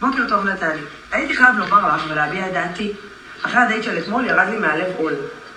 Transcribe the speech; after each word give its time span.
בוקר 0.00 0.28
טוב 0.28 0.46
נטלי. 0.46 0.80
הייתי 1.12 1.36
חייב 1.36 1.58
לומר 1.58 1.96
לך 1.96 2.02
ולהביע 2.08 2.46
את 2.46 2.52
דעתי. 2.52 2.92
אחרי 3.42 3.60
הדייט 3.60 3.82
של 3.82 3.98
אתמול 3.98 4.24
ירד 4.24 4.48
לי 4.50 4.56
מהלב 4.56 4.86
עול. 4.96 5.14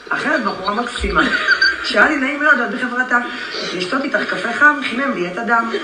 אחרת 0.10 0.44
בחורה 0.44 0.74
מקסימה. 0.74 1.22
שהיה 1.84 2.10
לי 2.10 2.16
נעים 2.16 2.40
מאוד 2.40 2.58
להיות 2.58 2.72
בחברתה. 2.72 3.20
לשתות 3.74 4.04
איתך 4.04 4.20
קפה 4.30 4.54
חם 4.54 4.80
חימם 4.90 5.14
לי 5.14 5.28
את 5.28 5.38
הדם. 5.38 5.72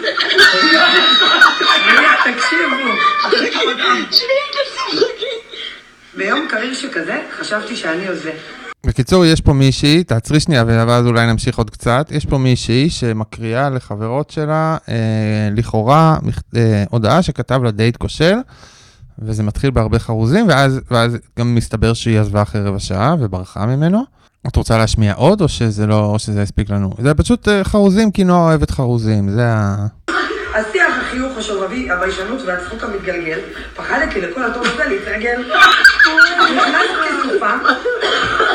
תקשיבו. 2.24 2.76
ביום 6.14 6.48
קריר 6.48 6.74
שכזה, 6.74 7.22
חשבתי 7.40 7.76
שאני 7.76 8.08
הוזה. 8.08 8.32
בקיצור, 8.88 9.26
יש 9.26 9.42
פה 9.42 9.54
מישהי, 9.54 10.04
תעצרי 10.04 10.40
שנייה 10.40 10.64
ואז 10.68 11.06
אולי 11.06 11.28
נמשיך 11.28 11.58
עוד 11.58 11.70
קצת. 11.70 12.08
יש 12.12 12.26
פה 12.26 12.38
מישהי 12.38 12.90
שמקריאה 12.90 13.70
לחברות 13.70 14.30
שלה, 14.30 14.78
אה, 14.90 15.50
לכאורה, 15.56 16.18
אה, 16.56 16.84
הודעה 16.90 17.22
שכתב 17.22 17.64
לה 17.64 17.72
דייט 17.72 17.98
כושל, 17.98 18.36
וזה 19.20 19.44
מתחיל 19.44 19.72
בהרבה 19.72 20.00
חרוזים, 20.00 20.48
ואז, 20.48 20.80
ואז 20.92 21.18
גם 21.40 21.56
מסתבר 21.56 21.94
שהיא 21.94 22.20
עזבה 22.20 22.42
אחרי 22.42 22.62
רבע 22.62 22.80
שעה 22.80 23.16
וברחה 23.20 23.66
ממנו. 23.66 24.04
את 24.48 24.56
רוצה 24.56 24.78
להשמיע 24.78 25.14
עוד, 25.14 25.42
או 25.42 25.48
שזה 25.48 25.88
לא, 25.88 26.06
או 26.06 26.20
שזה 26.20 26.42
יספיק 26.42 26.70
לנו? 26.70 26.90
זה 27.02 27.14
פשוט 27.14 27.48
אה, 27.48 27.64
חרוזים, 27.64 28.12
כי 28.12 28.24
נועה 28.24 28.44
אוהבת 28.44 28.72
חרוזים, 28.72 29.30
זה 29.30 29.48
ה... 29.48 29.88
השובבי, 31.38 31.92
הביישנות 31.92 32.42
והצחוק 32.46 32.84
המתגלגל, 32.84 33.40
פחדתי 33.76 34.22
לכל 34.22 34.44
הטוב 34.44 34.64
הזה 34.68 34.86
להתרגל. 34.86 35.54
נכנס 36.56 36.90
כסופה, 37.08 37.52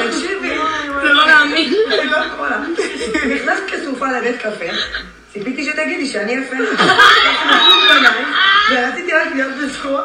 תקשיבי, 0.07 0.59
זה 1.03 1.13
לא 1.13 1.27
להאמין. 1.27 1.73
לא. 2.11 2.57
נכנס 3.35 3.59
כסופה 3.73 4.13
לבית 4.13 4.37
קפה, 4.43 4.65
ציפיתי 5.33 5.65
שתגידי 5.65 6.07
שאני 6.07 6.33
יפה. 6.33 6.57
ורציתי 8.71 9.13
רק 9.13 9.29
להיות 9.35 9.53
בזכות. 9.63 10.05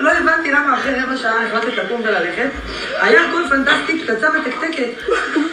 לא 0.00 0.10
הבנתי 0.12 0.52
למה 0.52 0.78
אחרי 0.78 1.00
רבע 1.00 1.16
שעה 1.16 1.46
החלטת 1.46 1.76
לקום 1.76 2.00
וללכת. 2.04 2.50
היה 3.00 3.20
הכל 3.28 3.42
פנטסטי, 3.50 4.06
פצצה 4.06 4.28
מתקתקת. 4.30 4.88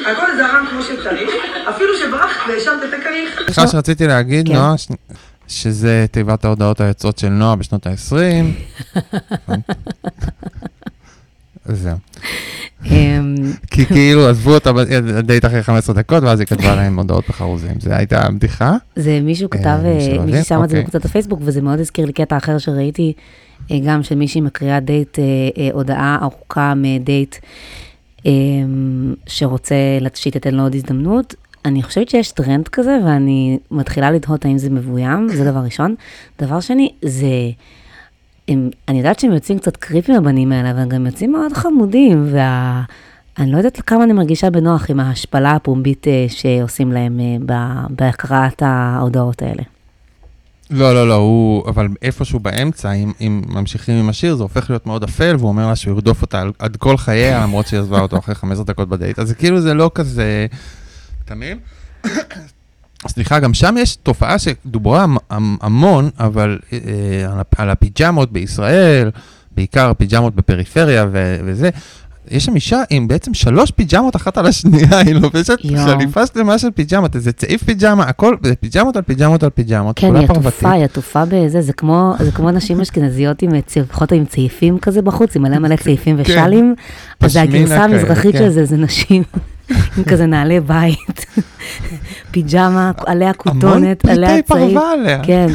הכל 0.05 0.35
זרם 0.37 0.65
כמו 0.69 0.83
שצריך, 0.83 1.29
אפילו 1.69 1.97
שברחת 1.97 2.39
והשארת 2.47 2.83
את 2.83 2.93
הכריך. 2.99 3.41
סליחה 3.45 3.67
שרציתי 3.67 4.07
להגיד, 4.07 4.47
כן. 4.47 4.53
נועה, 4.53 4.75
שזה 5.51 6.05
תיבת 6.11 6.45
ההודעות 6.45 6.81
היוצאות 6.81 7.17
של 7.17 7.29
נועה 7.29 7.55
בשנות 7.55 7.87
ה-20. 7.87 8.15
זהו. 11.73 11.97
אמ, 12.85 13.35
כי 13.71 13.85
כאילו 13.85 14.27
עזבו 14.29 14.53
אותה 14.53 14.73
בדייט 14.73 15.45
אחרי 15.45 15.63
15 15.63 15.95
דקות, 15.95 16.23
ואז 16.23 16.39
היא 16.39 16.47
כתבה 16.47 16.75
להם 16.75 16.99
הודעות 16.99 17.23
בחרוזים. 17.29 17.79
זו 17.79 17.91
הייתה 17.91 18.29
בדיחה. 18.29 18.75
זה 18.95 19.19
מישהו 19.23 19.49
כתב, 19.49 19.65
אה, 19.65 19.95
אה, 19.95 20.01
של 20.01 20.19
מישהי 20.19 20.19
אביב? 20.19 20.43
שם 20.43 20.63
את 20.63 20.69
זה 20.69 20.75
אוקיי. 20.75 20.79
בקבוצת 20.79 21.05
הפייסבוק, 21.05 21.39
וזה 21.43 21.61
מאוד 21.61 21.79
הזכיר 21.79 22.05
לי 22.05 22.13
קטע 22.13 22.37
אחר 22.37 22.57
שראיתי, 22.57 23.13
אה, 23.71 23.77
גם 23.85 24.03
של 24.03 24.15
מישהי 24.15 24.41
מקריאה 24.41 24.79
דייט, 24.79 25.19
אה, 25.19 25.23
אה, 25.57 25.69
הודעה 25.73 26.17
ארוכה 26.21 26.73
מדייט 26.75 27.35
אה, 28.25 28.31
שרוצה 29.27 29.75
שתיתן 30.13 30.55
לו 30.55 30.63
עוד 30.63 30.75
הזדמנות. 30.75 31.35
אני 31.65 31.83
חושבת 31.83 32.09
שיש 32.09 32.31
טרנד 32.31 32.67
כזה, 32.67 32.97
ואני 33.05 33.59
מתחילה 33.71 34.11
לתהות 34.11 34.45
האם 34.45 34.57
זה 34.57 34.69
מבוים, 34.69 35.29
זה 35.29 35.51
דבר 35.51 35.59
ראשון. 35.59 35.95
דבר 36.41 36.59
שני, 36.59 36.89
זה... 37.05 37.27
הם, 38.47 38.69
אני 38.87 38.97
יודעת 38.97 39.19
שהם 39.19 39.33
יוצאים 39.33 39.59
קצת 39.59 39.77
קריפים 39.77 40.15
הבנים 40.15 40.51
האלה, 40.51 40.71
אבל 40.71 40.79
הם 40.79 40.89
גם 40.89 41.05
יוצאים 41.05 41.31
מאוד 41.31 41.53
חמודים, 41.53 42.27
וה... 42.31 42.81
אני 43.39 43.51
לא 43.51 43.57
יודעת 43.57 43.81
כמה 43.81 44.03
אני 44.03 44.13
מרגישה 44.13 44.49
בנוח 44.49 44.89
עם 44.89 44.99
ההשפלה 44.99 45.51
הפומבית 45.51 46.07
אה, 46.07 46.25
שעושים 46.29 46.91
להם 46.91 47.19
אה, 47.49 47.85
בהקראת 47.89 48.61
ההודעות 48.65 49.41
האלה. 49.41 49.63
לא, 50.69 50.93
לא, 50.93 51.07
לא, 51.07 51.13
הוא, 51.13 51.63
אבל 51.67 51.87
איפשהו 52.01 52.39
באמצע, 52.39 52.91
אם, 52.91 53.11
אם 53.21 53.41
ממשיכים 53.47 53.95
עם 53.95 54.09
השיר, 54.09 54.35
זה 54.35 54.43
הופך 54.43 54.69
להיות 54.69 54.87
מאוד 54.87 55.03
אפל, 55.03 55.35
והוא 55.39 55.49
אומר 55.49 55.67
לה 55.67 55.75
שהוא 55.75 55.93
ירדוף 55.93 56.21
אותה 56.21 56.43
עד 56.59 56.75
כל 56.75 56.97
חייה, 56.97 57.43
למרות 57.43 57.67
שהיא 57.67 57.79
עזבה 57.79 57.99
אותו 57.99 58.17
אחרי 58.17 58.35
15 58.35 58.65
דקות 58.65 58.89
בדייט. 58.89 59.19
אז 59.19 59.33
כאילו 59.33 59.61
זה 59.61 59.73
לא 59.73 59.91
כזה... 59.95 60.45
תמים? 61.33 61.59
סליחה, 63.07 63.39
גם 63.39 63.53
שם 63.53 63.75
יש 63.79 63.95
תופעה 63.95 64.39
שדוברה 64.39 65.03
המ- 65.03 65.17
המ- 65.29 65.57
המון, 65.61 66.09
אבל 66.19 66.59
אה, 66.73 66.79
הפ- 67.39 67.59
על 67.59 67.69
הפיג'מות 67.69 68.31
בישראל, 68.31 69.11
בעיקר 69.51 69.89
הפיג'מות 69.89 70.35
בפריפריה 70.35 71.05
וזה. 71.45 71.69
יש 72.29 72.45
שם 72.45 72.55
אישה 72.55 72.81
עם 72.89 73.07
בעצם 73.07 73.33
שלוש 73.33 73.71
פיג'מות 73.71 74.15
אחת 74.15 74.37
על 74.37 74.45
השנייה, 74.45 74.97
היא 75.05 75.15
לובשת. 75.15 75.57
חליפה 75.85 76.25
שלמה 76.25 76.57
של 76.57 76.71
פיג'מות, 76.71 77.15
איזה 77.15 77.31
צעיף 77.31 77.63
פיג'מה, 77.63 78.03
הכל, 78.03 78.35
זה 78.43 78.55
פיג'מות 78.55 78.95
על 78.95 79.01
פיג'מות 79.01 79.43
על 79.43 79.49
פיג'מות, 79.49 79.99
כן, 79.99 80.15
היא. 80.15 80.27
עטופה, 80.29 80.71
היא 80.71 80.83
עטופה 80.83 81.23
בזה, 81.25 81.61
זה 81.61 81.73
כמו, 81.73 82.13
זה 82.19 82.31
כמו 82.31 82.51
נשים 82.51 82.81
אשכנזיות 82.81 83.41
עם 83.41 83.61
צווחות 83.61 84.11
עם 84.11 84.25
צעיפים 84.25 84.79
כזה 84.79 85.01
בחוץ, 85.01 85.35
עם 85.35 85.41
מלא 85.41 85.59
מלא 85.59 85.75
צעיפים 85.75 86.23
כן. 86.23 86.31
ושלים, 86.31 86.75
אז 87.19 87.31
זה 87.33 87.41
הגרסה 87.41 87.83
המזרחית 87.83 88.31
כן. 88.31 88.37
של 88.37 88.49
זה, 88.49 88.65
זה 88.65 88.77
נשים 88.77 89.23
עם 89.97 90.03
כזה 90.03 90.25
נעלי 90.25 90.59
בית, 90.59 91.25
פיג'מה, 92.31 92.91
עליה 93.05 93.33
כותונת, 93.33 94.05
המון 94.05 94.17
עליה 94.17 94.29
צעיף. 94.29 94.47
פרווה 94.47 94.93
עליה. 94.93 95.23
כן, 95.23 95.47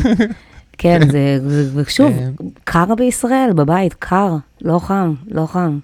כן, 0.79 1.11
זה, 1.11 1.39
ושוב, 1.75 2.13
כן. 2.19 2.47
קר 2.65 2.95
בישראל, 2.95 3.51
בבית, 3.55 3.95
קר, 3.99 4.37
לא 4.63 4.79
חם, 4.79 5.15
לא 5.31 5.47
חם, 5.47 5.79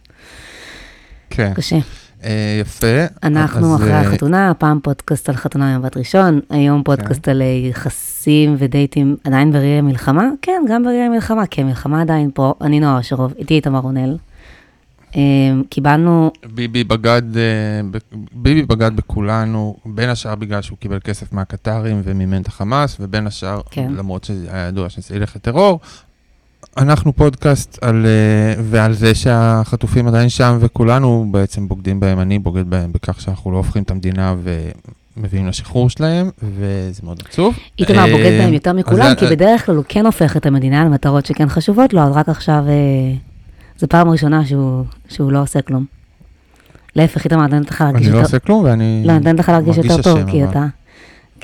כן, 1.33 1.53
קשה. 1.55 1.79
אה, 2.25 2.59
יפה. 2.61 3.05
אנחנו 3.23 3.75
אז, 3.75 3.81
אחרי 3.81 3.93
אה, 3.93 4.01
החתונה, 4.01 4.53
פעם 4.59 4.81
פודקאסט 4.83 5.29
על 5.29 5.37
חתונה 5.37 5.75
עם 5.75 5.83
בת 5.83 5.97
ראשון, 5.97 6.41
היום 6.51 6.83
פודקאסט 6.83 7.29
על 7.29 7.43
אה, 7.43 7.47
יחסים 7.47 8.55
ודייטים 8.59 9.17
עדיין 9.25 9.53
בראי 9.53 9.79
המלחמה? 9.79 10.29
כן, 10.43 10.63
גם 10.69 10.85
בראי 10.85 11.01
המלחמה, 11.01 11.47
כי 11.47 11.61
המלחמה 11.61 12.01
עדיין 12.01 12.31
פה. 12.35 12.55
אני 12.61 12.81
נועה 12.81 13.01
אשרוב, 13.01 13.35
איתי 13.39 13.55
איתמר 13.55 13.79
רונל. 13.79 14.17
אה, 15.17 15.21
קיבלנו, 15.69 16.31
ביבי 16.55 16.85
בגד, 16.85 17.23
ביבי 18.33 18.63
בגד 18.63 18.97
בכולנו, 18.97 19.77
בין 19.87 20.09
השאר 20.09 20.35
בגלל 20.35 20.63
שהוא 20.63 20.79
קיבל 20.79 20.99
כסף 21.05 21.33
מהקטרים 21.33 22.01
ומימן 22.05 22.43
את 22.43 22.47
החמאס, 22.47 22.97
ובין 23.01 23.27
השאר, 23.27 23.61
כן. 23.71 23.93
למרות 23.97 24.25
שהיה 24.25 24.69
ידוע 24.69 24.89
שזה 24.89 25.17
ילך 25.17 25.37
לטרור. 25.37 25.81
אנחנו 26.77 27.13
פודקאסט 27.13 27.79
על, 27.83 28.07
אה, 28.07 28.63
ועל 28.63 28.93
זה 28.93 29.15
שהחטופים 29.15 30.09
עדיין 30.09 30.29
שם, 30.29 30.59
וכולנו 30.61 31.27
בעצם 31.31 31.69
בוגדים 31.69 32.01
בהם, 32.01 32.21
אני 32.21 32.39
בוגד 32.39 32.71
בהם 32.71 32.93
בכך 32.93 33.21
שאנחנו 33.21 33.53
לא 33.53 33.57
הופכים 33.57 33.83
את 33.83 33.91
המדינה 33.91 34.35
ומביאים 35.17 35.49
לשחרור 35.49 35.91
שלהם, 35.91 36.31
וזה 36.43 37.01
מאוד 37.05 37.23
עצוב. 37.29 37.59
איתמר 37.79 37.99
אה, 37.99 38.13
בוגד 38.13 38.39
בהם 38.39 38.53
יותר 38.53 38.73
מכולם, 38.73 39.15
כי 39.15 39.27
בדרך 39.27 39.67
כלל 39.67 39.77
הוא 39.77 39.85
כן 39.89 40.07
הופך 40.07 40.37
את 40.37 40.47
המדינה 40.47 40.85
למטרות 40.85 41.27
שכן 41.27 41.49
חשובות 41.49 41.93
לו, 41.93 42.01
אז 42.01 42.13
רק 42.17 42.29
עכשיו, 42.29 42.65
אה, 42.69 43.15
זו 43.79 43.89
פעם 43.89 44.09
ראשונה 44.09 44.47
שהוא 44.47 44.85
שהוא 45.09 45.33
לא 45.33 45.43
עושה 45.43 45.63
כלום. 45.63 45.85
להפך, 46.97 47.25
איתמר, 47.25 47.45
אני 47.45 47.53
נותנת 47.53 47.71
לך 47.71 47.81
להרגיש 47.81 48.07
אני 48.07 48.17
לא. 48.17 48.21
עושה 48.21 48.39
כלום, 48.39 48.65
ואני 48.65 49.03
לא, 49.05 49.13
אני 49.13 49.19
נותנת 49.19 49.41
לך 49.41 49.49
להרגיש 49.49 49.77
יותר 49.77 50.03
טוב, 50.03 50.31
כי. 50.31 50.45
אתה... 50.45 50.67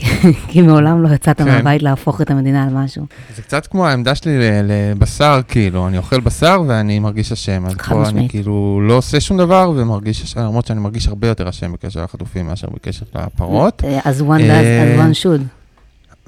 כי 0.49 0.63
מעולם 0.63 1.03
לא 1.03 1.09
יצאת 1.15 1.39
כן. 1.39 1.45
מהבית 1.45 1.83
להפוך 1.83 2.21
את 2.21 2.31
המדינה 2.31 2.65
על 2.65 2.69
משהו. 2.75 3.07
זה 3.37 3.43
קצת 3.43 3.67
כמו 3.67 3.87
העמדה 3.87 4.15
שלי 4.15 4.39
לבשר, 4.65 5.41
כאילו, 5.49 5.89
אני 5.89 5.99
אוכל 5.99 6.21
בשר 6.21 6.63
ואני 6.67 6.99
מרגיש 6.99 7.33
אשם. 7.33 7.67
אז 7.67 7.75
חד 7.79 7.93
פה 7.93 8.01
אני 8.01 8.09
משמעית. 8.09 8.31
כאילו 8.31 8.81
לא 8.89 8.95
עושה 8.95 9.21
שום 9.21 9.39
דבר 9.39 9.73
ומרגיש 9.77 10.23
אשם, 10.23 10.41
למרות 10.41 10.67
שאני 10.67 10.81
מרגיש 10.81 11.09
הרבה 11.09 11.29
יותר 11.29 11.49
אשם 11.49 11.73
בקשר 11.73 12.05
לחטופים 12.05 12.47
מאשר 12.47 12.69
בקשר 12.75 13.05
לפרות. 13.15 13.85
אה, 13.85 14.01
אז 14.05 14.21
one 14.21 14.25
does, 14.25 14.51
אה, 14.51 14.97
as 14.97 15.01
one 15.01 15.25
should. 15.25 15.58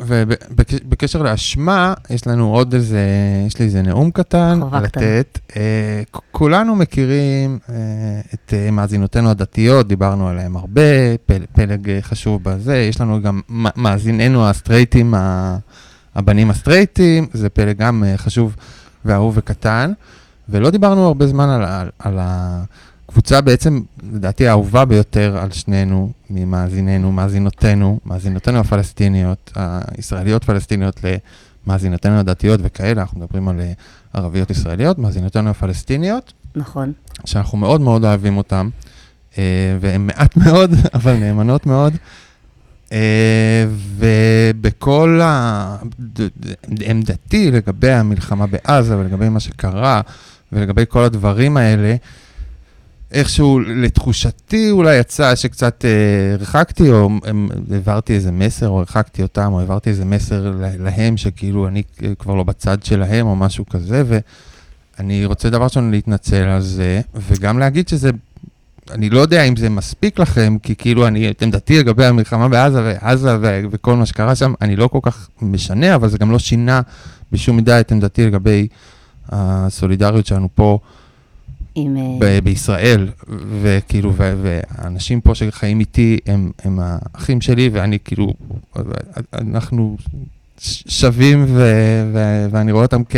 ובקשר 0.07 1.23
לאשמה, 1.23 1.95
יש 2.11 2.27
לנו 2.27 2.55
עוד 2.55 2.75
איזה, 2.75 3.01
יש 3.47 3.59
לי 3.59 3.65
איזה 3.65 3.83
נאום 3.83 4.11
קטן. 4.11 4.61
לתת. 4.73 5.39
אה, 5.57 6.03
כולנו 6.31 6.77
מכירים 6.77 7.59
אה, 7.69 7.75
את 8.35 8.55
אה, 8.55 8.71
מאזינותינו 8.71 9.31
הדתיות, 9.31 9.89
דיברנו 9.89 10.29
עליהם 10.29 10.57
הרבה, 10.57 11.17
פל, 11.27 11.43
פלג 11.53 11.91
אה, 11.91 11.99
חשוב 12.03 12.43
בזה, 12.43 12.77
יש 12.77 13.01
לנו 13.01 13.23
גם 13.23 13.41
מאזיננו 13.77 14.49
הסטרייטים, 14.49 15.15
הבנים 16.15 16.51
הסטרייטים, 16.51 17.27
זה 17.33 17.49
פלג 17.49 17.77
גם 17.77 18.05
אה, 18.05 18.17
חשוב 18.17 18.57
ואהוב 19.05 19.35
וקטן, 19.37 19.93
ולא 20.49 20.71
דיברנו 20.71 21.07
הרבה 21.07 21.27
זמן 21.27 21.49
על, 21.49 21.65
על, 21.65 21.89
על 21.99 22.19
הקבוצה 23.11 23.41
בעצם, 23.41 23.81
לדעתי 24.13 24.49
האהובה 24.49 24.85
ביותר 24.85 25.39
על 25.39 25.51
שנינו, 25.51 26.13
ממאזיננו, 26.31 27.13
מאזינותינו, 27.13 27.99
מאזינותינו 28.07 28.59
הפלסטיניות, 28.59 29.53
הישראליות 29.57 30.45
פלסטיניות 30.45 31.01
למאזינותינו 31.67 32.19
הדתיות 32.19 32.61
וכאלה, 32.63 33.01
אנחנו 33.01 33.21
מדברים 33.21 33.49
על 33.49 33.61
אה, 33.61 33.73
ערביות 34.13 34.51
ישראליות, 34.51 34.99
מאזינותינו 34.99 35.51
הפלסטיניות, 35.51 36.33
נכון. 36.57 36.93
שאנחנו 37.25 37.59
מאוד 37.59 37.81
מאוד 37.81 38.05
אוהבים 38.05 38.37
אותן, 38.37 38.69
אה, 39.39 39.43
והן 39.81 40.07
מעט 40.07 40.37
מאוד, 40.45 40.71
אבל 40.95 41.15
נאמנות 41.17 41.67
מאוד. 41.67 41.97
אה, 42.93 43.67
ובכל 43.97 45.21
עמדתי 46.87 47.51
לגבי 47.51 47.91
המלחמה 47.93 48.47
בעזה 48.47 48.99
ולגבי 48.99 49.29
מה 49.29 49.41
שקרה 49.41 50.01
ולגבי 50.53 50.85
כל 50.89 51.05
הדברים 51.05 51.57
האלה, 51.57 51.97
איכשהו, 53.13 53.61
לתחושתי 53.61 54.71
אולי 54.71 54.99
יצא 54.99 55.35
שקצת 55.35 55.85
אה, 55.85 56.35
הרחקתי, 56.35 56.91
או 56.91 57.11
הם, 57.25 57.49
העברתי 57.73 58.15
איזה 58.15 58.33
מסר, 58.33 58.69
או 58.69 58.79
הרחקתי 58.79 59.23
אותם, 59.23 59.53
או 59.53 59.61
העברתי 59.61 59.91
איזה 59.91 60.05
מסר 60.05 60.53
להם, 60.79 61.17
שכאילו 61.17 61.69
אני 61.69 61.83
כבר 62.19 62.35
לא 62.35 62.43
בצד 62.43 62.83
שלהם, 62.83 63.27
או 63.27 63.37
משהו 63.37 63.67
כזה, 63.67 64.03
ואני 64.99 65.25
רוצה 65.25 65.51
דבר 65.51 65.65
ראשון 65.65 65.91
להתנצל 65.91 66.43
על 66.43 66.61
זה, 66.61 67.01
וגם 67.15 67.59
להגיד 67.59 67.89
שזה 67.89 68.11
אני 68.91 69.11
לא 69.11 69.21
יודע 69.21 69.43
אם 69.43 69.57
זה 69.57 69.69
מספיק 69.69 70.19
לכם, 70.19 70.57
כי 70.63 70.77
כאילו 70.77 71.07
אני, 71.07 71.31
את 71.31 71.43
עמדתי 71.43 71.79
לגבי 71.79 72.07
המלחמה 72.07 72.49
בעזה 72.49 72.83
ועזה 72.85 73.37
ו- 73.41 73.61
וכל 73.71 73.97
מה 73.97 74.07
שקרה 74.07 74.35
שם, 74.35 74.55
אני 74.61 74.77
לא 74.77 74.89
כל 74.89 74.99
כך 75.03 75.29
משנה, 75.43 75.95
אבל 75.95 76.09
זה 76.09 76.19
גם 76.19 76.31
לא 76.31 76.39
שינה 76.39 76.81
בשום 77.33 77.57
מידה 77.57 77.81
את 77.81 77.93
עמדתי 77.93 78.27
לגבי 78.27 78.69
הסולידריות 79.29 80.27
שלנו 80.27 80.49
פה 80.55 80.79
עם... 81.75 81.97
אה, 81.97 82.03
ב- 82.21 82.45
בישראל, 82.45 83.09
וכאילו, 83.63 84.15
והאנשים 84.17 85.21
פה 85.21 85.35
שחיים 85.35 85.81
איתי 85.81 86.19
הם, 86.27 86.51
הם 86.65 86.79
האחים 86.83 87.41
שלי, 87.41 87.69
ואני 87.73 87.99
כאילו, 88.05 88.35
אנחנו 89.35 89.97
שווים, 90.89 91.45
ו- 91.49 92.11
ו- 92.15 92.47
ואני 92.51 92.73
רואה 92.73 92.85
אותם 92.85 93.03
כ- 93.09 93.17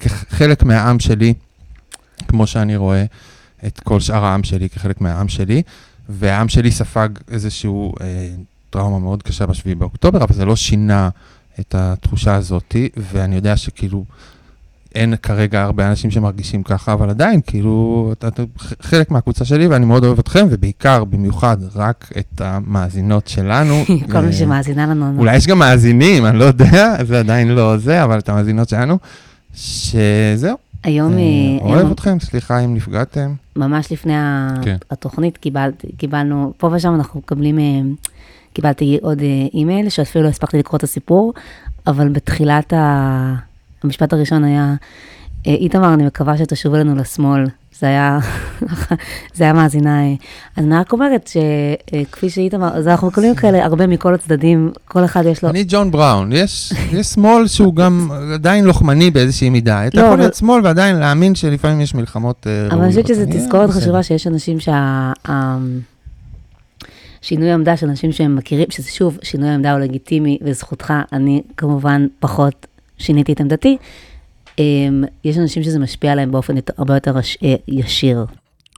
כחלק 0.00 0.62
מהעם 0.62 0.98
שלי, 0.98 1.34
כמו 2.28 2.46
שאני 2.46 2.76
רואה. 2.76 3.04
את 3.66 3.80
כל 3.80 4.00
שאר 4.00 4.24
העם 4.24 4.42
שלי 4.44 4.68
כחלק 4.68 5.00
מהעם 5.00 5.28
שלי, 5.28 5.62
והעם 6.08 6.48
שלי 6.48 6.70
ספג 6.70 7.08
איזשהו 7.30 7.92
אה, 8.00 8.28
טראומה 8.70 8.98
מאוד 8.98 9.22
קשה 9.22 9.46
ב-7 9.46 9.74
באוקטובר, 9.78 10.24
אבל 10.24 10.34
זה 10.34 10.44
לא 10.44 10.56
שינה 10.56 11.08
את 11.60 11.74
התחושה 11.74 12.34
הזאת, 12.34 12.76
ואני 12.96 13.36
יודע 13.36 13.56
שכאילו 13.56 14.04
אין 14.96 15.14
כרגע 15.22 15.62
הרבה 15.62 15.90
אנשים 15.90 16.10
שמרגישים 16.10 16.62
ככה, 16.62 16.92
אבל 16.92 17.10
עדיין, 17.10 17.40
כאילו, 17.46 18.08
אתה, 18.12 18.28
אתה 18.28 18.42
חלק 18.80 19.10
מהקבוצה 19.10 19.44
שלי, 19.44 19.66
ואני 19.66 19.86
מאוד 19.86 20.04
אוהב 20.04 20.18
אתכם, 20.18 20.46
ובעיקר, 20.50 21.04
במיוחד, 21.04 21.56
רק 21.74 22.12
את 22.18 22.40
המאזינות 22.40 23.28
שלנו. 23.28 23.84
כל 24.12 24.20
מי 24.20 24.32
שמאזינה 24.32 24.86
לנו. 24.86 25.18
אולי 25.18 25.36
יש 25.36 25.46
גם 25.46 25.58
מאזינים, 25.58 26.26
אני 26.26 26.38
לא 26.38 26.44
יודע, 26.44 26.96
זה 27.08 27.18
עדיין 27.18 27.48
לא 27.48 27.76
זה, 27.76 28.04
אבל 28.04 28.18
את 28.18 28.28
המאזינות 28.28 28.68
שלנו, 28.68 28.98
שזהו. 29.54 30.56
היום... 30.84 31.12
אה, 31.12 31.18
אה, 31.18 31.58
אוהב 31.60 31.90
אתכם, 31.90 32.20
סליחה 32.20 32.58
אם 32.58 32.74
נפגעתם. 32.74 33.34
ממש 33.56 33.92
לפני 33.92 34.14
כן. 34.62 34.76
התוכנית 34.90 35.36
קיבלת, 35.36 35.84
קיבלנו, 35.96 36.52
פה 36.58 36.70
ושם 36.72 36.94
אנחנו 36.94 37.20
מקבלים, 37.20 37.58
אה, 37.58 37.80
קיבלתי 38.52 38.98
עוד 39.02 39.22
אימייל, 39.54 39.88
שאפילו 39.88 40.24
לא 40.24 40.28
הספקתי 40.28 40.58
לקרוא 40.58 40.76
את 40.76 40.82
הסיפור, 40.82 41.34
אבל 41.86 42.08
בתחילת 42.08 42.72
המשפט 43.84 44.12
הראשון 44.12 44.44
היה, 44.44 44.74
איתמר, 45.46 45.94
אני 45.94 46.06
מקווה 46.06 46.38
שתשוב 46.38 46.74
אלינו 46.74 46.96
לשמאל. 46.96 47.44
זה 47.80 47.86
היה, 47.86 48.18
זה 49.36 49.44
היה 49.44 49.52
מאזינה. 49.52 50.00
אז 50.56 50.64
אני 50.64 50.74
רק 50.74 50.92
אומרת 50.92 51.30
שכפי 51.30 52.30
שאיתמר, 52.30 52.68
אז 52.76 52.88
אנחנו 52.88 53.06
מקבלים 53.06 53.34
כאלה 53.40 53.64
הרבה 53.64 53.86
מכל 53.86 54.14
הצדדים, 54.14 54.72
כל 54.84 55.04
אחד 55.04 55.24
יש 55.26 55.42
לו... 55.42 55.50
אני 55.50 55.64
ג'ון 55.68 55.90
בראון, 55.90 56.32
יש, 56.32 56.72
יש 56.92 57.06
שמאל 57.06 57.46
שהוא 57.46 57.74
גם 57.74 58.10
עדיין 58.34 58.64
לוחמני 58.64 59.10
באיזושהי 59.10 59.50
מידה. 59.50 59.86
אתה 59.86 60.00
לא, 60.00 60.06
יכול 60.06 60.18
להיות 60.18 60.34
שמאל 60.34 60.60
ועדיין 60.64 60.96
להאמין 60.96 61.34
שלפעמים 61.34 61.80
יש 61.80 61.94
מלחמות 61.94 62.46
ראויות. 62.46 62.72
אבל 62.72 62.82
אני 62.82 62.90
חושבת 62.90 63.06
שזו 63.06 63.24
תזכורת 63.30 63.70
חשובה 63.70 64.02
שיש 64.02 64.26
אנשים 64.26 64.60
שה... 64.60 65.12
שינוי 67.22 67.52
עמדה 67.52 67.76
של 67.76 67.88
אנשים 67.88 68.12
שהם 68.12 68.36
מכירים, 68.36 68.66
שזה 68.70 68.90
שוב, 68.90 69.18
שינוי 69.22 69.48
עמדה 69.48 69.72
הוא 69.72 69.80
לגיטימי 69.80 70.38
וזכותך, 70.42 70.92
אני 71.12 71.42
כמובן 71.56 72.06
פחות 72.20 72.66
שיניתי 72.98 73.32
את 73.32 73.40
עמדתי. 73.40 73.76
אמ, 74.58 75.04
יש 75.24 75.38
אנשים 75.38 75.62
שזה 75.62 75.78
משפיע 75.78 76.12
עליהם 76.12 76.32
באופן 76.32 76.54
הרבה 76.78 76.94
יותר 76.94 77.16
אה, 77.16 77.54
ישיר. 77.68 78.26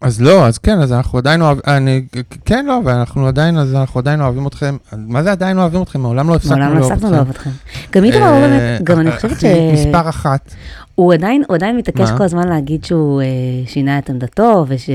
אז 0.02 0.20
לא, 0.20 0.46
אז 0.46 0.58
כן, 0.58 0.80
אז 0.80 0.92
אנחנו 0.92 1.18
עדיין 1.18 1.42
אוהבים, 1.42 1.62
אני, 1.66 2.04
כן, 2.44 2.66
לא, 2.66 2.80
ואנחנו 2.84 3.26
עדיין, 3.26 3.58
אז 3.58 3.74
אנחנו 3.74 4.00
עדיין 4.00 4.20
אוהבים 4.20 4.46
אתכם. 4.46 4.76
מה 4.92 5.22
זה 5.22 5.32
עדיין 5.32 5.58
אוהבים 5.58 5.82
אתכם? 5.82 6.00
מעולם 6.00 6.28
לא 6.28 6.34
הפסקנו 6.34 6.58
לאהוב 6.58 6.72
אתכם. 6.76 6.80
מעולם 6.80 6.90
לא 6.90 6.94
הפסקנו 6.94 7.10
לאהוב 7.10 7.30
אתכם. 7.30 7.50
גם 7.92 8.04
איתמר 8.04 8.32
לא 8.32 8.40
באמת, 8.40 8.82
גם 8.82 9.00
אני 9.00 9.12
חושבת 9.12 9.40
ש... 9.40 9.44
מספר 9.72 10.08
אחת. 10.08 10.54
הוא 10.94 11.14
עדיין, 11.14 11.42
הוא 11.48 11.54
עדיין 11.54 11.76
מתעקש 11.76 12.10
כל 12.18 12.24
הזמן 12.24 12.48
להגיד 12.48 12.84
שהוא 12.84 13.22
אה, 13.22 13.26
שינה 13.66 13.98
את 13.98 14.10
עמדתו, 14.10 14.64
וש... 14.68 14.90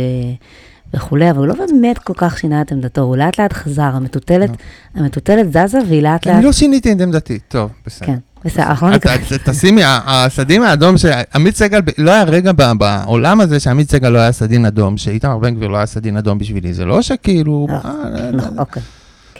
וכולי, 0.94 1.32
אבל 1.32 1.38
הוא 1.38 1.48
לא 1.48 1.54
באמת 1.54 1.98
כל 1.98 2.14
כך 2.16 2.38
שינה 2.38 2.62
את 2.62 2.72
עמדתו, 2.72 3.02
הוא 3.02 3.18
לאט 3.18 3.40
לאט 3.40 3.54
חזר, 3.54 3.82
המטוטלת, 3.82 4.50
לא. 4.50 4.56
המטוטלת 5.02 5.48
זזה 5.48 5.80
והיא 5.88 6.04
לאט 6.04 6.26
לאט... 6.26 6.36
אני 6.36 6.46
לא 6.46 6.52
שיניתי 6.52 6.92
את 6.92 7.02
עמדתי, 7.02 7.40
טוב, 7.48 7.72
בסדר. 7.86 8.08
כן. 8.08 8.18
בסדר, 8.46 8.64
אנחנו 8.64 8.90
לא 8.90 8.96
נקרא. 8.96 9.18
תשימי, 9.46 9.82
הסדין 9.86 10.64
האדום, 10.64 10.98
שעמית 10.98 11.56
סגל, 11.56 11.80
לא 11.98 12.12
היה 12.12 12.24
רגע 12.24 12.52
בעולם 12.78 13.42
הזה 13.42 13.60
שעמית 13.60 13.92
סגל 13.92 14.10
לא 14.10 14.20
היה 14.20 14.32
סדין 14.32 14.66
אדום, 14.66 14.98
שאיתמר 14.98 15.38
בן 15.38 15.56
גביר 15.56 15.68
לא 15.68 15.78
היה 15.78 15.86
סדין 15.86 16.18
אדום 16.18 16.38
בשבילי, 16.38 16.74
זה 16.74 16.86
לא 16.86 17.02
שכאילו... 17.02 17.68
אה, 17.70 17.76
אה, 17.86 18.32
נכון, 18.32 18.60
אוקיי. 18.60 18.82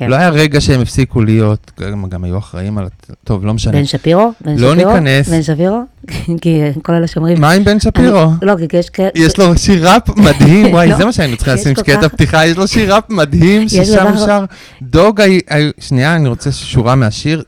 כן. 0.04 0.10
לא 0.10 0.16
היה 0.16 0.30
רגע 0.30 0.62
שהם 0.62 0.82
הפסיקו 0.82 1.22
להיות, 1.22 1.72
גם, 1.80 2.10
גם 2.10 2.24
היו 2.24 2.38
אחראים 2.38 2.78
על... 2.78 2.88
טוב, 3.24 3.46
לא 3.46 3.54
משנה. 3.54 3.74
בן 3.74 3.86
שפירו? 3.86 4.32
בן 4.42 4.56
לא 4.58 4.74
שפירו? 4.74 4.94
ניכנס. 4.94 5.30
בן 5.30 5.44
שפירו? 5.44 5.82
כי 6.42 6.62
כל 6.82 6.94
אלה 6.94 7.08
שאומרים... 7.08 7.42
מה 7.42 7.52
עם 7.52 7.64
בן 7.64 7.80
שפירו? 7.80 8.24
אני, 8.24 8.32
לא, 8.42 8.56
כי 8.70 8.78
יש 8.78 8.90
כאלה... 8.90 9.10
יש 9.16 9.38
לו 9.40 9.58
שיר 9.58 9.90
ראפ 9.90 10.10
מדהים, 10.18 10.66
וואי, 10.74 10.88
לא, 10.88 10.98
זה 10.98 11.06
מה 11.06 11.12
שהיינו 11.12 11.38
צריכים 11.38 11.54
לשים 11.54 11.76
שקט 11.76 12.04
הפתיחה, 12.04 12.46
יש 12.46 12.58
לו 12.58 12.68
שיר 12.68 12.96
ראפ 12.96 13.10
מדהים, 13.10 13.70
ששם 13.70 14.08
הוא 14.08 14.26
שר... 14.26 14.46
דוג, 14.82 15.22
שנייה, 15.80 16.16
אני 16.16 16.30
רוצה 16.30 16.52
שורה 16.52 16.96
מהשיר. 16.96 17.44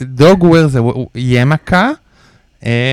דוג 0.00 0.42
וויר 0.44 0.68
זה 0.68 0.80
yarmulke, 1.14 1.90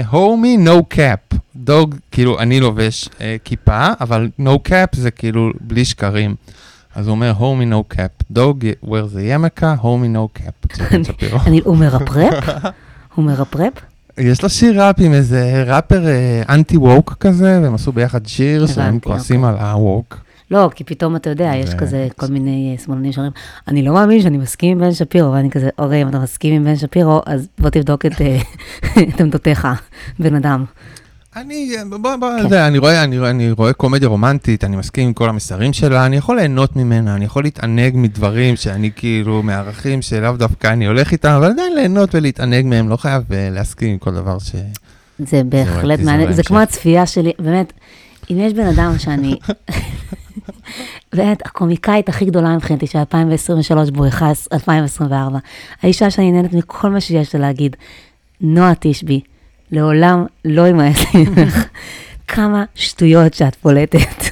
homie 0.10 0.58
no 0.58 0.86
cap. 0.86 1.20
dawg, 1.56 1.96
כאילו, 2.12 2.40
אני 2.40 2.60
לובש 2.60 3.06
אה, 3.06 3.22
כיפה, 3.44 3.88
אבל 4.02 4.30
no 4.40 4.60
cap 4.60 4.96
זה 4.96 5.12
כאילו 5.12 5.52
בלי 5.62 5.86
שקרים. 5.86 6.36
אז 7.00 7.08
הוא 7.08 7.12
אומר, 7.12 7.34
homie 7.38 7.66
no 7.66 7.84
cap, 7.84 8.12
dawg 8.32 8.66
wear 8.84 9.06
the 9.06 9.22
yarmulke, 9.22 9.76
homie 9.82 10.08
no 10.08 10.28
cap. 10.34 10.54
הוא 11.64 11.78
מרפרפ? 11.78 12.34
הוא 13.16 13.26
מרפרפ? 13.26 13.74
יש 14.18 14.44
לו 14.44 14.50
שיר 14.50 14.84
ראפ 14.84 14.96
עם 15.00 15.14
איזה 15.14 15.64
ראפר 15.68 16.02
anti 16.50 16.78
woke 16.78 17.18
כזה, 17.20 17.60
והם 17.64 17.74
עשו 17.74 17.92
ביחד 17.92 18.26
שיר 18.26 18.68
שהם 18.68 19.00
כועסים 19.00 19.44
אוקיי. 19.44 19.60
על 19.60 19.72
ה 19.72 19.80
woke. 19.80 20.18
לא, 20.52 20.70
כי 20.76 20.84
פתאום 20.84 21.16
אתה 21.16 21.30
יודע, 21.30 21.52
יש 21.56 21.74
כזה 21.74 22.08
כל 22.18 22.28
מיני 22.28 22.76
אה, 22.78 22.84
שמאלנים 22.84 23.12
שאומרים, 23.12 23.34
אני 23.68 23.82
לא 23.82 23.94
מאמין 23.94 24.22
שאני 24.22 24.38
מסכים 24.38 24.72
עם 24.72 24.80
בן 24.80 24.94
שפירו, 24.94 25.32
ואני 25.32 25.50
כזה, 25.50 25.70
אוקיי, 25.78 26.02
אם 26.02 26.08
אתה 26.08 26.20
מסכים 26.20 26.54
עם 26.54 26.64
בן 26.64 26.76
שפירו, 26.76 27.22
אז 27.26 27.48
בוא 27.60 27.70
תבדוק 27.70 28.06
את 28.06 28.22
אה, 28.22 28.40
עמדותיך, 29.20 29.68
בן 30.20 30.36
אדם. 30.36 30.66
אני, 31.36 31.72
בוא, 31.90 32.16
בוא, 32.16 32.30
כן. 32.42 32.50
זה, 32.50 32.68
אני 32.68 32.78
רואה, 32.78 33.04
אני, 33.04 33.30
אני 33.30 33.52
רואה 33.52 33.74
קומדיה 33.74 34.08
רומנטית, 34.08 34.64
אני 34.64 34.76
מסכים 34.76 35.08
עם 35.08 35.14
כל 35.14 35.30
המסרים 35.30 35.74
שלה, 35.74 36.06
אני 36.06 36.18
יכול 36.18 36.36
ליהנות 36.36 36.76
ממנה, 36.76 37.16
אני 37.16 37.26
יכול 37.26 37.44
להתענג 37.44 37.94
מדברים 37.96 38.56
שאני 38.56 38.92
כאילו, 38.96 39.44
מערכים 39.44 40.02
שלאו 40.02 40.38
דווקא 40.38 40.68
אני 40.68 40.88
הולך 40.88 41.12
איתם, 41.12 41.30
אבל 41.30 41.50
עדיין 41.50 41.76
ליהנות 41.76 42.16
ולהתענג 42.16 42.66
מהם, 42.66 42.90
לא 42.90 42.98
חייב 42.98 43.24
uh, 43.24 43.34
להסכים 43.52 43.90
עם 43.90 43.98
כל 43.98 44.14
דבר 44.14 44.40
ש... 44.40 44.52
זה 45.20 45.44
בהחלט 45.44 46.00
מעניין, 46.00 46.34
זה 46.34 46.44
כמו 46.44 46.60
הצפייה 46.60 47.06
שלי, 47.06 47.32
באמת, 47.40 47.74
אם 48.32 48.40
יש 48.40 48.54
בן 48.54 48.68
אדם 48.68 48.98
שאני, 48.98 49.36
באמת, 51.16 51.46
הקומיקאית 51.46 52.10
הכי 52.10 52.26
גדולה 52.26 52.56
מבחינתי 52.56 52.88
של 52.88 53.00
2023 53.00 53.90
בואכה 53.90 54.32
2024, 54.54 55.40
האישה 55.82 56.12
שאני 56.12 56.32
נהנית 56.32 56.54
מכל 56.54 56.90
מה 56.90 57.02
שיש 57.02 57.36
לה 57.36 57.42
להגיד, 57.42 57.76
נועה 58.42 58.74
תשבי. 58.80 59.22
לעולם 59.72 60.26
לא 60.46 60.68
ימאס 60.68 60.98
ממך. 61.16 61.66
כמה 62.28 62.64
שטויות 62.76 63.34
שאת 63.34 63.56
פולטת. 63.56 64.24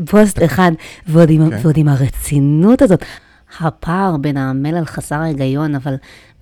בפוסט 0.00 0.42
אחד, 0.44 0.72
ועוד 1.06 1.30
עם, 1.30 1.50
כן. 1.50 1.56
ועוד 1.62 1.76
עם 1.76 1.88
הרצינות 1.88 2.82
הזאת. 2.82 3.04
הפער 3.60 4.16
בין 4.16 4.36
המלל 4.36 4.84
חסר 4.84 5.14
ההיגיון, 5.16 5.74
אבל 5.74 5.94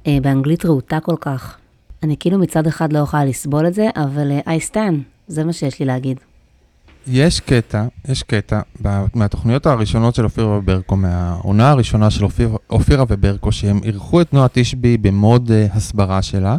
אה, 0.06 0.18
באנגלית 0.22 0.64
רהוטה 0.64 1.00
כל 1.00 1.16
כך. 1.20 1.56
אני 2.02 2.16
כאילו 2.20 2.38
מצד 2.38 2.66
אחד 2.66 2.92
לא 2.92 2.98
יכולה 2.98 3.24
לסבול 3.24 3.66
את 3.66 3.74
זה, 3.74 3.88
אבל 3.96 4.32
אה, 4.32 4.56
I 4.56 4.60
stand, 4.70 4.94
זה 5.28 5.44
מה 5.44 5.52
שיש 5.52 5.80
לי 5.80 5.86
להגיד. 5.86 6.20
יש 7.06 7.40
קטע, 7.40 7.84
יש 8.08 8.22
קטע, 8.22 8.60
מהתוכניות 9.14 9.66
הראשונות 9.66 10.14
של 10.14 10.24
אופירה 10.24 10.48
וברקו, 10.48 10.96
מהעונה 10.96 11.70
הראשונה 11.70 12.10
של 12.10 12.24
אופיר, 12.24 12.56
אופירה 12.70 13.04
וברקו, 13.08 13.52
שהם 13.52 13.80
אירחו 13.84 14.20
את 14.20 14.32
נועה 14.32 14.46
תשבי 14.52 14.96
במוד 14.96 15.50
uh, 15.50 15.76
הסברה 15.76 16.22
שלה. 16.22 16.56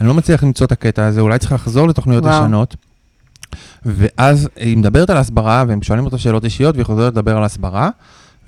אני 0.00 0.08
לא 0.08 0.14
מצליח 0.14 0.42
למצוא 0.42 0.66
את 0.66 0.72
הקטע 0.72 1.06
הזה, 1.06 1.20
אולי 1.20 1.38
צריך 1.38 1.52
לחזור 1.52 1.88
לתוכניות 1.88 2.24
ישנות. 2.24 2.76
ואז 3.84 4.48
היא 4.56 4.76
מדברת 4.76 5.10
על 5.10 5.16
הסברה, 5.16 5.64
והם 5.68 5.82
שואלים 5.82 6.04
אותה 6.04 6.18
שאלות 6.18 6.44
אישיות, 6.44 6.74
והיא 6.74 6.86
חוזרת 6.86 7.12
לדבר 7.12 7.36
על 7.36 7.44
הסברה. 7.44 7.90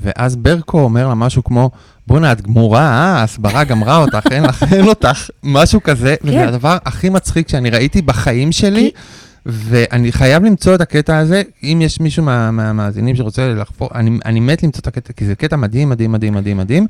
ואז 0.01 0.37
ברקו 0.37 0.81
אומר 0.81 1.09
לה 1.09 1.15
משהו 1.15 1.45
כמו, 1.45 1.71
בואנה, 2.07 2.33
את 2.33 2.41
גמורה, 2.41 2.81
אה? 2.81 3.19
ההסברה 3.19 3.65
גמרה 3.65 3.97
אותך, 3.97 4.27
אין 4.31 4.43
לך, 4.43 4.63
אין 4.73 4.87
אותך, 4.87 5.31
משהו 5.43 5.83
כזה. 5.83 6.15
כן. 6.23 6.29
וזה 6.29 6.49
הדבר 6.49 6.79
הכי 6.85 7.09
מצחיק 7.09 7.49
שאני 7.49 7.71
ראיתי 7.71 8.03
בחיים 8.03 8.53
שלי. 8.53 8.91
כי... 8.95 9.01
ואני 9.47 10.13
חייב 10.13 10.45
למצוא 10.45 10.75
את 10.75 10.81
הקטע 10.81 11.19
הזה, 11.19 11.43
אם 11.63 11.79
יש 11.83 12.01
מישהו 12.01 12.25
מהמאזינים 12.25 13.15
מה, 13.15 13.17
שרוצה 13.17 13.55
לחפור, 13.55 13.89
אני, 13.95 14.19
אני 14.25 14.41
מת 14.41 14.63
למצוא 14.63 14.81
את 14.81 14.87
הקטע, 14.87 15.13
כי 15.13 15.25
זה 15.25 15.35
קטע 15.35 15.57
מדהים, 15.57 15.89
מדהים, 15.89 16.13
מדהים, 16.13 16.35
מדהים, 16.35 16.57
מדהים, 16.57 16.87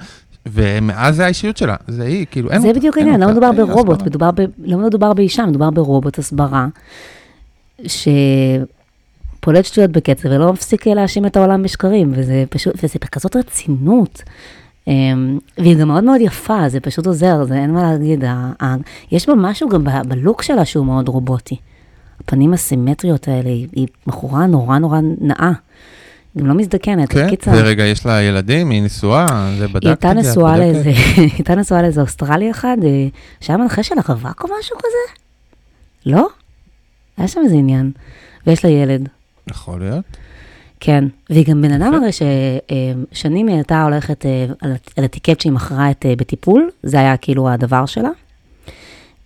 ומאז 0.47 1.17
זה 1.17 1.25
האישיות 1.25 1.57
שלה, 1.57 1.77
זה 1.89 2.05
היא, 2.05 2.27
כאילו, 2.31 2.51
אין... 2.51 2.61
זה 2.61 2.73
בדיוק 2.73 2.99
העניין, 2.99 3.21
לא 3.21 3.29
מדובר 3.29 3.53
ברובוט, 3.53 4.03
מדובר 4.03 4.31
ב, 4.31 4.41
לא 4.59 4.79
מדובר 4.79 5.13
באישה, 5.13 5.47
מדובר 5.47 5.71
ברובוט 5.71 6.19
הסברה, 6.19 6.67
ש... 7.87 8.09
פולט 9.41 9.65
שטויות 9.65 9.91
בקצב 9.91 10.29
ולא 10.29 10.53
מפסיק 10.53 10.87
להאשים 10.87 11.27
את 11.27 11.37
העולם 11.37 11.63
בשקרים, 11.63 12.13
וזה 12.15 12.45
פשוט, 12.51 12.75
וזה 12.83 12.95
בכזאת 13.01 13.37
רצינות. 13.37 14.23
אמ, 14.89 15.39
והיא 15.59 15.77
גם 15.77 15.89
מאוד 15.89 16.05
מאוד 16.05 16.21
יפה, 16.21 16.69
זה 16.69 16.81
פשוט 16.81 17.07
עוזר, 17.07 17.45
זה 17.45 17.55
אין 17.55 17.71
מה 17.71 17.83
להגיד. 17.83 18.25
יש 19.13 19.29
בה 19.29 19.35
משהו 19.37 19.69
גם 19.69 19.85
בלוק 20.09 20.43
שלה 20.43 20.65
שהוא 20.65 20.87
מאוד 20.87 21.09
רובוטי. 21.09 21.57
הפנים 22.21 22.53
הסימטריות 22.53 23.29
האלה, 23.29 23.49
היא, 23.49 23.87
בחורה 24.07 24.47
נורא 24.47 24.79
נורא 24.79 25.01
נאה. 25.21 25.53
גם 26.39 26.47
לא 26.47 26.55
מזדקנת, 26.55 27.13
כן, 27.13 27.29
קיצר. 27.31 27.51
ורגע, 27.55 27.85
יש 27.85 28.07
לה 28.07 28.23
ילדים, 28.23 28.71
היא 28.71 28.83
נשואה, 28.83 29.27
זה 29.59 29.69
בדקת 29.69 29.83
היא 29.83 29.91
הייתה 29.91 30.13
נשואה 30.13 30.59
לאיזה, 30.59 30.91
היא 31.17 31.31
הייתה 31.39 31.55
נשואה 31.55 31.83
לאיזה 31.83 32.01
אוסטרלי 32.01 32.51
אחד, 32.51 32.77
אה, 32.85 33.07
שהיה 33.41 33.57
מנחה 33.57 33.83
שלה 33.83 34.01
רווק 34.09 34.45
או 34.45 34.49
משהו 34.59 34.77
כזה? 34.79 35.21
לא? 36.07 36.29
היה 37.17 37.29
שם 37.29 37.41
איזה 37.45 37.55
עניין. 37.55 37.93
ויש 38.47 38.65
לה 38.65 38.71
ילד. 38.71 39.09
יכול 39.51 39.81
להיות. 39.81 40.05
כן, 40.81 41.05
והיא 41.31 41.47
גם 41.47 41.63
בן 41.63 41.73
אדם 41.73 41.95
הרי 41.95 42.11
ששנים 43.13 43.47
היא 43.47 43.57
הייתה 43.57 43.83
הולכת 43.83 44.27
אה, 44.27 44.47
על 44.97 45.05
הטיקט 45.05 45.41
שהיא 45.41 45.53
מכרה 45.53 45.91
את 45.91 46.07
אה, 46.07 46.17
בטיפול, 46.17 46.71
זה 46.83 47.01
היה 47.01 47.17
כאילו 47.17 47.49
הדבר 47.49 47.87
שלה. 47.87 48.11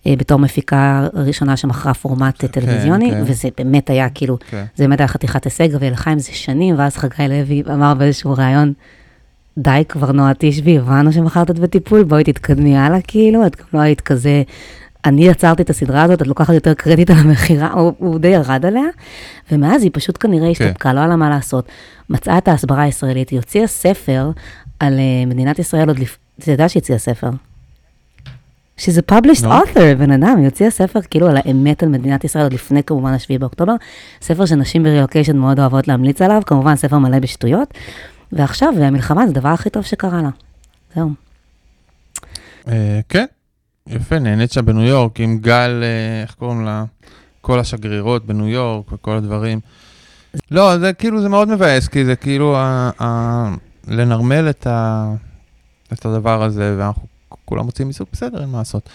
אה, 0.07 0.13
בתור 0.17 0.39
מפיקה 0.39 1.07
ראשונה 1.13 1.57
שמכרה 1.57 1.93
פורמט 1.93 2.35
כן, 2.39 2.47
טלוויזיוני, 2.47 3.11
כן. 3.11 3.23
וזה 3.25 3.49
באמת 3.57 3.89
היה 3.89 4.09
כאילו, 4.09 4.37
כן. 4.49 4.65
זה 4.75 4.83
באמת 4.83 4.99
היה 4.99 5.07
חתיכת 5.07 5.43
הישג, 5.43 5.83
לך 5.83 6.07
עם 6.07 6.19
זה 6.19 6.31
שנים, 6.31 6.75
ואז 6.77 6.97
חגי 6.97 7.27
לוי 7.29 7.63
אמר 7.73 7.93
באיזשהו 7.93 8.33
ראיון, 8.33 8.73
די 9.57 9.83
כבר 9.89 10.11
נועה 10.11 10.31
תשבי, 10.37 10.77
הבנו 10.77 11.13
שמכרת 11.13 11.51
את 11.51 11.59
בטיפול, 11.59 12.03
בואי 12.03 12.23
תתקדמי 12.23 12.77
הלאה 12.77 13.01
כאילו, 13.01 13.45
את 13.47 13.55
גם 13.55 13.65
לא 13.73 13.79
היית 13.79 14.01
כזה 14.01 14.43
אני 15.05 15.27
יצרתי 15.27 15.61
את 15.63 15.69
הסדרה 15.69 16.03
הזאת, 16.03 16.21
את 16.21 16.27
לוקחת 16.27 16.53
יותר 16.53 16.73
קרדיט 16.73 17.09
על 17.09 17.17
המכירה, 17.17 17.71
הוא, 17.71 17.93
הוא 17.97 18.19
די 18.19 18.27
ירד 18.27 18.65
עליה, 18.65 18.83
ומאז 19.51 19.83
היא 19.83 19.91
פשוט 19.93 20.17
כנראה 20.19 20.55
כן. 20.55 20.65
השתפקה, 20.65 20.93
לא 20.93 20.99
היה 20.99 21.07
לה 21.07 21.15
מה 21.15 21.29
לעשות. 21.29 21.69
מצאה 22.09 22.37
את 22.37 22.47
ההסברה 22.47 22.81
הישראלית, 22.81 23.29
היא 23.29 23.39
הוציאה 23.39 23.67
ספר 23.67 24.31
על 24.79 24.93
uh, 24.93 25.29
מדינת 25.29 25.59
ישראל 25.59 25.87
עוד 25.87 25.99
לפני, 25.99 26.17
אתה 26.39 26.51
יודע 26.51 26.69
שהיא 26.69 26.81
הוציאה 26.81 26.97
ספר. 26.97 27.29
She's 28.77 28.97
a 28.97 29.11
published 29.11 29.43
no. 29.43 29.47
author, 29.47 29.95
בן 29.97 30.11
אדם, 30.11 30.37
היא 30.37 30.45
הוציאה 30.45 30.69
ספר 30.69 31.01
כאילו 31.01 31.27
על 31.27 31.37
האמת 31.37 31.83
על 31.83 31.89
מדינת 31.89 32.23
ישראל, 32.23 32.43
עוד 32.43 32.53
לפני 32.53 32.83
כמובן 32.83 33.13
השביעי 33.13 33.39
באוקטובר, 33.39 33.73
ספר 34.21 34.45
שנשים 34.45 34.83
ברילוקיישן 34.83 35.37
מאוד 35.37 35.59
אוהבות 35.59 35.87
להמליץ 35.87 36.21
עליו, 36.21 36.41
כמובן 36.45 36.75
ספר 36.75 36.97
מלא 36.97 37.19
בשטויות, 37.19 37.73
ועכשיו, 38.31 38.73
המלחמה 38.81 39.25
זה 39.25 39.31
הדבר 39.31 39.49
הכי 39.49 39.69
טוב 39.69 39.83
שקרה 39.83 40.21
לה. 40.21 40.29
זהו. 40.95 41.09
Uh, 42.65 42.69
כן, 43.09 43.25
יפה, 43.87 44.19
נהנית 44.19 44.51
שם 44.51 44.65
בניו 44.65 44.83
יורק 44.83 45.19
עם 45.19 45.37
גל, 45.37 45.83
אה, 45.83 46.21
איך 46.21 46.35
קוראים 46.35 46.65
לה? 46.65 46.85
כל 47.41 47.59
השגרירות 47.59 48.25
בניו 48.25 48.47
יורק 48.47 48.91
וכל 48.91 49.11
הדברים. 49.11 49.59
לא, 50.51 50.77
זה 50.77 50.93
כאילו, 50.93 51.21
זה 51.21 51.29
מאוד 51.29 51.47
מבאס, 51.47 51.87
כי 51.87 52.05
זה 52.05 52.15
כאילו 52.15 52.57
לנרמל 53.87 54.49
את 55.93 56.05
הדבר 56.05 56.43
הזה, 56.43 56.75
ואנחנו 56.77 57.07
כולם 57.45 57.65
מוצאים 57.65 57.89
מסוג, 57.89 58.07
בסדר, 58.13 58.41
אין 58.41 58.49
מה 58.49 58.57
לעשות. 58.57 58.89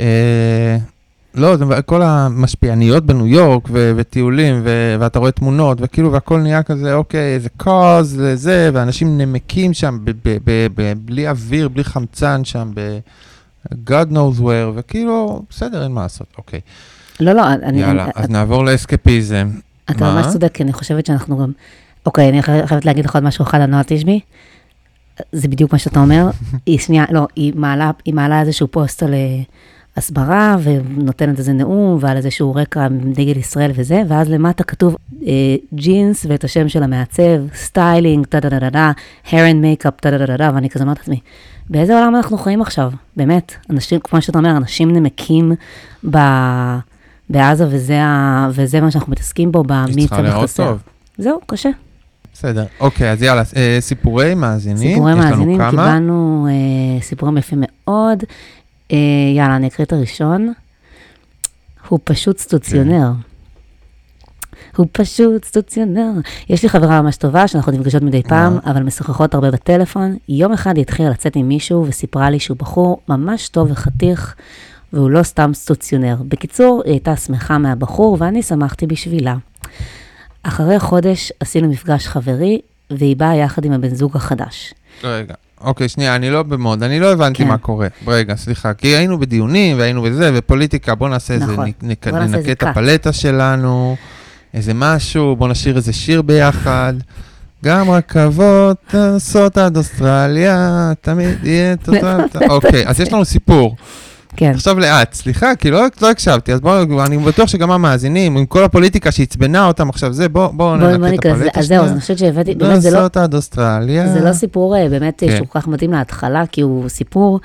אה, 0.00 0.76
לא, 1.34 1.56
זה 1.56 1.64
כל 1.86 2.02
המשפיעניות 2.02 3.06
בניו 3.06 3.26
יורק, 3.26 3.62
ו- 3.70 3.92
וטיולים, 3.96 4.60
ו- 4.64 4.96
ואתה 5.00 5.18
רואה 5.18 5.30
תמונות, 5.30 5.78
וכאילו, 5.80 6.12
והכל 6.12 6.38
נהיה 6.40 6.62
כזה, 6.62 6.94
אוקיי, 6.94 7.34
איזה 7.34 7.48
קוז, 7.56 8.20
זה, 8.34 8.70
ואנשים 8.72 9.18
נמקים 9.18 9.74
שם, 9.74 9.98
ב- 10.04 10.10
ב- 10.10 10.38
ב- 10.44 10.66
ב- 10.74 10.92
בלי 11.04 11.28
אוויר, 11.28 11.68
בלי 11.68 11.84
חמצן 11.84 12.44
שם, 12.44 12.70
ב- 12.74 12.98
God 13.72 14.10
knows 14.12 14.40
where, 14.40 14.70
וכאילו, 14.74 15.42
בסדר, 15.50 15.82
אין 15.82 15.92
מה 15.92 16.02
לעשות, 16.02 16.26
אוקיי. 16.38 16.60
לא, 17.20 17.32
לא, 17.32 17.52
אני... 17.52 17.80
יאללה, 17.80 18.04
אני, 18.04 18.12
אז 18.14 18.24
את, 18.24 18.30
נעבור 18.30 18.64
לאסקפיזם. 18.64 19.50
אתה 19.90 20.14
ממש 20.14 20.26
צודק, 20.32 20.50
כי 20.54 20.62
אני 20.62 20.72
חושבת 20.72 21.06
שאנחנו 21.06 21.38
גם... 21.38 21.52
אוקיי, 22.06 22.28
אני 22.28 22.42
חייבת 22.42 22.84
להגיד 22.84 23.04
לך 23.04 23.14
עוד 23.14 23.24
משהו 23.24 23.42
אחד 23.42 23.60
על 23.60 23.66
נועה 23.66 23.82
תשבי. 23.86 24.20
זה 25.32 25.48
בדיוק 25.48 25.72
מה 25.72 25.78
שאתה 25.78 26.00
אומר. 26.00 26.30
היא 26.66 26.78
שנייה, 26.78 27.04
לא, 27.10 27.26
היא 27.36 27.52
מעלה, 27.56 27.90
היא 28.04 28.14
מעלה 28.14 28.40
איזשהו 28.40 28.68
פוסט 28.68 29.02
על 29.02 29.14
אה, 29.14 29.42
הסברה, 29.96 30.56
ונותנת 30.62 31.38
איזה 31.38 31.52
נאום, 31.52 31.98
ועל 32.00 32.16
איזשהו 32.16 32.54
רקע 32.54 32.88
דגל 32.88 33.38
ישראל 33.38 33.70
וזה, 33.74 34.02
ואז 34.08 34.30
למטה 34.30 34.64
כתוב 34.64 34.96
אה, 35.26 35.56
ג'ינס 35.74 36.26
ואת 36.28 36.44
השם 36.44 36.68
של 36.68 36.82
המעצב, 36.82 37.54
סטיילינג, 37.54 38.26
טה 38.26 38.40
דה 38.40 38.48
דה 38.48 38.58
דה 38.58 38.70
דה, 38.70 38.92
hair 39.26 39.32
and 39.32 39.84
makeup, 39.84 40.00
טה 40.00 40.10
דה 40.10 40.18
דה 40.18 40.26
דה 40.26 40.36
דה, 40.36 40.50
ואני 40.54 40.70
כזה 40.70 40.84
אומרת 40.84 40.98
לעצמי, 40.98 41.20
באיזה 41.70 41.98
עולם 41.98 42.16
אנחנו 42.16 42.38
חיים 42.38 42.62
עכשיו? 42.62 42.92
באמת, 43.16 43.54
אנשים, 43.70 44.00
כמו 44.00 44.22
שאתה 44.22 44.38
אומר, 44.38 44.56
אנשים 44.56 44.92
נמקים 44.92 45.52
ב... 46.10 46.18
בעזה, 47.30 47.66
וזה, 47.70 48.02
ה... 48.02 48.48
וזה 48.52 48.80
מה 48.80 48.90
שאנחנו 48.90 49.12
מתעסקים 49.12 49.52
בו 49.52 49.64
במיץ 49.66 50.12
המחסר. 50.12 50.76
זהו, 51.18 51.40
קשה. 51.46 51.70
בסדר, 52.44 52.64
אוקיי, 52.80 53.10
אז 53.10 53.22
יאללה, 53.22 53.42
אה, 53.56 53.76
סיפורי 53.80 54.34
מאזינים, 54.34 54.76
סיפורי 54.76 55.14
מאזינים? 55.14 55.70
קיבלנו 55.70 56.46
אה, 56.50 57.02
סיפורים 57.02 57.38
יפים 57.38 57.62
מאוד. 57.62 58.24
אה, 58.92 58.96
יאללה, 59.36 59.56
אני 59.56 59.66
אקריא 59.66 59.86
את 59.86 59.92
הראשון. 59.92 60.52
הוא 61.88 61.98
פשוט 62.04 62.38
סטוציונר. 62.38 63.10
כן. 63.12 64.76
הוא 64.76 64.86
פשוט 64.92 65.44
סטוציונר. 65.44 66.10
יש 66.48 66.62
לי 66.62 66.68
חברה 66.68 67.02
ממש 67.02 67.16
טובה, 67.16 67.48
שאנחנו 67.48 67.72
נפגשות 67.72 68.02
מדי 68.02 68.22
פעם, 68.22 68.58
אבל 68.66 68.82
משוחחות 68.82 69.34
הרבה 69.34 69.50
בטלפון. 69.50 70.16
יום 70.28 70.52
אחד 70.52 70.76
היא 70.76 70.82
התחילה 70.82 71.10
לצאת 71.10 71.36
עם 71.36 71.48
מישהו 71.48 71.86
וסיפרה 71.88 72.30
לי 72.30 72.38
שהוא 72.38 72.56
בחור 72.56 73.00
ממש 73.08 73.48
טוב 73.48 73.70
וחתיך, 73.70 74.34
והוא 74.92 75.10
לא 75.10 75.22
סתם 75.22 75.50
סטוציונר. 75.54 76.16
בקיצור, 76.28 76.82
היא 76.84 76.92
הייתה 76.92 77.16
שמחה 77.16 77.58
מהבחור, 77.58 78.16
ואני 78.20 78.42
שמחתי 78.42 78.86
בשבילה. 78.86 79.34
אחרי 80.44 80.78
חודש 80.78 81.32
עשינו 81.40 81.68
מפגש 81.68 82.06
חברי, 82.06 82.60
והיא 82.90 83.16
באה 83.16 83.36
יחד 83.36 83.64
עם 83.64 83.72
הבן 83.72 83.94
זוג 83.94 84.16
החדש. 84.16 84.74
רגע, 85.04 85.34
אוקיי, 85.60 85.88
שנייה, 85.88 86.16
אני 86.16 86.30
לא 86.30 86.42
במוד, 86.42 86.82
אני 86.82 87.00
לא 87.00 87.12
הבנתי 87.12 87.38
כן. 87.38 87.48
מה 87.48 87.58
קורה. 87.58 87.88
רגע, 88.06 88.36
סליחה, 88.36 88.74
כי 88.74 88.88
היינו 88.88 89.18
בדיונים 89.18 89.78
והיינו 89.78 90.02
בזה, 90.02 90.30
ופוליטיקה, 90.34 90.94
בוא 90.94 91.08
נעשה 91.08 91.36
נכון. 91.36 91.50
איזה, 91.50 91.62
נק, 91.82 92.08
בוא 92.08 92.18
נעשה 92.18 92.36
נקה 92.36 92.52
את 92.52 92.62
הפלטה 92.62 93.12
שלנו. 93.12 93.96
איזה 94.54 94.72
משהו, 94.74 95.36
בוא 95.36 95.48
נשאיר 95.48 95.76
איזה 95.76 95.92
שיר 95.92 96.22
ביחד. 96.22 96.94
גם 97.64 97.90
רכבות 97.90 98.76
טסות 98.90 99.58
עד 99.58 99.76
אוסטרליה, 99.76 100.92
תמיד 101.00 101.44
יהיה. 101.44 101.74
אוקיי, 102.50 102.86
אז 102.86 103.00
יש 103.00 103.12
לנו 103.12 103.24
סיפור. 103.24 103.76
כן. 104.36 104.50
עכשיו 104.50 104.78
לאט, 104.78 105.14
סליחה, 105.14 105.56
כי 105.56 105.70
לא, 105.70 105.82
לא 106.02 106.10
הקשבתי, 106.10 106.52
אז 106.52 106.60
בואו, 106.60 107.04
אני 107.04 107.18
בטוח 107.18 107.48
שגם 107.48 107.70
המאזינים, 107.70 108.36
עם 108.36 108.46
כל 108.46 108.64
הפוליטיקה 108.64 109.12
שעצבנה 109.12 109.66
אותם 109.66 109.88
עכשיו, 109.88 110.12
זה, 110.12 110.28
בואו 110.28 110.52
בוא 110.52 110.76
ננקה 110.76 111.30
את 111.30 111.36
הפלטה 111.36 111.60
אז 111.60 111.66
זהו, 111.66 111.84
אז 111.84 111.92
אני 111.92 112.00
חושבת 112.00 112.18
שהבאתי, 112.18 112.54
באמת 112.54 112.82
זה 112.82 112.90
לא... 112.90 112.98
טסות 112.98 113.16
עד 113.16 113.34
אוסטרליה. 113.34 114.08
זה 114.08 114.20
לא 114.20 114.32
סיפור 114.32 114.76
אה, 114.76 114.88
באמת 114.88 115.20
כן. 115.20 115.36
שהוא 115.36 115.46
כל 115.48 115.60
כך 115.60 115.68
מתאים 115.68 115.92
להתחלה, 115.92 116.44
כי 116.52 116.60
הוא 116.60 116.88
סיפור 116.88 117.40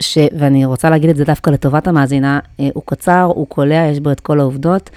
ש... 0.00 0.18
ואני 0.38 0.64
רוצה 0.64 0.90
להגיד 0.90 1.10
את 1.10 1.16
זה 1.16 1.24
דווקא 1.24 1.50
לטובת 1.50 1.88
המאזינה, 1.88 2.38
אה, 2.60 2.68
הוא 2.74 2.82
קצר, 2.86 3.22
הוא 3.34 3.46
קולע, 3.46 3.86
יש 3.92 4.00
בו 4.00 4.12
את 4.12 4.20
כל 4.20 4.40
העובדות. 4.40 4.90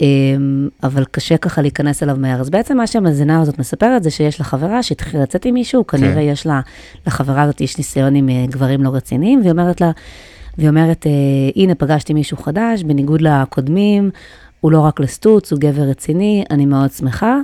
אמ, 0.00 0.68
אבל 0.82 1.04
קשה 1.10 1.36
ככה 1.36 1.62
להיכנס 1.62 2.02
אליו 2.02 2.16
מהר. 2.16 2.40
אז 2.40 2.50
בעצם 2.50 2.76
מה 2.76 2.86
שהמאזינה 2.86 3.40
הזאת 3.40 3.58
מספרת 3.58 4.02
זה 4.02 4.10
שיש 4.10 4.40
לה 4.40 4.44
חברה 4.44 4.82
שהתחילה 4.82 5.22
לצאת 5.22 5.44
עם 5.44 5.54
מישהו, 5.54 5.86
כן. 5.86 5.98
כנראה 5.98 6.22
יש 6.22 6.46
לה, 6.46 6.60
לחברה 7.06 7.42
הזאת 7.42 7.60
יש 7.60 7.78
ניסיון 7.78 8.14
עם 8.14 8.28
אה, 8.28 8.44
גברים 8.48 8.82
לא 8.82 8.90
רציניים, 8.94 9.40
והיא 9.40 9.50
אומרת 9.50 9.80
לה, 9.80 9.90
והיא 10.58 10.68
אומרת, 10.68 11.06
אה, 11.06 11.12
הנה 11.62 11.74
פגשתי 11.74 12.14
מישהו 12.14 12.36
חדש, 12.36 12.82
בניגוד 12.82 13.20
לקודמים, 13.20 14.10
הוא 14.60 14.72
לא 14.72 14.80
רק 14.80 15.00
לסטוץ, 15.00 15.52
הוא 15.52 15.60
גבר 15.60 15.82
רציני, 15.82 16.44
אני 16.50 16.66
מאוד 16.66 16.92
שמחה, 16.92 17.36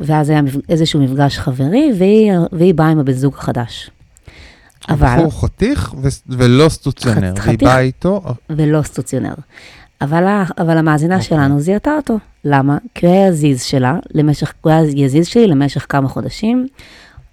ואז 0.00 0.30
היה 0.30 0.40
איזשהו 0.68 1.00
מפגש 1.00 1.38
חברי, 1.38 1.92
והיא, 1.98 2.32
והיא 2.52 2.74
באה 2.74 2.88
עם 2.88 2.98
הבן 2.98 3.12
זוג 3.12 3.34
החדש. 3.34 3.90
אבל... 4.88 5.06
הבחור 5.06 5.40
חתיך 5.40 5.94
ולא 6.28 6.68
סטוציונר, 6.68 7.34
והיא 7.44 7.58
באה 7.58 7.80
איתו... 7.80 8.22
ולא 8.50 8.82
סטוציונר. 8.82 9.34
אבל, 10.02 10.42
אבל 10.58 10.78
המאזינה 10.78 11.14
okay. 11.14 11.18
אוקיי. 11.18 11.38
שלנו 11.38 11.60
זיהתה 11.60 11.96
אותו. 11.96 12.18
למה? 12.44 12.78
כי 12.94 13.06
הוא 13.06 13.14
היה 13.14 13.32
זיז 13.32 13.62
שלה, 13.62 13.98
למשך, 14.14 14.52
הוא 14.60 14.72
היה 14.72 14.82
יזיז 14.94 15.26
שלי 15.26 15.46
למשך 15.46 15.86
כמה 15.88 16.08
חודשים. 16.08 16.66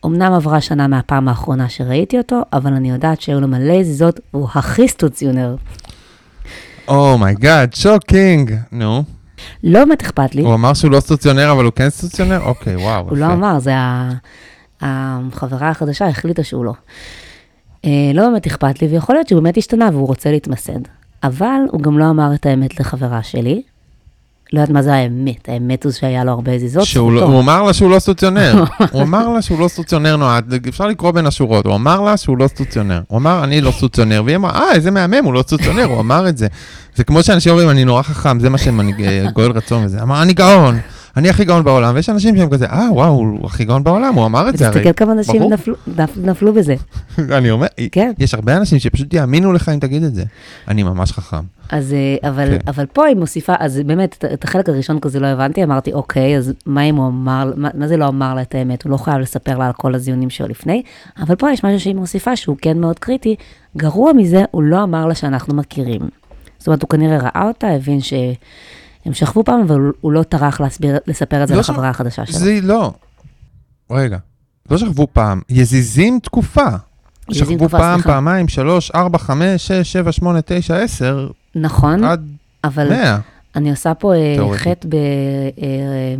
אמנם 0.05 0.33
עברה 0.33 0.61
שנה 0.61 0.87
מהפעם 0.87 1.27
האחרונה 1.27 1.69
שראיתי 1.69 2.17
אותו, 2.17 2.41
אבל 2.53 2.73
אני 2.73 2.89
יודעת 2.89 3.21
שהיו 3.21 3.41
לו 3.41 3.47
מלא 3.47 3.83
זיזות, 3.83 4.19
והוא 4.33 4.47
הכי 4.55 4.87
סטוציונר. 4.87 5.55
oh 6.87 7.09
my 7.09 7.30
god, 7.30 7.73
shocking. 7.73 8.55
נו. 8.71 9.03
לא 9.63 9.79
באמת 9.79 10.01
אכפת 10.01 10.35
לי. 10.35 10.41
הוא 10.41 10.53
אמר 10.53 10.73
שהוא 10.73 10.91
לא 10.91 10.99
סטוציונר, 10.99 11.51
אבל 11.51 11.65
הוא 11.65 11.73
כן 11.73 11.89
סטוציונר? 11.89 12.41
אוקיי, 12.41 12.75
וואו. 12.75 13.09
הוא 13.09 13.17
לא 13.17 13.25
אמר, 13.25 13.59
זה 13.59 13.71
החברה 14.81 15.69
החדשה 15.69 16.07
החליטה 16.07 16.43
שהוא 16.43 16.65
לא. 16.65 16.73
אה, 17.85 18.11
לא 18.13 18.29
באמת 18.29 18.47
אכפת 18.47 18.81
לי, 18.81 18.87
ויכול 18.87 19.15
להיות 19.15 19.27
שהוא 19.27 19.41
באמת 19.41 19.57
השתנה 19.57 19.89
והוא 19.93 20.07
רוצה 20.07 20.31
להתמסד. 20.31 20.79
אבל 21.23 21.59
הוא 21.71 21.81
גם 21.81 21.99
לא 21.99 22.09
אמר 22.09 22.33
את 22.33 22.45
האמת 22.45 22.79
לחברה 22.79 23.23
שלי. 23.23 23.61
לא 24.53 24.59
יודעת 24.59 24.69
מה 24.69 24.81
זה 24.81 24.93
האמת, 24.93 25.49
האמת 25.49 25.83
הוא 25.83 25.91
שהיה 25.91 26.23
לו 26.23 26.31
הרבה 26.31 26.59
זיזות. 26.59 26.83
שהוא 26.83 27.11
לא, 27.11 27.23
הוא 27.23 27.39
אמר 27.39 27.63
לה 27.63 27.73
שהוא 27.73 27.91
לא 27.91 27.99
סטוציונר. 27.99 28.63
הוא 28.91 29.01
אמר 29.01 29.29
לה 29.29 29.41
שהוא 29.41 29.59
לא 29.59 29.67
סטוציונר 29.67 30.15
נועד, 30.15 30.53
אפשר 30.67 30.87
לקרוא 30.87 31.11
בין 31.11 31.25
השורות, 31.25 31.65
הוא 31.65 31.75
אמר 31.75 32.01
לה 32.01 32.17
שהוא 32.17 32.37
לא 32.37 32.47
סטוציונר. 32.47 33.01
הוא 33.07 33.17
אמר, 33.17 33.43
אני 33.43 33.61
לא 33.61 33.71
סטוציונר, 33.71 34.21
והיא 34.25 34.35
אמרה, 34.35 34.51
אה, 34.51 34.71
איזה 34.73 34.91
מהמם, 34.91 35.25
הוא 35.25 35.33
לא 35.33 35.41
סטוציונר, 35.41 35.83
הוא 35.83 35.99
אמר 35.99 36.29
את 36.29 36.37
זה. 36.37 36.47
זה 36.95 37.03
כמו 37.03 37.23
שאנשים 37.23 37.51
אומרים, 37.51 37.69
אני 37.69 37.85
נורא 37.85 38.01
חכם, 38.01 38.39
זה 38.39 38.49
מה 38.49 38.57
שאני 38.57 38.93
גואל 39.33 39.51
רצון 39.51 39.85
וזה. 39.85 40.01
אמר, 40.01 40.21
אני 40.21 40.33
גאון. 40.33 40.79
אני 41.17 41.29
הכי 41.29 41.45
גאון 41.45 41.63
בעולם, 41.63 41.95
ויש 41.95 42.09
אנשים 42.09 42.37
שהם 42.37 42.49
כזה, 42.49 42.65
אה, 42.65 42.87
וואו, 42.93 43.11
הוא 43.13 43.45
הכי 43.45 43.65
גאון 43.65 43.83
בעולם, 43.83 44.13
הוא 44.15 44.25
אמר 44.25 44.49
את 44.49 44.57
זה 44.57 44.67
הרי. 44.67 44.75
תסתכל 44.75 44.93
כמה 44.93 45.11
אנשים. 45.13 45.43
נפלו- 45.53 45.75
נפ- 45.97 46.17
נפלו 46.17 46.53
בזה. 46.53 46.75
אני 47.37 47.51
אומר, 47.51 47.67
כן. 47.91 48.11
יש 48.19 48.33
הרבה 48.33 48.57
אנשים 48.57 48.79
שפשוט 48.79 49.13
יאמינו 49.13 49.53
לך 49.53 49.69
אם 49.69 49.79
תגיד 49.79 50.03
את 50.03 50.15
זה. 50.15 50.23
אני 50.67 50.83
ממש 50.83 51.11
חכם. 51.11 51.37
אז, 51.69 51.93
אה, 51.93 52.29
אבל, 52.29 52.45
כן. 52.49 52.57
אבל 52.67 52.85
פה 52.93 53.05
היא 53.05 53.15
מוסיפה, 53.15 53.53
אז 53.59 53.81
באמת, 53.85 54.25
את, 54.33 54.43
החלק 54.43 54.69
הראשון 54.69 54.99
כזה 54.99 55.19
לא 55.19 55.27
הבנתי, 55.27 55.63
אמרתי, 55.63 55.93
אוקיי, 55.93 56.37
אז 56.37 56.53
מה 56.65 56.81
אם 56.81 56.95
הוא 56.95 57.07
אמר, 57.07 57.51
מה, 57.55 57.69
מה 57.73 57.87
זה 57.87 57.97
לא 57.97 58.07
אמר 58.07 58.33
לה 58.35 58.41
את 58.41 58.55
האמת? 58.55 58.83
הוא 58.83 58.91
לא 58.91 58.97
חייב 58.97 59.17
לספר 59.19 59.57
לה 59.57 59.65
על 59.67 59.73
כל 59.73 59.95
הזיונים 59.95 60.29
שלו 60.29 60.47
לפני, 60.47 60.81
אבל 61.19 61.35
פה 61.35 61.51
יש 61.51 61.63
משהו 61.63 61.79
שהיא 61.79 61.95
מוסיפה 61.95 62.35
שהוא 62.35 62.57
כן 62.61 62.77
מאוד 62.79 62.99
קריטי, 62.99 63.35
גרוע 63.77 64.13
מזה, 64.13 64.43
הוא 64.51 64.63
לא 64.63 64.83
אמר 64.83 65.05
לה 65.05 65.15
שאנחנו 65.15 65.55
מכירים. 65.55 66.01
זאת 66.57 66.67
אומרת, 66.67 66.81
הוא 66.81 66.89
כנראה 66.89 67.17
ראה 67.17 67.43
אותה, 67.47 67.67
הבין 67.67 67.99
שהם 69.03 69.13
שכבו 69.13 69.43
פעם, 69.43 69.61
אבל 69.61 69.91
הוא- 70.01 70.11
לא 70.11 70.23
טרח 70.23 70.59
להסביר, 70.61 70.97
לספר 71.07 71.43
את 71.43 71.47
זה 71.47 71.53
לא 71.53 71.59
לחברה 71.59 71.89
החדשה 71.89 72.25
שלו. 72.25 72.39
זה 72.39 72.59
לא. 72.63 72.93
רגע, 73.91 74.17
לא 74.71 74.77
שכבו 74.77 75.07
פעם, 75.13 75.41
יזיזים 75.49 76.19
תקופה. 76.23 76.65
יזיזים 77.29 77.45
שכבו 77.45 77.67
תקופה, 77.67 77.77
פעם, 77.77 77.93
סליחה. 77.99 78.09
פעמיים, 78.09 78.47
שלוש, 78.47 78.91
ארבע, 78.91 79.17
חמש, 79.17 79.67
שש, 79.67 79.91
שבע, 79.93 80.11
שמונה, 80.11 80.39
תשע, 80.45 80.75
עשר, 80.77 81.29
נכון, 81.55 82.03
עד 82.03 82.27
אבל... 82.63 82.89
מאה. 82.89 83.17
אני 83.55 83.69
עושה 83.69 83.93
פה 83.93 84.13
אה, 84.13 84.33
תיאורטית. 84.35 84.61
חטא 84.61 84.87
ב, 84.87 84.95
אה, 84.95 86.15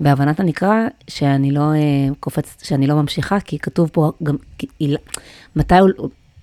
בהבנת 0.00 0.40
הנקרא, 0.40 0.74
שאני 1.08 1.50
לא 1.50 1.72
אה, 1.72 1.78
קופצת, 2.20 2.64
שאני 2.64 2.86
לא 2.86 2.94
ממשיכה, 2.94 3.40
כי 3.40 3.58
כתוב 3.58 3.88
פה 3.92 4.12
גם, 4.22 4.36
מתי 5.56 5.78
הוא, 5.78 5.88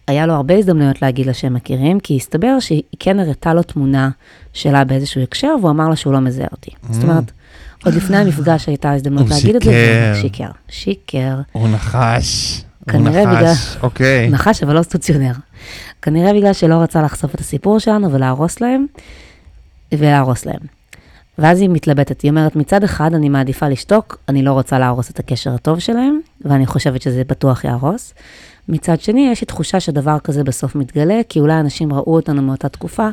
היה 0.08 0.26
לו 0.26 0.34
הרבה 0.34 0.58
הזדמנויות 0.58 1.02
להגיד 1.02 1.26
לה 1.26 1.34
שהם 1.34 1.54
מכירים, 1.54 2.00
כי 2.00 2.16
הסתבר 2.16 2.60
שהיא 2.60 2.82
כן 3.00 3.20
הראתה 3.20 3.54
לו 3.54 3.64
תמונה 3.64 4.10
שלה 4.54 4.84
באיזשהו 4.84 5.22
הקשר, 5.22 5.56
והוא 5.62 5.72
אמר 5.72 5.90
לה 5.90 5.96
שהוא 5.96 6.14
לא 6.14 6.20
מזהה 6.20 6.48
אותי. 6.52 6.72
זאת 6.90 7.04
אומרת, 7.04 7.32
עוד 7.86 7.94
לפני 7.94 8.18
המפגש 8.18 8.68
הייתה 8.68 8.92
הזדמנות 8.94 9.30
להגיד 9.30 9.56
את 9.56 9.62
זה, 9.62 9.70
והוא 10.12 10.22
שיקר. 10.22 10.52
שיקר. 10.70 11.12
שיקר. 11.20 11.36
הוא 11.52 11.68
נחש. 11.68 12.62
הוא 12.80 12.92
כנראה 12.94 13.26
בגלל- 13.26 13.52
נחש, 13.52 13.78
אוקיי. 13.84 14.30
נחש, 14.30 14.64
אבל 14.64 14.76
לא 14.76 14.82
סטוציונר. 14.84 15.32
כנראה 16.02 16.34
בגלל 16.34 16.54
שלא 16.54 16.76
רצה 16.76 17.02
לחשוף 17.02 17.36
את 17.36 17.40
הסיפור 17.40 17.80
שלנו 17.80 18.12
ולהרוס 18.12 18.62
להם, 18.62 18.86
ולהרוס 19.92 20.46
להם. 20.46 20.60
ואז 21.38 21.62
היא 21.62 21.70
מתלבטת, 21.70 22.22
היא 22.22 22.30
אומרת, 22.32 22.56
מצד 22.56 22.84
אחד 22.84 23.14
אני 23.14 23.30
מעדיפה 23.30 23.68
לשתוק, 23.70 24.18
אני 24.30 24.44
לא 24.44 24.52
רוצה 24.52 24.80
להרוס 24.80 25.10
את 25.10 25.20
הקשר 25.20 25.54
הטוב 25.54 25.80
שלהם, 25.80 26.20
ואני 26.46 26.66
חושבת 26.66 27.02
שזה 27.02 27.24
בטוח 27.28 27.64
יהרוס. 27.64 28.14
מצד 28.70 29.02
שני, 29.02 29.30
יש 29.32 29.42
לי 29.42 29.48
תחושה 29.48 29.80
שדבר 29.80 30.18
כזה 30.24 30.44
בסוף 30.44 30.76
מתגלה, 30.76 31.22
כי 31.30 31.40
אולי 31.40 31.60
אנשים 31.60 31.94
ראו 31.94 32.16
אותנו 32.16 32.42
מאותה 32.42 32.70
תקופה, 32.70 33.08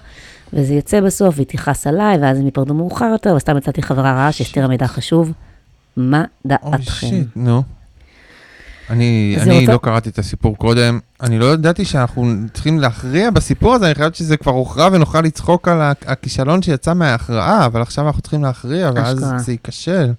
וזה 0.53 0.75
יצא 0.75 1.01
בסוף, 1.01 1.35
והיא 1.37 1.47
תכעס 1.47 1.87
עליי, 1.87 2.19
ואז 2.19 2.39
הם 2.39 2.45
ייפרדו 2.45 2.75
מאוחר 2.75 3.09
יותר, 3.13 3.35
וסתם 3.37 3.57
מצאתי 3.57 3.83
חברה 3.83 4.13
רעה 4.13 4.33
שהסתירה 4.33 4.69
מידע 4.69 4.87
חשוב. 4.87 5.33
מה 5.97 6.25
דעתכם? 6.47 7.23
נו. 7.37 7.63
אני, 8.91 9.37
אני 9.41 9.61
רוצה- 9.61 9.73
לא 9.73 9.79
קראתי 9.83 10.09
את 10.09 10.19
הסיפור 10.19 10.57
קודם, 10.57 10.99
אני 11.23 11.39
לא 11.39 11.53
ידעתי 11.53 11.85
שאנחנו 11.85 12.33
צריכים 12.55 12.81
להכריע 12.81 13.31
בסיפור 13.31 13.75
הזה, 13.75 13.87
אני 13.87 13.95
חייבת 13.95 14.15
שזה 14.15 14.37
כבר 14.37 14.53
הוכרע 14.53 14.89
ונוכל 14.93 15.21
לצחוק 15.21 15.69
על 15.69 15.81
הכישלון 16.07 16.63
שיצא 16.63 16.95
מההכרעה, 16.95 17.67
אבל 17.67 17.83
עכשיו 17.83 18.07
אנחנו 18.07 18.23
צריכים 18.23 18.43
להכריע, 18.45 18.91
ואז 18.95 19.19
אשכרה. 19.19 19.39
זה 19.39 19.53
ייכשל. 19.53 20.13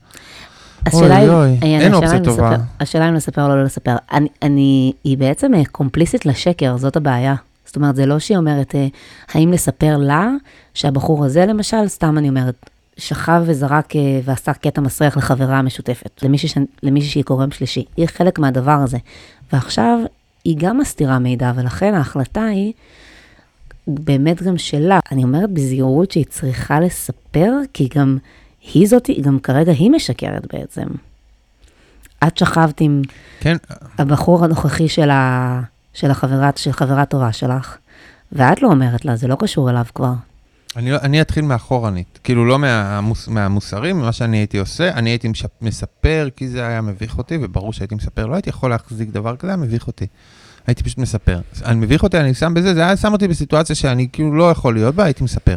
השאלה 0.86 1.16
היא, 1.18 1.30
אה, 1.64 1.80
אין 1.82 1.94
אופציה 1.94 2.20
טובה. 2.24 2.50
לספר- 2.52 2.64
השאלה 2.80 3.10
אם 3.10 3.14
לספר 3.14 3.44
או 3.44 3.56
לא 3.56 3.64
לספר. 3.64 3.96
אני, 4.12 4.28
אני, 4.42 4.94
היא 5.04 5.18
בעצם 5.18 5.54
אה, 5.54 5.62
קומפליסית 5.72 6.26
לשקר, 6.26 6.78
זאת 6.78 6.96
הבעיה. 6.96 7.36
זאת 7.66 7.76
אומרת, 7.76 7.96
זה 7.96 8.06
לא 8.06 8.20
שהיא 8.20 8.38
אומרת, 8.38 8.76
אה, 8.76 8.88
האם 9.34 9.52
לספר 9.52 9.98
לה, 9.98 10.30
שהבחור 10.74 11.26
הזה 11.26 11.46
למשל, 11.46 11.88
סתם 11.88 12.18
אני 12.18 12.30
אומרת, 12.30 12.56
שכב 12.98 13.44
וזרק 13.46 13.94
ועשה 14.24 14.54
קטע 14.54 14.82
מסריח 14.82 15.18
לחברה 15.18 15.60
המשותפת, 15.60 16.10
למישהי, 16.24 16.50
ש- 16.50 16.58
למישהי 16.84 17.10
שהיא 17.10 17.24
גורם 17.28 17.52
שלישי. 17.52 17.86
היא 17.98 18.08
חלק 18.08 18.40
מהדבר 18.40 18.72
הזה. 18.72 18.98
ועכשיו, 19.54 20.00
היא 20.46 20.56
גם 20.60 20.78
מסתירה 20.78 21.20
מידע, 21.20 21.52
ולכן 21.56 21.94
ההחלטה 21.94 22.44
היא 22.46 22.74
באמת 23.88 24.44
גם 24.44 24.58
שלה. 24.58 25.00
אני 25.12 25.24
אומרת 25.24 25.52
בזהירות 25.52 26.12
שהיא 26.12 26.26
צריכה 26.30 26.80
לספר, 26.80 27.52
כי 27.74 27.90
גם 27.96 28.18
היא 28.74 28.88
זאתי, 28.88 29.22
גם 29.22 29.40
כרגע 29.40 29.72
היא 29.72 29.92
משקרת 29.92 30.54
בעצם. 30.54 30.88
את 32.28 32.38
שכבת 32.38 32.82
עם 32.82 33.02
כן, 33.40 33.58
הבחור 33.98 34.44
הנוכחי 34.44 34.88
של, 34.88 35.10
ה... 35.10 35.62
של 35.94 36.12
החברה, 36.12 36.50
של 36.56 36.72
חברה 36.72 37.06
טובה 37.06 37.32
שלך, 37.32 37.78
ואת 38.32 38.62
לא 38.62 38.68
אומרת 38.68 39.06
לה, 39.06 39.16
זה 39.16 39.28
לא 39.28 39.36
קשור 39.40 39.70
אליו 39.70 39.86
כבר. 39.96 40.14
אני, 40.76 40.96
אני 40.96 41.22
אתחיל 41.22 41.46
מאחורנית, 41.46 42.20
כאילו 42.24 42.46
לא 42.46 42.60
מהמוס, 42.60 43.28
מהמוסרי, 43.28 43.94
ממה 43.94 44.12
שאני 44.12 44.38
הייתי 44.38 44.58
עושה, 44.58 44.94
אני 44.94 45.10
הייתי 45.10 45.28
משפ, 45.28 45.50
מספר 45.62 46.28
כי 46.36 46.48
זה 46.48 46.68
היה 46.68 46.82
מביך 46.82 47.18
אותי, 47.18 47.38
וברור 47.42 47.74
שהייתי 47.74 47.96
מספר, 47.96 48.26
לא 48.26 48.36
הייתי 48.36 48.50
יכול 48.50 48.70
להחזיק 48.70 49.10
דבר 49.10 49.36
כזה, 49.36 49.52
היה 49.52 49.58
מביך 49.58 49.88
אותי. 49.88 50.08
הייתי 50.68 50.84
פשוט 50.84 50.98
מספר. 50.98 51.40
אני 51.66 51.80
מביך 51.80 52.04
אותי, 52.04 52.20
אני 52.20 52.34
שם 52.34 52.54
בזה, 52.54 52.74
זה 52.74 52.86
היה 52.86 52.98
שם 52.98 53.14
אותי 53.14 53.28
בסיטואציה 53.28 53.76
שאני 53.76 54.08
כאילו 54.12 54.36
לא 54.36 54.52
יכול 54.52 54.74
להיות 54.74 54.96
בה, 54.96 55.04
הייתי 55.04 55.24
מספר. 55.24 55.56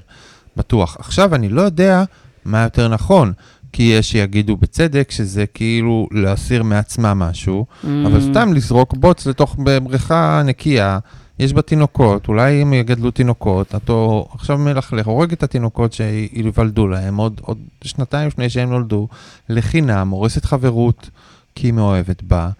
בטוח. 0.56 0.96
עכשיו 1.00 1.34
אני 1.34 1.48
לא 1.48 1.62
יודע 1.62 2.04
מה 2.48 2.62
יותר 2.62 2.88
נכון, 2.88 3.32
כי 3.72 3.82
יש 3.82 4.10
שיגידו 4.10 4.56
בצדק 4.56 5.10
שזה 5.10 5.46
כאילו 5.46 6.08
להסיר 6.12 6.62
מעצמה 6.62 7.14
משהו, 7.14 7.66
אבל 7.82 8.18
Mm. 8.18 8.30
סתם 8.30 8.52
לזרוק 8.52 8.94
בוץ 8.96 9.26
לתוך 9.26 9.56
בריכה 9.58 10.42
נקייה, 10.44 10.98
יש 11.38 11.52
בה 11.52 11.62
תינוקות, 11.62 12.28
אולי 12.28 12.62
הם 12.62 12.72
יגדלו 12.72 13.10
תינוקות, 13.10 13.74
אתה 13.74 13.92
עכשיו 14.34 14.58
מלכלך, 14.58 15.06
הורג 15.06 15.32
את 15.32 15.42
התינוקות 15.42 15.92
שייוולדו 15.92 16.88
להם 16.88 17.16
עוד, 17.16 17.40
עוד 17.44 17.58
שנתיים 17.84 18.28
לפני 18.28 18.50
שהם 18.50 18.70
נולדו, 18.70 19.08
לחינם, 19.48 20.08
הורסת 20.08 20.44
חברות, 20.44 21.10
כי 21.54 21.66
היא 21.66 21.72
מאוהבת 21.72 22.22
בה. 22.22 22.50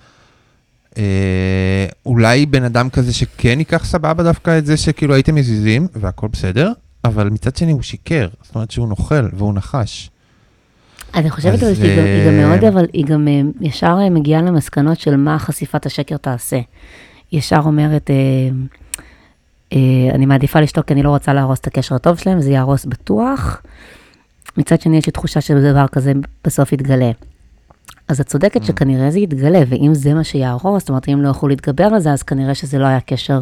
אה, 0.98 1.87
אולי 2.07 2.46
בן 2.46 2.64
אדם 2.64 2.90
כזה 2.90 3.12
שכן 3.12 3.59
ייקח 3.59 3.85
סבבה 3.85 4.22
דווקא 4.22 4.59
את 4.59 4.66
זה 4.66 4.77
שכאילו 4.77 5.14
הייתם 5.14 5.35
מזיזים, 5.35 5.88
והכל 5.94 6.29
בסדר, 6.33 6.72
אבל 7.09 7.31
מצד 7.31 7.57
שני 7.57 7.73
הוא 7.73 7.83
שיקר, 7.83 8.29
זאת 8.42 8.55
אומרת 8.55 8.71
שהוא 8.71 8.88
נוכל 8.88 9.29
והוא 9.33 9.55
נחש. 9.55 10.11
אני 11.14 11.31
חושבת 11.31 11.55
אז, 11.55 11.62
אבל 11.62 11.75
שהיא 11.75 11.97
גם, 11.97 12.05
גם 12.27 12.40
אה, 12.40 12.47
מאוד, 12.49 12.64
אבל 12.64 12.87
היא 12.92 13.05
גם 13.05 13.29
אה, 13.29 13.40
ישר 13.61 13.97
אה, 14.01 14.11
מגיעה 14.11 14.42
למסקנות 14.42 15.01
של 15.01 15.16
מה 15.16 15.38
חשיפת 15.38 15.87
השקר 15.87 16.16
תעשה. 16.16 16.61
ישר 17.33 17.61
אומרת, 17.64 18.11
אני 20.14 20.27
מעדיפה 20.27 20.61
לשתוק 20.61 20.87
כי 20.87 20.92
אני 20.94 21.03
לא 21.03 21.11
רוצה 21.11 21.33
להרוס 21.33 21.59
את 21.59 21.66
הקשר 21.66 21.94
הטוב 21.94 22.18
שלהם, 22.18 22.40
זה 22.40 22.51
יהרוס 22.51 22.85
בטוח. 22.85 23.62
מצד 24.57 24.81
שני, 24.81 24.97
יש 24.97 25.07
לי 25.07 25.12
תחושה 25.12 25.40
שדבר 25.40 25.87
כזה 25.87 26.12
בסוף 26.44 26.73
יתגלה. 26.73 27.11
אז 28.09 28.21
את 28.21 28.27
Mm. 28.27 28.31
צודקת 28.31 28.64
שכנראה 28.64 29.11
זה 29.11 29.18
יתגלה, 29.18 29.61
ואם 29.68 29.94
זה 29.94 30.14
מה 30.14 30.25
שיהרוס, 30.25 30.83
זאת 30.83 30.88
אומרת, 30.88 31.09
אם 31.09 31.23
לא 31.23 31.29
יוכלו 31.29 31.49
להתגבר 31.49 31.85
על 31.85 32.01
זה, 32.01 32.12
אז 32.12 32.23
כנראה 32.23 32.55
שזה 32.55 32.79
לא 32.79 32.87
היה 32.87 33.01
קשר 33.01 33.40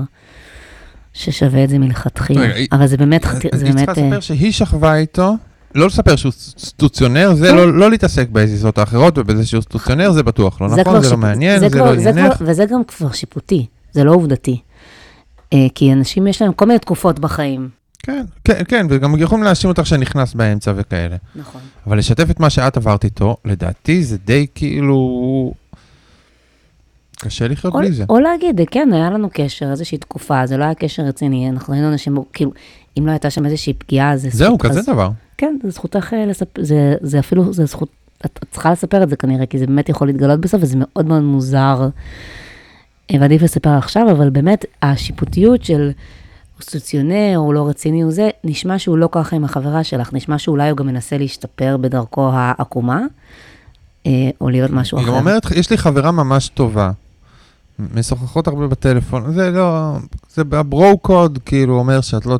ששווה 1.17 1.65
את 1.65 1.69
זה 1.69 1.79
מלכתחילה. 1.79 2.47
אבל 2.73 2.87
זה 2.87 2.97
באמת, 2.97 3.27
אז 3.27 3.61
זה 3.61 3.67
היא. 3.67 3.75
צריכה 3.75 4.01
אה, 4.01 4.07
לספר 4.07 4.21
שהיא 4.21 4.53
שכבה 4.53 4.97
איתו, 4.97 5.37
לא 5.75 5.87
לספר 5.87 6.17
שהוא 6.17 6.33
סטוציונר, 6.59 7.35
זה 7.35 7.53
לא 7.53 7.79
לא 7.79 7.91
להתעסק 7.91 8.29
בהזיזות 8.29 8.79
האחרות 8.79 9.19
ובזה 9.19 9.47
שהוא 9.47 9.63
סטוציונר, 9.63 10.13
זה 10.13 10.23
בטוח 10.23 10.61
לא 10.61 10.67
נכון, 10.69 11.03
זה 11.03 11.11
לא 11.11 11.17
מעניין, 11.17 11.69
זה 11.69 11.79
לא 11.79 11.93
עניינך. 11.93 12.37
וזה 12.41 12.65
גם 12.65 12.85
כבר 12.85 13.13
שיפוטי, 13.13 13.67
זה 13.93 14.05
לא 14.05 14.13
עובדתי. 14.13 14.61
אה, 15.53 15.67
כי 15.75 15.93
אנשים 15.93 16.27
יש 16.27 16.43
להם 16.43 16.53
כל 16.53 16.67
מיני 16.67 16.79
תקופות 16.79 17.19
בחיים. 17.19 17.69
כן, 18.03 18.25
כן, 18.45 18.63
כן, 18.69 18.87
וגם 18.91 19.19
יכולים 19.19 19.45
להאשים 19.45 19.71
אותך 19.71 19.87
שנכנס 19.87 20.35
באמצע 20.35 20.73
וכאלה. 20.77 21.17
נכון. 21.37 21.61
אבל 21.87 21.99
לשתף 21.99 22.31
את 22.31 22.41
מה 22.41 22.51
שאת 22.51 22.77
עברת 22.77 23.05
איתו, 23.05 23.37
לדעתי 23.45 24.05
זה 24.05 24.17
די 24.25 24.47
כאילו... 24.55 25.53
קשה 27.21 27.49
לחיות 27.49 27.75
בלי 27.75 27.93
זה. 27.93 28.05
או 28.09 28.21
להגיד, 28.21 28.61
כן, 28.71 28.89
היה 28.93 29.11
לנו 29.11 29.29
קשר, 29.33 29.71
איזושהי 29.71 29.99
תקופה, 29.99 30.47
זה 30.47 30.57
לא 30.57 30.65
היה 30.65 30.75
קשר 30.75 31.03
רציני, 31.03 31.51
אנחנו 31.51 31.75
היינו 31.75 31.89
אנשים, 31.89 32.17
כאילו, 32.33 32.51
אם 32.99 33.07
לא 33.07 33.11
הייתה 33.11 33.31
שם 33.31 33.47
איזושהי 33.47 33.73
פגיעה, 33.73 34.17
זה 34.17 34.29
זהו, 34.33 34.59
כזה 34.59 34.83
דבר. 34.83 35.11
כן, 35.39 35.59
זה 35.63 35.71
זכותך 35.71 36.13
לספר, 36.27 36.63
זה, 36.63 36.95
זה 37.01 37.19
אפילו, 37.19 37.53
זה 37.53 37.65
זכות, 37.65 37.89
את, 38.27 38.39
את 38.43 38.45
צריכה 38.51 38.73
לספר 38.73 39.03
את 39.03 39.09
זה 39.11 39.17
כנראה, 39.17 39.47
כי 39.47 39.59
זה 39.59 39.67
באמת 39.67 39.89
יכול 39.89 40.07
להתגלות 40.07 40.41
בסוף, 40.41 40.63
וזה 40.63 40.77
מאוד 40.79 41.07
מאוד 41.07 41.23
מוזר. 41.23 41.89
אה, 43.11 43.17
ועדיף 43.21 43.43
לספר 43.43 43.71
עכשיו, 43.71 44.11
אבל 44.11 44.31
באמת, 44.31 44.65
השיפוטיות 44.83 45.65
של 45.65 45.91
הוא 46.57 46.63
סוציונר, 46.63 47.37
הוא 47.37 47.55
לא 47.55 47.69
רציני, 47.69 48.03
הוא 48.03 48.13
זה, 48.13 48.31
נשמע 48.45 48.79
שהוא 48.79 48.99
לא 48.99 49.09
ככה 49.13 49.37
עם 49.37 49.45
החברה 49.45 49.85
שלך, 49.85 50.13
נשמע 50.13 50.39
שאולי 50.39 50.71
הוא 50.71 50.77
גם 50.77 50.87
מנסה 50.87 51.19
להשתפר 51.19 51.77
בדרכו 51.77 52.31
העקומה, 52.33 53.01
אה, 54.07 54.13
או 54.41 54.51
להיות 54.51 54.71
משהו 54.71 54.99
היא 54.99 55.05
אחר. 55.05 55.13
גם 55.13 55.19
אומרת, 55.19 55.47
יש 55.55 55.71
לי 55.71 55.79
חברה 55.79 56.13
ממש 56.13 56.49
טובה. 56.49 56.91
משוחחות 57.79 58.47
הרבה 58.47 58.67
בטלפון, 58.67 59.33
זה 59.33 59.51
לא, 59.51 59.97
זה 60.35 60.43
הברו 60.53 60.99
קוד, 60.99 61.39
כאילו 61.45 61.79
אומר 61.79 62.01
שאת 62.01 62.27
לא 62.27 62.39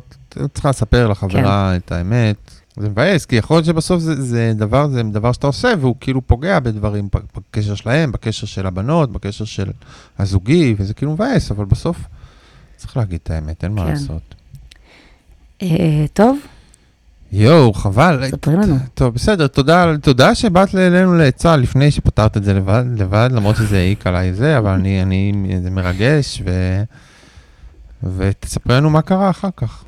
צריכה 0.53 0.69
לספר 0.69 1.07
לחברה 1.07 1.71
כן. 1.71 1.77
את 1.77 1.91
האמת. 1.91 2.35
זה 2.77 2.89
מבאס, 2.89 3.25
כי 3.25 3.35
יכול 3.35 3.57
להיות 3.57 3.65
שבסוף 3.65 3.99
זה, 3.99 4.21
זה 4.21 4.51
דבר, 4.55 4.87
זה 4.87 5.03
דבר 5.03 5.31
שאתה 5.31 5.47
עושה, 5.47 5.73
והוא 5.79 5.95
כאילו 5.99 6.27
פוגע 6.27 6.59
בדברים, 6.59 7.09
בקשר 7.35 7.75
שלהם, 7.75 8.11
בקשר 8.11 8.47
של 8.47 8.67
הבנות, 8.67 9.11
בקשר 9.11 9.45
של 9.45 9.71
הזוגי, 10.19 10.75
וזה 10.77 10.93
כאילו 10.93 11.11
מבאס, 11.13 11.51
אבל 11.51 11.65
בסוף 11.65 11.97
צריך 12.75 12.97
להגיד 12.97 13.19
את 13.23 13.31
האמת, 13.31 13.63
אין 13.63 13.71
מה 13.71 13.85
כן. 13.85 13.91
לעשות. 13.91 14.35
אה, 15.61 16.05
טוב, 16.13 16.37
יואו, 17.31 17.73
חבל. 17.73 18.27
ספרי 18.31 18.55
לנו. 18.55 18.77
טוב, 18.93 19.13
בסדר, 19.13 19.47
תודה, 19.47 19.97
תודה 20.01 20.35
שבאת 20.35 20.75
אלינו 20.75 21.15
לעצה 21.15 21.55
לפני 21.55 21.91
שפתרת 21.91 22.37
את 22.37 22.43
זה 22.43 22.53
לבד, 22.53 22.83
לבד 22.97 23.29
למרות 23.31 23.55
שזה 23.55 23.77
העיק 23.77 24.07
עליי 24.07 24.33
זה, 24.33 24.57
אבל 24.57 24.71
אני, 24.71 25.01
אני, 25.01 25.33
זה 25.63 25.69
מרגש, 25.69 26.41
ו... 26.45 26.83
ותספרי 28.03 28.75
לנו 28.75 28.89
מה 28.89 29.01
קרה 29.01 29.29
אחר 29.29 29.49
כך. 29.57 29.83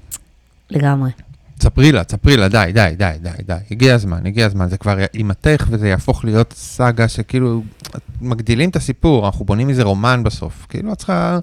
לגמרי. 0.69 1.12
תספרי 1.58 1.91
לה, 1.91 2.04
תספרי 2.04 2.38
לה, 2.38 2.47
די, 2.47 2.71
די, 2.73 2.93
די, 2.97 3.12
די, 3.21 3.43
די. 3.45 3.54
הגיע 3.71 3.95
הזמן, 3.95 4.25
הגיע 4.25 4.45
הזמן, 4.45 4.69
זה 4.69 4.78
כבר 4.78 4.97
יימתח 5.13 5.67
וזה 5.69 5.88
יהפוך 5.88 6.25
להיות 6.25 6.54
סאגה 6.58 7.08
שכאילו, 7.08 7.63
מגדילים 8.21 8.69
את 8.69 8.75
הסיפור, 8.75 9.25
אנחנו 9.25 9.45
בונים 9.45 9.67
מזה 9.67 9.84
רומן 9.84 10.23
בסוף. 10.23 10.65
כאילו, 10.69 10.93
את 10.93 10.97
צריכה 10.97 11.39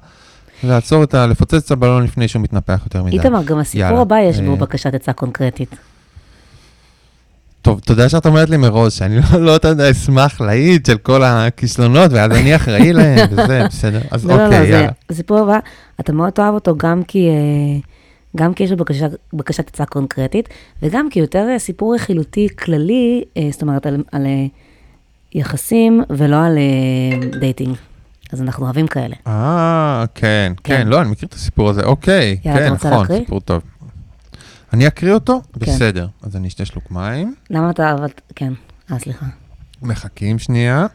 לעצור 0.64 1.04
את 1.04 1.14
ה... 1.14 1.26
לפוצץ 1.26 1.64
את 1.64 1.70
הבלון 1.70 2.04
לפני 2.04 2.28
שהוא 2.28 2.42
מתנפח 2.42 2.80
יותר 2.84 3.02
מדי. 3.02 3.18
איתמר, 3.18 3.42
גם 3.42 3.58
הסיפור 3.58 3.86
יאללה. 3.86 4.00
הבא 4.00 4.18
יש 4.18 4.40
בו 4.40 4.50
אה, 4.50 4.56
בקשת 4.56 4.94
עצה 4.94 5.12
קונקרטית. 5.12 5.76
טוב, 7.62 7.80
תודה 7.80 8.08
שאת 8.08 8.26
אומרת 8.26 8.50
לי 8.50 8.56
מראש, 8.56 8.98
שאני 8.98 9.16
לא, 9.32 9.58
לא 9.60 9.90
אשמח 9.90 10.40
להעיד 10.40 10.86
של 10.86 10.98
כל 10.98 11.22
הכישלונות, 11.24 12.12
ואז 12.12 12.32
אני 12.32 12.56
אחראי 12.56 12.92
להם, 12.92 13.18
וזה, 13.30 13.64
בסדר. 13.68 14.00
אז 14.10 14.26
לא, 14.26 14.36
לא, 14.36 14.44
אוקיי, 14.44 14.60
לא, 14.60 14.66
זה, 14.66 14.72
יאללה. 14.72 14.88
הסיפור 15.10 15.38
הבא, 15.38 15.58
אתה 16.00 16.12
מאוד 16.12 16.30
תאהב 16.30 16.54
אותו 16.54 16.76
גם 16.76 17.02
כי, 17.02 17.28
אה, 17.28 17.78
גם 18.36 18.54
כי 18.54 18.64
יש 18.64 18.70
לו 18.70 18.76
בקשה, 18.76 19.06
בקשת 19.32 19.68
עצה 19.68 19.84
קונקרטית, 19.84 20.48
וגם 20.82 21.10
כי 21.10 21.20
יותר 21.20 21.46
אה, 21.50 21.58
סיפור 21.58 21.94
רכילותי 21.94 22.48
כללי, 22.58 23.24
זאת 23.50 23.62
אומרת, 23.62 23.86
על, 23.86 24.02
על 24.12 24.26
יחסים 25.34 26.02
ולא 26.10 26.36
על 26.36 26.58
דייטינג. 27.40 27.76
אז 28.32 28.42
אנחנו 28.42 28.64
אוהבים 28.64 28.86
כאלה. 28.86 29.16
אה, 29.26 30.04
כן, 30.14 30.52
כן. 30.64 30.76
כן, 30.76 30.88
לא, 30.88 31.00
אני 31.00 31.10
מכיר 31.10 31.28
את 31.28 31.34
הסיפור 31.34 31.70
הזה, 31.70 31.82
אוקיי, 31.82 32.36
יאללה, 32.44 32.68
כן, 32.68 32.72
נכון, 32.72 32.90
להקריא? 32.90 33.18
סיפור 33.18 33.40
טוב. 33.40 33.62
אני 34.72 34.86
אקריא 34.86 35.12
אותו? 35.12 35.40
כן. 35.52 35.60
בסדר. 35.60 36.08
אז 36.22 36.36
אני 36.36 36.48
אשתה 36.48 36.64
שלוק 36.64 36.90
מים. 36.90 37.34
למה 37.50 37.70
אתה, 37.70 37.92
אבל, 37.92 38.08
כן, 38.34 38.52
אה, 38.92 38.98
סליחה. 38.98 39.26
מחכים 39.82 40.38
שנייה. 40.38 40.86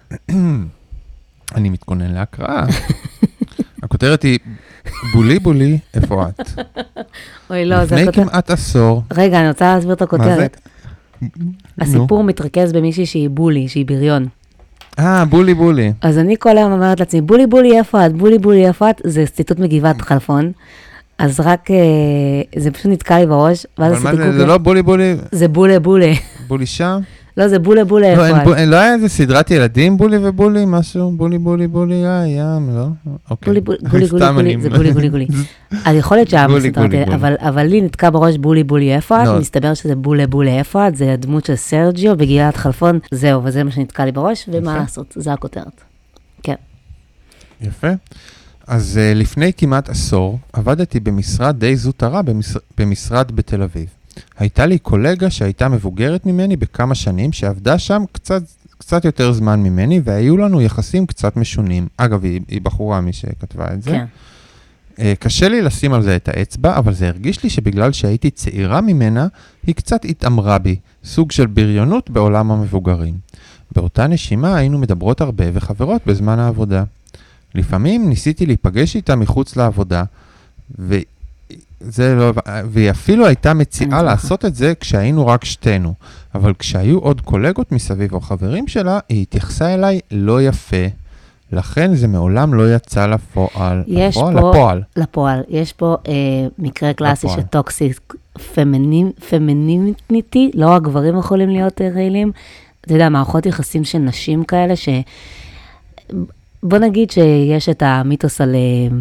אני 1.56 1.70
מתכונן 1.70 2.12
להקראה. 2.12 2.66
הכותרת 3.84 4.24
היא, 4.24 4.40
בולי 5.14 5.40
בולי, 5.40 5.80
איפה 5.94 6.28
את? 6.30 6.40
אוי, 7.50 7.66
לא, 7.66 7.86
זה 7.86 7.96
לפני 7.96 8.08
הכותרת. 8.08 8.30
כמעט 8.30 8.50
עשור. 8.50 9.04
רגע, 9.14 9.40
אני 9.40 9.48
רוצה 9.48 9.76
להסביר 9.76 9.94
את 9.94 10.02
מה 10.02 10.08
זה? 10.08 10.16
הכותרת. 10.16 10.60
הסיפור 11.82 12.24
מתרכז 12.24 12.74
במישהי 12.74 13.06
שהיא 13.06 13.30
בולי, 13.30 13.68
שהיא 13.68 13.86
בריון. 13.86 14.28
אה, 15.00 15.26
בולי 15.26 15.54
בולי. 15.54 15.94
אז 16.02 16.18
אני 16.18 16.36
כל 16.40 16.58
היום 16.58 16.72
אומרת 16.72 17.00
לעצמי, 17.00 17.22
בולי 17.22 17.48
בולי 17.48 17.78
איפה 17.78 18.06
את? 18.06 18.14
בולי 18.14 18.38
בולי 18.38 18.68
איפה 18.68 18.90
את? 18.90 19.02
זה 19.04 19.26
ציטוט 19.26 19.60
מגבעת 19.60 20.02
חלפון. 20.02 20.52
אז 21.18 21.40
רק, 21.40 21.72
אה, 21.72 21.76
זה 22.62 22.72
פשוט 22.72 22.86
נתקע 22.86 23.20
לי 23.20 23.26
בראש, 23.26 23.66
ואז 23.78 23.94
אבל 23.94 24.04
מה 24.04 24.10
עשיתי 24.10 24.32
זה, 24.32 24.38
זה. 24.40 24.46
לא 24.46 24.58
בולי 24.58 24.82
בולי, 24.82 25.16
זה 25.32 25.48
בולה 25.48 25.80
בולה. 25.80 26.12
בולי 26.48 26.66
שם? 26.66 27.00
לא, 27.38 27.48
זה 27.48 27.60
בולה 27.60 27.86
בולה 27.86 28.16
לא? 28.16 28.54
אין- 28.56 28.70
לא 28.70 28.76
היה 28.76 28.94
איזה 28.94 29.10
סדרת 29.10 29.52
ילדים 29.52 29.98
בולי 29.98 30.18
ובולי, 30.28 30.64
משהו? 30.68 31.12
בולי 31.12 31.38
בולי 31.38 31.68
בולי, 31.68 32.06
אה, 32.06 32.24
ים, 32.28 32.70
לא? 32.76 32.88
אוקיי. 33.30 33.54
בולי 33.54 33.62
בולי 34.08 34.26
אני- 34.54 34.62
זה 34.62 34.70
גולי 34.70 34.92
גולי 34.94 35.10
גולי. 35.10 35.28
אז 35.86 35.96
יכול 35.96 36.18
להיות 36.18 36.30
שהיה 36.30 36.48
בסדרת, 36.48 36.76
גולי. 36.78 37.04
אבל 37.16 37.34
אבל 37.40 37.64
לי 37.64 37.82
נתקע 37.82 38.10
בראש 38.10 38.38
בולי 38.38 38.64
בולי 38.64 38.96
איפה 38.96 39.24
לא. 39.24 39.40
מסתבר 39.40 39.74
שזה 39.74 39.96
בולה 39.96 40.28
בולה 40.28 40.52
איפה 40.60 40.88
את? 40.88 40.96
זה 40.96 41.14
הדמות 41.14 41.46
של 41.46 41.56
סרג'יו 41.56 42.18
בגלעד 42.18 42.56
חלפון. 42.56 43.00
זהו, 43.12 43.42
וזה 43.44 43.64
מה 43.64 43.72
שנתקע 43.72 44.06
לי 44.06 44.12
בראש, 44.12 44.50
ומה. 44.52 44.78
לעשות, 44.78 45.14
זה 45.16 45.34
הכותרת. 45.34 45.82
כן. 46.44 46.56
יפה. 47.62 47.88
אז 48.68 49.00
uh, 49.00 49.18
לפני 49.18 49.52
כמעט 49.58 49.90
עשור 49.90 50.40
עבדתי 50.54 51.00
במשרד 51.00 51.60
די 51.60 51.76
זוטרה 51.76 52.22
במשר... 52.22 52.60
במשרד 52.78 53.32
בתל 53.32 53.64
אביב. 53.64 53.86
הייתה 54.38 54.66
לי 54.66 54.78
קולגה 54.78 55.30
שהייתה 55.30 55.70
מבוגרת 55.70 56.26
ממני 56.26 56.56
בכמה 56.56 56.96
שנים, 56.96 57.32
שעבדה 57.32 57.80
שם 57.80 58.04
קצת, 58.12 58.44
קצת 58.78 59.06
יותר 59.06 59.32
זמן 59.32 59.64
ממני, 59.64 60.02
והיו 60.04 60.38
לנו 60.38 60.62
יחסים 60.62 61.06
קצת 61.06 61.38
משונים. 61.38 61.88
אגב, 61.98 62.24
היא, 62.24 62.42
היא 62.48 62.62
בחורה, 62.62 63.02
מי 63.02 63.14
שכתבה 63.14 63.74
את 63.74 63.84
זה. 63.84 63.92
כן. 63.92 64.06
Uh, 64.96 65.04
קשה 65.20 65.50
לי 65.50 65.62
לשים 65.62 65.94
על 65.94 66.02
זה 66.02 66.16
את 66.16 66.28
האצבע, 66.30 66.78
אבל 66.78 66.94
זה 66.94 67.08
הרגיש 67.08 67.44
לי 67.44 67.50
שבגלל 67.50 67.92
שהייתי 67.92 68.32
צעירה 68.32 68.82
ממנה, 68.82 69.28
היא 69.68 69.76
קצת 69.76 70.06
התעמרה 70.06 70.58
בי, 70.58 70.76
סוג 71.04 71.32
של 71.32 71.46
בריונות 71.46 72.10
בעולם 72.10 72.52
המבוגרים. 72.52 73.14
באותה 73.76 74.08
נשימה 74.08 74.58
היינו 74.58 74.80
מדברות 74.80 75.22
הרבה 75.22 75.46
וחברות 75.54 76.02
בזמן 76.06 76.40
העבודה. 76.40 76.84
לפעמים 77.56 78.10
ניסיתי 78.10 78.46
להיפגש 78.46 78.96
איתה 78.96 79.16
מחוץ 79.16 79.56
לעבודה, 79.56 80.04
וזה 81.86 82.16
לא, 82.16 82.32
והיא 82.70 82.90
אפילו 82.92 83.26
הייתה 83.26 83.54
מציעה 83.54 83.90
זוכרת. 83.90 84.06
לעשות 84.06 84.46
את 84.46 84.56
זה 84.56 84.74
כשהיינו 84.80 85.28
רק 85.28 85.46
שתינו. 85.46 85.94
אבל 86.36 86.54
כשהיו 86.60 87.00
עוד 87.00 87.22
קולגות 87.22 87.72
מסביב 87.72 88.14
או 88.14 88.22
חברים 88.22 88.68
שלה, 88.68 89.00
היא 89.10 89.22
התייחסה 89.22 89.74
אליי 89.74 90.00
לא 90.12 90.42
יפה. 90.42 90.86
לכן 91.52 91.96
זה 91.96 92.08
מעולם 92.08 92.54
לא 92.54 92.76
יצא 92.76 93.06
לפועל. 93.08 93.84
יש 93.88 94.18
לפועל? 94.18 94.34
פה- 94.42 94.50
לפועל. 94.52 94.82
לפועל. 94.98 95.42
יש 95.50 95.74
פה 95.74 95.96
אה, 96.08 96.14
מקרה 96.60 96.94
קלאסי 96.94 97.28
לפועל. 97.28 97.42
של 97.42 97.48
toxic 97.48 98.14
feminin, 98.56 99.12
femininity, 99.30 100.52
לא 100.54 100.70
רק 100.70 100.82
גברים 100.82 101.18
יכולים 101.18 101.50
להיות 101.50 101.82
אה, 101.82 101.90
רעילים. 101.90 102.32
אתה 102.82 102.94
יודע, 102.94 103.10
מערכות 103.10 103.46
יחסים 103.46 103.84
של 103.84 103.98
נשים 103.98 104.44
כאלה, 104.44 104.76
ש... 104.76 104.90
בוא 106.64 106.78
נגיד 106.78 107.12
שיש 107.12 107.70
את 107.70 107.84
המיתוס 107.86 108.42
על, 108.42 108.56
אה, 108.56 108.98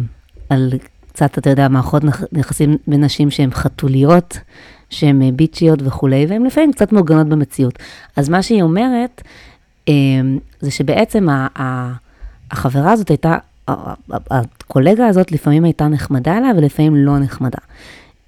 על 0.49 0.73
קצת, 1.13 1.37
אתה 1.37 1.49
יודע, 1.49 1.67
מערכות 1.67 2.03
נכ- 2.03 2.25
יחסים 2.39 2.77
בין 2.87 3.03
נשים 3.03 3.31
שהן 3.31 3.51
חתוליות, 3.51 4.37
שהן 4.89 5.21
אה, 5.21 5.29
ביצ'יות 5.35 5.79
וכולי, 5.83 6.25
והן 6.29 6.43
לפעמים 6.45 6.71
קצת 6.73 6.91
מעוגנות 6.91 7.27
במציאות. 7.27 7.79
אז 8.15 8.29
מה 8.29 8.43
שהיא 8.43 8.61
אומרת, 8.63 9.21
אה, 9.89 9.93
זה 10.61 10.71
שבעצם 10.71 11.27
החברה 12.51 12.91
הזאת 12.91 13.09
הייתה, 13.09 13.35
הקולגה 14.31 15.07
הזאת 15.07 15.31
לפעמים 15.31 15.63
הייתה 15.63 15.87
נחמדה 15.87 16.37
אליה 16.37 16.51
ולפעמים 16.57 16.95
לא 16.95 17.19
נחמדה. 17.19 17.57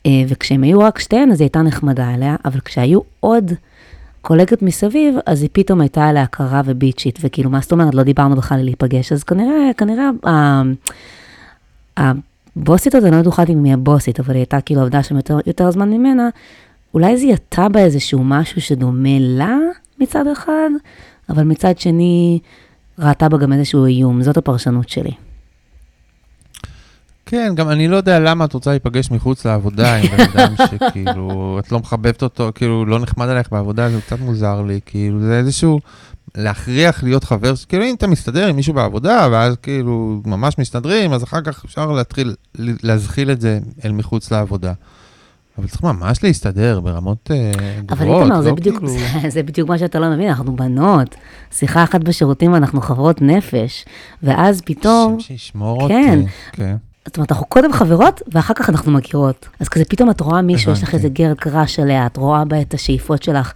אה, 0.05 0.11
וכשהם 0.27 0.63
היו 0.63 0.79
רק 0.79 0.99
שתיהן, 0.99 1.31
אז 1.31 1.41
היא 1.41 1.45
הייתה 1.45 1.61
נחמדה 1.61 2.13
אליה, 2.13 2.35
אבל 2.45 2.59
כשהיו 2.59 2.99
עוד 3.19 3.51
קולגות 4.21 4.61
מסביב, 4.61 5.15
אז 5.25 5.41
היא 5.41 5.49
פתאום 5.53 5.81
הייתה 5.81 6.05
עליה 6.07 6.25
קרה 6.25 6.61
וביצ'ית, 6.65 7.19
וכאילו, 7.21 7.49
מה 7.49 7.59
זאת 7.59 7.71
אומרת, 7.71 7.95
לא 7.95 8.03
דיברנו 8.03 8.35
בכלל 8.35 8.61
להיפגש, 8.63 9.11
אז 9.11 9.23
כנראה, 9.23 9.71
כנראה, 9.77 10.09
ה- 11.97 12.11
הבוסית 12.57 12.95
הזאת, 12.95 13.07
אני 13.07 13.15
לא 13.15 13.21
בטוחה 13.21 13.43
אם 13.49 13.63
היא 13.63 13.73
הבוסית, 13.73 14.19
אבל 14.19 14.33
היא 14.33 14.39
הייתה 14.39 14.61
כאילו 14.61 14.81
עבדה 14.81 15.03
שם 15.03 15.15
יותר, 15.15 15.39
יותר 15.45 15.71
זמן 15.71 15.89
ממנה, 15.89 16.29
אולי 16.93 17.17
זיהתה 17.17 17.69
בה 17.69 17.79
איזשהו 17.79 18.23
משהו 18.23 18.61
שדומה 18.61 19.19
לה 19.19 19.57
מצד 19.99 20.27
אחד, 20.27 20.69
אבל 21.29 21.43
מצד 21.43 21.77
שני, 21.77 22.39
ראתה 22.99 23.29
בה 23.29 23.37
גם 23.37 23.53
איזשהו 23.53 23.85
איום, 23.85 24.21
זאת 24.21 24.37
הפרשנות 24.37 24.89
שלי. 24.89 25.11
כן, 27.25 27.53
גם 27.55 27.69
אני 27.69 27.87
לא 27.87 27.95
יודע 27.95 28.19
למה 28.19 28.45
את 28.45 28.53
רוצה 28.53 28.69
להיפגש 28.69 29.11
מחוץ 29.11 29.45
לעבודה 29.45 29.95
עם 29.95 30.07
בן 30.07 30.23
אדם 30.23 30.53
שכאילו, 30.71 31.59
את 31.59 31.71
לא 31.71 31.79
מחבבת 31.79 32.23
אותו, 32.23 32.51
כאילו, 32.55 32.85
לא 32.85 32.99
נחמד 32.99 33.29
עלייך 33.29 33.51
בעבודה, 33.51 33.89
זה 33.89 34.01
קצת 34.01 34.19
מוזר 34.19 34.61
לי, 34.61 34.79
כאילו, 34.85 35.19
זה 35.19 35.37
איזשהו, 35.37 35.79
להכריח 36.37 37.03
להיות 37.03 37.23
חבר, 37.23 37.53
כאילו, 37.69 37.85
אם 37.85 37.95
אתה 37.95 38.07
מסתדר 38.07 38.47
עם 38.47 38.55
מישהו 38.55 38.73
בעבודה, 38.73 39.27
ואז 39.31 39.55
כאילו, 39.61 40.21
ממש 40.25 40.57
מסתדרים, 40.57 41.13
אז 41.13 41.23
אחר 41.23 41.41
כך 41.41 41.65
אפשר 41.65 41.91
להתחיל 41.91 42.35
להזחיל 42.55 43.31
את 43.31 43.41
זה 43.41 43.59
אל 43.85 43.91
מחוץ 43.91 44.31
לעבודה. 44.31 44.73
אבל 45.57 45.67
צריך 45.67 45.83
ממש 45.83 46.23
להסתדר 46.23 46.79
ברמות 46.79 47.31
אבל 47.89 48.05
גבוהות, 48.05 48.23
איתמר, 48.23 48.41
זה 48.41 48.49
לא 48.49 48.55
בדיוק, 48.55 48.77
כאילו... 48.77 48.91
זה, 48.91 49.29
זה 49.35 49.43
בדיוק 49.43 49.69
מה 49.69 49.77
שאתה 49.77 49.99
לא 49.99 50.09
מבין, 50.09 50.27
אנחנו 50.27 50.55
בנות. 50.55 51.15
שיחה 51.51 51.83
אחת 51.83 52.01
בשירותים 52.01 52.53
ואנחנו 52.53 52.81
חברות 52.81 53.21
נפש, 53.21 53.85
ואז 54.23 54.61
פתאום, 54.65 55.15
השם 55.19 55.27
שישמור 55.27 55.87
כן. 55.87 56.19
אותי. 56.19 56.31
כן. 56.51 56.75
זאת 57.05 57.17
אומרת, 57.17 57.31
אנחנו 57.31 57.45
קודם 57.45 57.73
חברות, 57.73 58.21
ואחר 58.31 58.53
כך 58.53 58.69
אנחנו 58.69 58.91
מכירות. 58.91 59.47
אז 59.59 59.69
כזה 59.69 59.85
פתאום 59.85 60.09
את 60.09 60.21
רואה 60.21 60.41
מישהו, 60.41 60.71
יש 60.71 60.83
לך. 60.83 60.93
איזה 60.93 61.09
גרד 61.09 61.37
קראש 61.37 61.79
עליה, 61.79 62.05
את 62.05 62.17
רואה 62.17 62.45
בה 62.45 62.61
את 62.61 62.73
השאיפות 62.73 63.23
שלך 63.23 63.53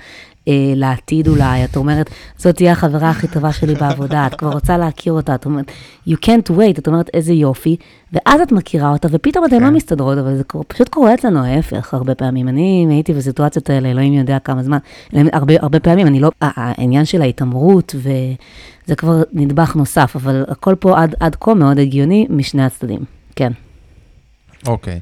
לעתיד 0.76 1.28
אולי, 1.28 1.66
את 1.66 1.76
אומרת, 1.76 2.10
זאת 2.38 2.56
תהיה 2.56 2.72
החברה 2.72 3.10
הכי 3.10 3.28
טובה 3.28 3.54
שלי 3.54 3.76
בעבודה, 3.76 4.28
את 4.28 4.36
כבר 4.36 4.52
רוצה 4.52 4.78
להכיר 4.78 5.14
אותה, 5.14 5.36
את 5.36 5.46
אומרת, 5.46 5.72
you 6.10 6.14
can't 6.26 6.52
wait, 6.52 6.80
את 6.80 6.88
אומרת, 6.88 7.10
איזה 7.14 7.34
יופי, 7.34 7.76
ואז 8.14 8.42
את 8.42 8.52
מכירה 8.52 8.90
אותה, 8.90 9.08
ופתאום 9.12 9.46
אתן 9.46 9.62
לא 9.62 9.68
כן. 9.68 9.74
מסתדרות, 9.74 10.18
אבל 10.18 10.38
זה 10.38 10.44
פשוט 10.68 10.90
קורה 10.90 11.14
אצלנו 11.14 11.46
ההפך, 11.46 11.94
הרבה 11.94 12.16
פעמים. 12.16 12.48
אני 12.48 12.88
הייתי 12.90 13.14
בסיטואציות 13.14 13.70
האלה, 13.70 13.92
אלוהים 13.92 14.14
יודע 14.14 14.40
כמה 14.40 14.64
זמן, 14.64 14.78
הרבה, 15.14 15.54
הרבה 15.60 15.80
פעמים, 15.80 16.08
אני 16.08 16.20
לא, 16.20 16.32
העניין 16.42 17.06
של 17.06 17.22
ההתעמרות, 17.22 17.96
וזה 17.96 18.96
כבר 18.96 19.24
נדבך 19.34 19.76
נוסף, 19.76 20.16
אבל 20.16 20.44
הכל 20.48 20.76
פה 20.80 21.02
עד, 21.02 21.16
עד 21.20 21.36
כה 21.40 21.54
מאוד 21.54 21.80
הגיוני 21.80 22.28
משני 22.30 22.64
הצדדים, 22.64 23.00
כן. 23.36 23.52
אוקיי. 24.68 24.94
אה, 24.94 25.00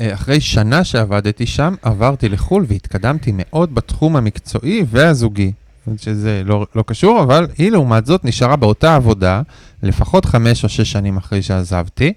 אחרי 0.00 0.40
שנה 0.40 0.84
שעבדתי 0.84 1.46
שם, 1.46 1.74
עברתי 1.82 2.28
לחו"ל 2.28 2.64
והתקדמתי 2.68 3.32
מאוד 3.34 3.74
בתחום 3.74 4.16
המקצועי 4.16 4.84
והזוגי. 4.90 5.52
שזה 5.96 6.42
לא, 6.44 6.66
לא 6.74 6.84
קשור, 6.86 7.22
אבל 7.22 7.46
היא 7.58 7.70
לעומת 7.70 8.06
זאת 8.06 8.24
נשארה 8.24 8.56
באותה 8.56 8.94
עבודה 8.94 9.42
לפחות 9.82 10.24
חמש 10.24 10.64
או 10.64 10.68
שש 10.68 10.92
שנים 10.92 11.16
אחרי 11.16 11.42
שעזבתי, 11.42 12.12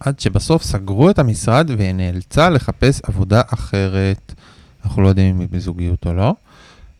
עד 0.00 0.20
שבסוף 0.20 0.62
סגרו 0.62 1.10
את 1.10 1.18
המשרד 1.18 1.70
והיא 1.78 1.92
נאלצה 1.92 2.50
לחפש 2.50 3.00
עבודה 3.04 3.42
אחרת. 3.46 4.34
אנחנו 4.84 5.02
לא 5.02 5.08
יודעים 5.08 5.34
אם 5.34 5.40
היא 5.40 5.48
בזוגיות 5.50 6.06
או 6.06 6.12
לא. 6.12 6.34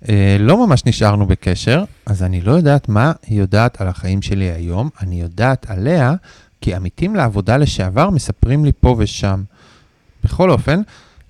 אה, 0.09 0.37
לא 0.41 0.67
ממש 0.67 0.87
נשארנו 0.87 1.27
בקשר, 1.27 1.85
אז 2.07 2.23
אני 2.23 2.41
לא 2.41 2.53
יודעת 2.53 2.89
מה 2.89 3.13
היא 3.27 3.39
יודעת 3.39 3.81
על 3.81 3.89
החיים 3.89 4.23
שלי 4.23 4.51
היום, 4.51 4.89
אני 5.01 5.21
יודעת 5.21 5.71
עליה, 5.71 6.15
כי 6.61 6.75
עמיתים 6.75 7.17
לעבודה 7.17 7.57
לשעבר 7.57 8.11
מספרים 8.11 8.65
לי 8.65 8.73
פה 8.81 8.97
ושם. 8.99 9.43
בכל 10.25 10.51
אופן, 10.51 10.81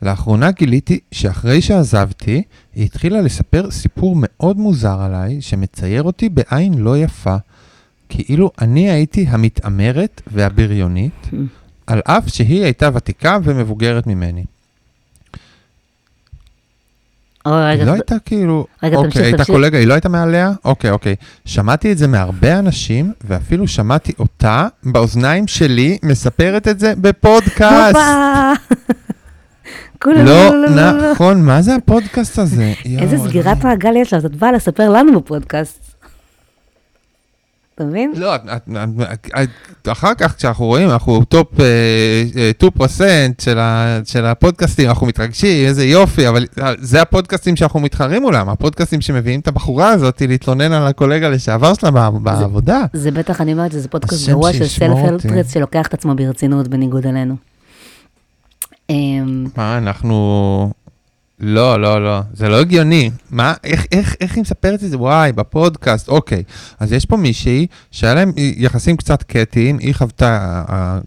לאחרונה 0.02 0.50
גיליתי 0.50 1.00
שאחרי 1.12 1.62
שעזבתי, 1.62 2.42
היא 2.74 2.84
התחילה 2.84 3.20
לספר 3.20 3.70
סיפור 3.70 4.16
מאוד 4.18 4.58
מוזר 4.58 5.00
עליי, 5.00 5.40
שמצייר 5.40 6.02
אותי 6.02 6.28
בעין 6.28 6.74
לא 6.78 6.98
יפה. 6.98 7.36
כאילו 8.08 8.50
אני 8.60 8.90
הייתי 8.90 9.26
המתעמרת 9.28 10.22
והבריונית, 10.26 11.30
על 11.86 12.00
אף 12.04 12.28
שהיא 12.28 12.62
הייתה 12.64 12.90
ותיקה 12.94 13.38
ומבוגרת 13.44 14.06
ממני. 14.06 14.44
רגע, 17.46 17.68
היא 17.68 17.84
לא 17.84 17.92
הייתה 17.92 18.16
כאילו, 18.24 18.66
רגע, 18.82 18.96
אוקיי, 18.96 19.10
תמשיך, 19.10 19.22
הייתה 19.24 19.38
תמשיך. 19.38 19.54
קולגה, 19.54 19.78
היא 19.78 19.86
לא 19.86 19.94
הייתה 19.94 20.08
מעליה? 20.08 20.52
אוקיי, 20.64 20.90
אוקיי. 20.90 21.14
שמעתי 21.44 21.92
את 21.92 21.98
זה 21.98 22.08
מהרבה 22.08 22.58
אנשים, 22.58 23.12
ואפילו 23.24 23.68
שמעתי 23.68 24.12
אותה 24.18 24.68
באוזניים 24.84 25.46
שלי 25.46 25.98
מספרת 26.02 26.68
את 26.68 26.80
זה 26.80 26.94
בפודקאסט. 26.96 27.96
לא. 30.06 30.66
נכון, 31.12 31.42
מה 31.42 31.62
זה 31.62 31.74
הפודקאסט 31.74 32.38
הזה? 32.38 32.72
איזה 32.98 33.18
סגירת 33.18 33.64
מעגל 33.64 33.96
יש 33.96 34.12
לה, 34.12 34.18
אז 34.18 34.24
את 34.24 34.36
באה 34.36 34.52
לספר 34.52 34.90
לנו 34.90 35.20
בפודקאסט. 35.20 35.91
אתה 37.82 37.90
מבין? 37.90 38.12
לא, 38.16 38.34
את- 38.34 38.40
את- 38.56 38.68
את- 39.34 39.48
את- 39.82 39.88
אחר 39.88 40.14
כך 40.14 40.36
כשאנחנו 40.36 40.64
רואים, 40.64 40.90
אנחנו 40.90 41.24
top 41.24 41.60
אה, 41.60 41.64
אה, 42.36 42.50
2% 42.58 42.82
של 43.42 43.58
ה- 43.58 43.98
של 44.04 44.24
הפודקאסטים, 44.26 44.88
אנחנו 44.88 45.06
מתרגשים, 45.06 45.66
איזה 45.66 45.84
יופי, 45.84 46.28
אבל 46.28 46.46
אה, 46.62 46.72
זה 46.78 47.02
הפודקאסטים 47.02 47.56
שאנחנו 47.56 47.80
מתחרים 47.80 48.22
מולם, 48.22 48.48
הפודקאסטים 48.48 49.00
שמביאים 49.00 49.40
את 49.40 49.48
הבחורה 49.48 49.88
הזאת 49.88 50.22
להתלונן 50.22 50.72
על 50.72 50.86
הקולגה 50.86 51.28
לשעבר 51.28 51.74
שלה 51.74 51.90
בעבודה. 51.90 52.84
זה 52.92 53.10
בטח, 53.10 53.40
אני 53.40 53.52
אומרת, 53.52 53.72
זה 53.72 53.88
פודקאסט 53.88 54.28
גרוע 54.28 54.52
של 54.52 54.64
שישמור 54.64 55.00
self 55.00 55.12
אותי. 55.12 55.28
help 55.28 55.39
trash 55.39 55.52
שלוקח 55.54 55.86
את 55.86 55.94
עצמו 55.94 56.14
ברצינות 56.14 56.68
בניגוד 56.68 57.06
אלינו. 57.06 57.34
אמ, 58.90 59.46
מה, 59.56 59.78
אנחנו... 59.78 60.72
לא, 61.44 61.80
לא, 61.80 62.04
לא, 62.04 62.20
זה 62.32 62.48
לא 62.48 62.60
הגיוני. 62.60 63.10
מה, 63.30 63.54
איך, 63.64 63.86
איך, 63.92 64.16
איך 64.20 64.34
היא 64.34 64.42
מספרת 64.42 64.84
את 64.84 64.90
זה? 64.90 64.98
וואי, 64.98 65.32
בפודקאסט, 65.32 66.08
אוקיי. 66.08 66.42
אז 66.80 66.92
יש 66.92 67.06
פה 67.06 67.16
מישהי 67.16 67.66
שהיה 67.90 68.14
להם 68.14 68.32
יחסים 68.36 68.96
קצת 68.96 69.22
קטיים, 69.22 69.78
היא 69.78 69.94
חוותה, 69.94 70.62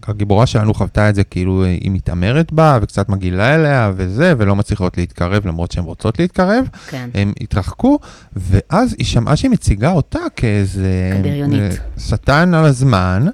הגיבורה 0.08 0.46
שלנו 0.46 0.74
חוותה 0.74 1.10
את 1.10 1.16
זה 1.16 1.24
כאילו 1.24 1.64
היא 1.64 1.92
מתעמרת 1.92 2.52
בה, 2.52 2.80
וקצת 2.82 3.10
מגעילה 3.10 3.56
אליה 3.56 3.92
וזה, 3.96 4.34
ולא 4.38 4.56
מצליחות 4.56 4.98
להתקרב 4.98 5.48
למרות 5.48 5.72
שהן 5.72 5.84
רוצות 5.84 6.20
להתקרב. 6.20 6.66
כן. 6.88 7.10
הם 7.14 7.34
התרחקו, 7.42 8.00
ואז 8.36 8.96
היא 8.98 9.06
שמעה 9.06 9.36
שהיא 9.36 9.52
מציגה 9.52 9.92
אותה 9.92 10.20
כאיזה... 10.36 11.14
כבריונית. 11.20 11.62
אה, 11.62 12.00
שטן 12.00 12.54
על 12.54 12.66
הזמן, 12.66 13.28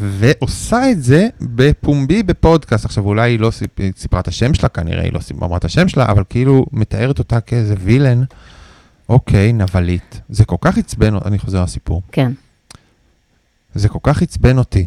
ועושה 0.00 0.90
את 0.90 1.02
זה 1.02 1.28
בפומבי 1.40 2.22
בפודקאסט. 2.22 2.84
עכשיו, 2.84 3.04
אולי 3.04 3.30
היא 3.30 3.40
לא 3.40 3.50
סיפרה 3.96 4.20
את 4.20 4.28
השם 4.28 4.54
שלה, 4.54 4.68
כנראה 4.68 5.02
היא 5.02 5.12
לא 5.12 5.20
אמרה 5.42 5.56
את 5.56 5.64
השם 5.64 5.88
שלה, 5.88 6.06
אבל 6.10 6.22
כאילו 6.28 6.66
מתארת 6.72 7.18
אותה 7.18 7.40
כאיזה 7.40 7.74
וילן. 7.78 8.22
אוקיי, 9.08 9.52
נבלית. 9.52 10.20
זה 10.28 10.44
כל 10.44 10.56
כך 10.60 10.78
עצבן, 10.78 11.14
אני 11.24 11.38
חוזר 11.38 11.62
לסיפור. 11.62 12.02
כן. 12.12 12.32
זה 13.74 13.88
כל 13.88 13.98
כך 14.02 14.22
עצבן 14.22 14.58
אותי. 14.58 14.86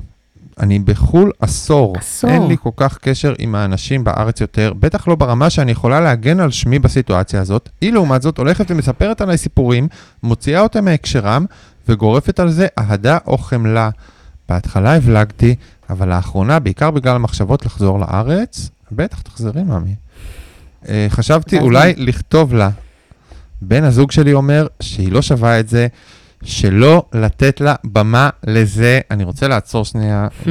אני 0.59 0.79
בחו"ל 0.79 1.31
עשור. 1.39 1.95
עשור. 1.97 2.29
אין 2.29 2.47
לי 2.47 2.55
כל 2.63 2.69
כך 2.77 2.97
קשר 2.97 3.33
עם 3.39 3.55
האנשים 3.55 4.03
בארץ 4.03 4.41
יותר, 4.41 4.73
בטח 4.79 5.07
לא 5.07 5.15
ברמה 5.15 5.49
שאני 5.49 5.71
יכולה 5.71 5.99
להגן 5.99 6.39
על 6.39 6.51
שמי 6.51 6.79
בסיטואציה 6.79 7.41
הזאת. 7.41 7.69
היא 7.81 7.93
לעומת 7.93 8.21
זאת 8.21 8.37
הולכת 8.37 8.71
ומספרת 8.71 9.21
עליי 9.21 9.37
סיפורים, 9.37 9.87
מוציאה 10.23 10.61
אותם 10.61 10.85
מהקשרם, 10.85 11.45
וגורפת 11.89 12.39
על 12.39 12.49
זה 12.49 12.67
אהדה 12.79 13.17
או 13.27 13.37
חמלה. 13.37 13.89
בהתחלה 14.49 14.95
הבלגתי, 14.95 15.55
אבל 15.89 16.09
לאחרונה, 16.09 16.59
בעיקר 16.59 16.91
בגלל 16.91 17.15
המחשבות 17.15 17.65
לחזור 17.65 17.99
לארץ, 17.99 18.69
בטח 18.91 19.21
תחזרי, 19.21 19.63
ממי. 19.63 19.95
אה, 20.89 21.07
חשבתי 21.09 21.59
אולי 21.59 21.93
לכתוב 21.97 22.53
לה. 22.53 22.69
בן 23.61 23.83
הזוג 23.83 24.11
שלי 24.11 24.33
אומר 24.33 24.67
שהיא 24.79 25.11
לא 25.11 25.21
שווה 25.21 25.59
את 25.59 25.69
זה, 25.69 25.87
שלא 26.43 27.03
לתת 27.13 27.61
לה 27.61 27.75
במה 27.83 28.29
לזה. 28.47 28.99
אני 29.11 29.23
רוצה 29.23 29.47
לעצור 29.47 29.85
שנייה. 29.85 30.27
Hmm, 30.43 30.47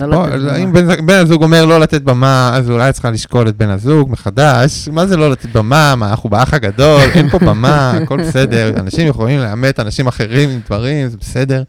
אה, 0.00 0.06
לא. 0.06 0.26
אם 0.56 0.72
בן 1.06 1.14
הזוג 1.14 1.42
אומר 1.42 1.66
לא 1.66 1.80
לתת 1.80 2.02
במה, 2.02 2.50
אז 2.54 2.70
אולי 2.70 2.92
צריכה 2.92 3.10
לשקול 3.10 3.48
את 3.48 3.56
בן 3.56 3.68
הזוג 3.68 4.10
מחדש. 4.10 4.88
מה 4.92 5.06
זה 5.06 5.16
לא 5.16 5.30
לתת 5.30 5.48
במה? 5.48 5.94
מה, 5.96 6.10
אנחנו 6.10 6.30
באח 6.30 6.54
הגדול, 6.54 7.00
אין 7.14 7.28
פה 7.28 7.38
במה, 7.38 7.90
הכל 8.02 8.20
בסדר. 8.22 8.72
אנשים 8.80 9.08
יכולים 9.08 9.40
לאמת 9.40 9.80
אנשים 9.80 10.06
אחרים 10.06 10.50
עם 10.50 10.60
דברים, 10.66 11.08
זה 11.08 11.16
בסדר. 11.16 11.62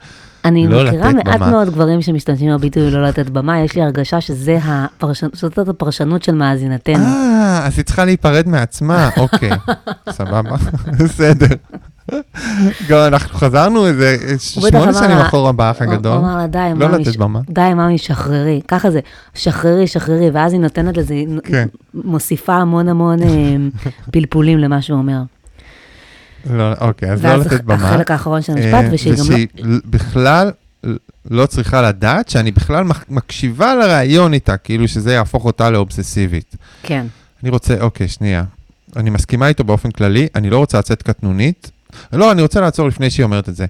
אני 0.47 0.67
לא 0.67 0.85
מכירה 0.85 1.13
מעט 1.13 1.39
במה. 1.39 1.51
מאוד 1.51 1.69
גברים 1.69 2.01
שמשתמשים 2.01 2.49
בביטוי 2.51 2.91
לא 2.91 3.03
לתת 3.03 3.29
במה, 3.29 3.59
יש 3.59 3.75
לי 3.75 3.81
הרגשה 3.81 4.21
שזה 4.21 4.57
הפרשנות, 4.63 5.35
זאת 5.35 5.57
הפרשנות 5.57 6.23
של 6.23 6.35
מאזינתנו. 6.35 7.03
אה, 7.05 7.61
אז 7.65 7.77
היא 7.77 7.85
צריכה 7.85 8.05
להיפרד 8.05 8.47
מעצמה, 8.47 9.09
אוקיי, 9.17 9.49
סבבה, 10.09 10.55
בסדר. 10.99 11.55
גם 12.89 12.99
אנחנו 13.07 13.37
חזרנו 13.37 13.87
איזה 13.87 14.17
הוא 14.55 14.69
שמונה 14.69 14.93
שנים 14.93 15.17
אחורה 15.17 15.51
באח 15.51 15.81
הוא 15.81 15.93
הגדול. 15.93 16.17
אמר 16.17 16.37
לה, 16.37 16.47
די, 16.47 16.71
לא 16.75 16.89
לתת 16.89 17.15
במה. 17.15 17.39
די, 17.49 17.73
ממי, 17.73 17.97
שחררי. 17.97 18.61
ככה 18.67 18.91
זה, 18.91 18.99
שחררי, 19.33 19.87
שחררי, 19.87 20.29
ואז 20.29 20.53
היא 20.53 20.61
נותנת 20.61 20.97
לזה, 20.97 21.15
כן. 21.43 21.67
מוסיפה 21.93 22.53
המון 22.53 22.89
המון 22.89 23.23
אה, 23.23 23.27
פלפולים 24.13 24.57
למה 24.57 24.81
שהוא 24.81 24.97
אומר. 24.97 25.21
לא, 26.49 26.73
אוקיי, 26.81 27.11
אז 27.11 27.25
לא 27.25 27.29
ואז 27.29 27.45
לתת 27.45 27.63
במה. 27.63 27.89
החלק 27.89 28.11
האחרון 28.11 28.41
של 28.41 28.57
אה, 28.57 28.77
המשפט, 28.77 28.93
ושהיא 28.93 29.13
גם 29.13 29.19
לא... 29.19 29.23
ושהיא 29.23 29.47
בכלל 29.85 30.51
לא 31.31 31.45
צריכה 31.45 31.81
לדעת 31.81 32.29
שאני 32.29 32.51
בכלל 32.51 32.85
מקשיבה 33.09 33.75
לראיון 33.75 34.33
איתה, 34.33 34.57
כאילו 34.57 34.87
שזה 34.87 35.13
יהפוך 35.13 35.45
אותה 35.45 35.69
לאובססיבית. 35.69 36.55
כן, 36.83 37.05
אני 37.43 37.49
רוצה, 37.49 37.81
אוקיי, 37.81 38.07
שנייה. 38.07 38.43
אני 38.95 39.09
מסכימה 39.09 39.47
איתו 39.47 39.63
באופן 39.63 39.91
כללי, 39.91 40.27
אני 40.35 40.49
לא 40.49 40.57
רוצה 40.57 40.79
לצאת 40.79 41.03
קטנונית. 41.03 41.71
לא, 42.13 42.31
אני 42.31 42.41
רוצה 42.41 42.61
לעצור 42.61 42.87
לפני 42.87 43.09
שהיא 43.09 43.23
אומרת 43.23 43.49
את 43.49 43.55
זה. 43.55 43.65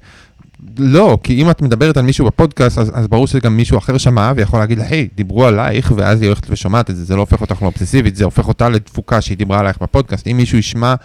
לא, 0.78 1.18
כי 1.24 1.42
אם 1.42 1.50
את 1.50 1.62
מדברת 1.62 1.98
על 1.98 2.04
מישהו 2.04 2.26
בפודקאסט, 2.26 2.78
אז, 2.78 2.92
אז 2.94 3.08
ברור 3.08 3.28
שגם 3.28 3.58
מישהו 3.58 3.78
אחר 3.78 3.98
שמע 3.98 4.32
ויכול 4.36 4.60
להגיד 4.60 4.78
לה, 4.78 4.86
היי, 4.88 5.08
דיברו 5.16 5.46
עלייך, 5.46 5.94
ואז 5.96 6.22
היא 6.22 6.28
הולכת 6.28 6.48
ושומעת 6.50 6.90
את 6.90 6.96
זה, 6.96 7.04
זה 7.04 7.16
לא 7.16 7.20
הופך 7.22 7.42
אותך 7.42 7.62
לאובססיבית, 7.62 8.16
זה 8.16 8.24
הופך 8.24 8.48
אותה 8.48 8.70
לתפוקה 8.70 9.22
שהיא 9.22 9.38
דיברה 9.38 9.60
עלייך 9.60 9.78
בפודקאסט. 9.82 10.28
אם 10.28 10.38
מישהו 10.38 10.58
ישמע, 10.58 10.96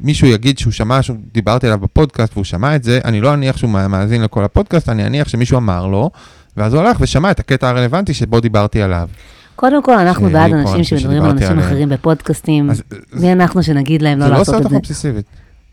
מישהו 0.00 0.28
יגיד 0.28 0.58
שהוא 0.58 0.72
שמע, 0.72 1.02
שדיברתי 1.02 1.66
עליו 1.66 1.78
בפודקאסט 1.78 2.32
והוא 2.32 2.44
שמע 2.44 2.76
את 2.76 2.84
זה, 2.84 3.00
אני 3.04 3.20
לא 3.20 3.34
אניח 3.34 3.56
שהוא 3.56 3.70
מאזין 3.70 4.22
לכל 4.22 4.44
הפודקאסט, 4.44 4.88
אני 4.88 5.06
אניח 5.06 5.28
שמישהו 5.28 5.58
אמר 5.58 5.86
לו, 5.86 6.10
ואז 6.56 6.74
הוא 6.74 6.82
הלך 6.82 6.96
ושמע 7.00 7.30
את 7.30 7.40
הקטע 7.40 7.68
הרלוונטי 7.68 8.14
שבו 8.14 8.40
דיברתי 8.40 8.82
עליו. 8.82 9.08
קודם 9.56 9.82
כל, 9.82 9.98
אנחנו 9.98 10.30
בעד 10.30 10.52
אנשים 10.52 10.84
שמדברים 10.84 11.22
על 11.22 11.30
אנשים. 11.30 11.58
אחרים 11.58 11.88
בפודקאסטים. 11.88 12.70
מי 13.12 13.32
אנחנו 13.32 13.62
שנגיד 13.62 14.02
להם 14.02 14.18
לא 14.18 14.24
זה 14.24 14.30
לא 14.30 14.38
לעשות 14.38 14.54
עושה 14.54 14.60
את 14.68 14.72
אותך 14.72 14.86
זה? 14.86 14.88
אובססיבית. 14.88 15.26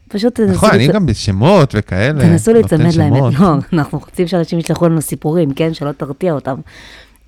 פשוט 0.07 0.35
תנסו 0.35 0.51
נכון, 0.51 0.69
אני 0.69 0.87
גם 0.87 1.05
בשמות 1.05 1.75
וכאלה. 1.77 2.21
תנסו 2.21 2.53
להיצמד. 2.53 2.95
לאמת. 2.95 3.39
לא, 3.39 3.55
אנחנו 3.73 3.97
רוצים 3.97 4.27
שאנשים 4.27 4.59
ישלחו 4.59 4.89
לנו 4.89 5.01
סיפורים, 5.01 5.53
כן? 5.53 5.73
שלא 5.73 5.91
תרתיע 5.91 6.33
אותם. 6.33 6.55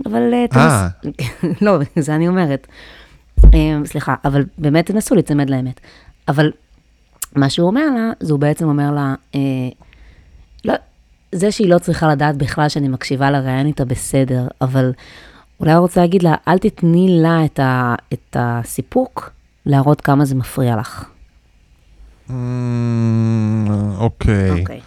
אבל 0.06 0.34
אה, 0.34 0.46
אה. 0.56 0.88
תנסו... 1.02 1.48
לא, 1.66 1.78
זה 1.96 2.16
אני 2.16 2.28
אומרת. 2.28 2.68
אה, 3.46 3.78
סליחה, 3.86 4.16
אבל 4.26 4.46
באמת 4.58 4.86
תנסו 4.86 5.16
להיצמד 5.16 5.50
לאמת. 5.50 5.80
אבל 6.28 6.52
מה 7.36 7.50
שהוא 7.50 7.68
אומר 7.68 7.86
לה, 7.96 8.12
זה 8.20 8.34
הוא 8.34 8.40
בעצם 8.40 8.66
אומר 8.68 8.92
לה, 8.92 9.16
אה, 9.36 9.40
לא, 10.66 10.74
זה 11.32 11.52
שהיא 11.52 11.70
לא 11.70 11.80
צריכה 11.80 12.08
לדעת 12.08 12.38
בכלל 12.38 12.70
שאני 12.70 12.88
מקשיבה 12.88 13.32
לראיין 13.32 13.68
איתה 13.68 13.86
בסדר, 13.86 14.48
אבל 14.62 14.92
אולי 15.60 15.72
הוא 15.74 15.80
רוצה 15.82 16.02
להגיד 16.02 16.24
לה, 16.24 16.36
אל 16.48 16.58
תתני 16.58 17.20
לה 17.22 17.46
את, 17.46 17.60
ה, 17.60 17.96
את 18.14 18.38
הסיפוק 18.40 19.32
להראות 19.66 20.02
כמה 20.02 20.26
זה 20.26 20.36
מפריע 20.36 20.76
לך. 20.76 21.04
אמ, 22.30 23.68
אוקיי. 23.98 24.60
אוקיי. 24.60 24.82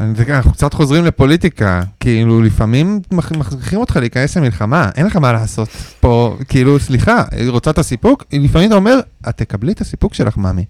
אני- 0.00 0.14
זה- 0.14 0.36
אנחנו 0.36 0.52
קצת 0.52 0.74
חוזרים 0.74 1.04
לפוליטיקה, 1.04 1.82
כאילו 2.00 2.42
לפעמים 2.42 3.00
מכ- 3.12 3.32
מכריחים 3.32 3.78
אותך 3.80 3.96
להיכנס 3.96 4.36
למלחמה, 4.36 4.90
אין 4.96 5.06
לך 5.06 5.16
מה 5.16 5.32
לעשות 5.32 5.68
פה, 6.00 6.36
כאילו 6.48 6.78
סליחה, 6.80 7.22
רוצה 7.48 7.70
את 7.70 7.78
הסיפוק? 7.78 8.24
לפעמים 8.32 8.66
אתה 8.68 8.76
אומר, 8.76 9.00
את 9.28 9.36
תקבלי 9.36 9.72
את 9.72 9.80
הסיפוק 9.80 10.14
שלך, 10.14 10.36
מאמי, 10.36 10.64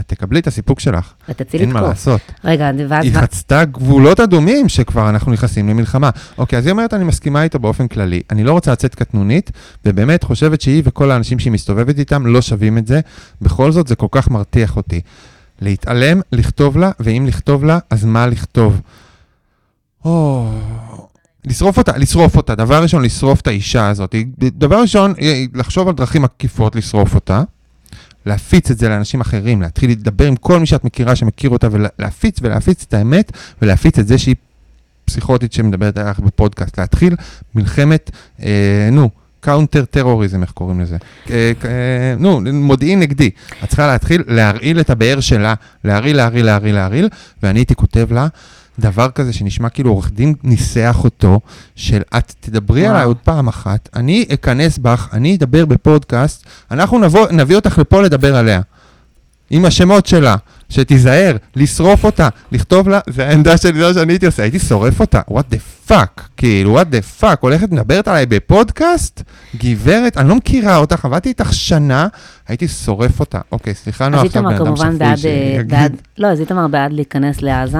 את 0.00 0.08
תקבלי 0.08 0.40
את 0.40 0.46
הסיפוק 0.46 0.80
שלך, 0.80 1.12
ותציל 1.28 1.60
אין 1.60 1.72
מה. 1.72 1.80
לעשות. 1.80 2.20
רגע, 2.44 2.70
ואז... 2.88 3.04
היא 3.04 3.14
חצתה 3.14 3.64
גבולות 3.64 4.20
אדומים 4.20 4.68
שכבר 4.68 5.08
אנחנו 5.08 5.32
נכנסים 5.32 5.68
למלחמה. 5.68 6.10
אוקיי, 6.38 6.58
אז 6.58 6.66
היא 6.66 6.72
אומרת, 6.72 6.94
אני 6.94 7.04
מסכימה 7.04 7.42
איתו 7.42 7.58
באופן 7.58 7.88
כללי. 7.88 8.20
אני 8.30 8.44
לא 8.44 8.52
רוצה 8.52 8.72
לצאת 8.72 8.94
קטנונית, 8.94 9.50
ובאמת 9.84 10.24
חושבת 10.24 10.60
שהיא 10.60 10.82
וכל 10.84 11.10
האנשים 11.10 11.38
שהיא 11.38 11.52
מסתובבת 11.52 11.98
איתם 11.98 12.26
לא 12.26 12.42
שווים 12.42 12.78
את 12.78 12.86
זה. 12.86 13.00
בכל 13.42 13.72
זאת, 13.72 13.86
זה 13.86 13.96
כל 13.96 14.08
כך 14.10 14.30
מרתיח 14.30 14.76
אותי. 14.76 15.00
להתעלם, 15.60 16.20
לכתוב 16.32 16.76
לה, 16.76 16.90
ואם 17.00 17.24
לכתוב 17.28 17.64
לה, 17.64 17.78
אז 17.90 18.04
מה 18.04 18.26
לכתוב? 18.26 18.80
או... 20.04 20.50
לשרוף 21.46 21.78
אותה, 21.78 21.98
לשרוף 21.98 22.36
אותה. 22.36 22.54
דבר 22.54 22.82
ראשון, 22.82 23.02
לשרוף 23.02 23.40
את 23.40 23.46
האישה 23.46 23.88
הזאת. 23.88 24.14
דבר 24.38 24.80
ראשון, 24.80 25.14
לחשוב 25.54 25.88
על 25.88 25.94
דרכים 25.94 26.24
עקיפות 26.24 26.76
לשרוף 26.76 27.14
אותה. 27.14 27.42
להפיץ 28.26 28.70
את 28.70 28.78
זה 28.78 28.88
לאנשים 28.88 29.20
אחרים, 29.20 29.62
להתחיל 29.62 29.90
לדבר 29.90 30.26
עם 30.26 30.36
כל 30.36 30.60
מי 30.60 30.66
שאת 30.66 30.84
מכירה 30.84 31.16
שמכיר 31.16 31.50
אותה, 31.50 31.68
ולהפיץ 31.70 32.38
ולהפיץ 32.42 32.84
את 32.88 32.94
האמת, 32.94 33.32
ולהפיץ 33.62 33.98
את 33.98 34.06
זה 34.06 34.18
שהיא 34.18 34.34
פסיכוטית 35.04 35.52
שמדברת 35.52 35.98
עליך 35.98 36.20
בפודקאסט. 36.20 36.78
להתחיל 36.78 37.16
מלחמת, 37.54 38.10
אה, 38.42 38.88
נו, 38.92 39.10
counter 39.40 39.84
terrorism, 39.84 40.42
איך 40.42 40.50
קוראים 40.50 40.80
לזה? 40.80 40.96
אה, 41.30 41.52
אה, 41.64 42.14
נו, 42.18 42.40
מודיעין 42.52 43.00
נגדי. 43.00 43.30
את 43.64 43.68
צריכה 43.68 43.86
להתחיל 43.86 44.22
להרעיל 44.26 44.80
את 44.80 44.90
הבאר 44.90 45.20
שלה, 45.20 45.54
להרעיל, 45.84 46.16
להרעיל, 46.16 46.46
להרעיל, 46.46 46.74
להרעיל, 46.74 47.08
ואני 47.42 47.58
הייתי 47.58 47.74
כותב 47.74 48.12
לה, 48.12 48.26
דבר 48.78 49.08
כזה 49.10 49.32
שנשמע 49.32 49.68
כאילו 49.68 49.90
עורך 49.90 50.10
דין 50.10 50.34
ניסח 50.42 51.00
אותו, 51.04 51.40
של 51.76 52.02
את 52.16 52.34
תדברי 52.40 52.86
עליי 52.86 53.04
עוד 53.04 53.16
פעם 53.16 53.48
אחת, 53.48 53.88
אני 53.96 54.24
אכנס 54.34 54.78
בך, 54.78 55.08
אני 55.12 55.36
אדבר 55.36 55.64
בפודקאסט, 55.64 56.46
אנחנו 56.70 56.98
נבוא, 56.98 57.26
נביא 57.30 57.56
אותך 57.56 57.78
לפה 57.78 58.02
לדבר 58.02 58.36
עליה. 58.36 58.60
עם 59.50 59.64
השמות 59.64 60.06
שלה, 60.06 60.36
שתיזהר, 60.68 61.36
לשרוף 61.56 62.04
אותה, 62.04 62.28
לכתוב 62.52 62.88
לה, 62.88 63.00
זה 63.10 63.28
העמדה 63.28 63.56
שלי, 63.56 63.78
זה 63.78 63.86
מה 63.86 63.94
שאני 63.94 64.12
הייתי 64.12 64.26
עושה, 64.26 64.42
הייתי 64.42 64.58
שורף 64.58 65.00
אותה, 65.00 65.20
what 65.30 65.54
the 65.54 65.90
fuck, 65.90 66.22
כאילו, 66.36 66.80
what 66.80 66.84
the 66.84 67.22
fuck, 67.22 67.36
הולכת 67.40 67.70
מדברת 67.72 68.08
עליי 68.08 68.26
בפודקאסט? 68.26 69.22
גברת, 69.56 70.16
אני 70.16 70.28
לא 70.28 70.34
מכירה 70.34 70.76
אותך, 70.76 71.04
עבדתי 71.04 71.28
איתך 71.28 71.52
שנה, 71.52 72.08
הייתי 72.48 72.68
שורף 72.68 73.20
אותה. 73.20 73.40
אוקיי, 73.52 73.74
סליחה, 73.74 74.08
נו, 74.08 74.20
עכשיו 74.20 74.42
בן 74.42 74.54
אדם 74.54 74.76
שפוי 74.76 75.16
שיגיד. 75.16 75.96
לא, 76.18 76.26
אז 76.26 76.40
איתמר 76.40 76.68
בעד 76.68 76.92
להיכנס 76.92 77.42
לעזה. 77.42 77.78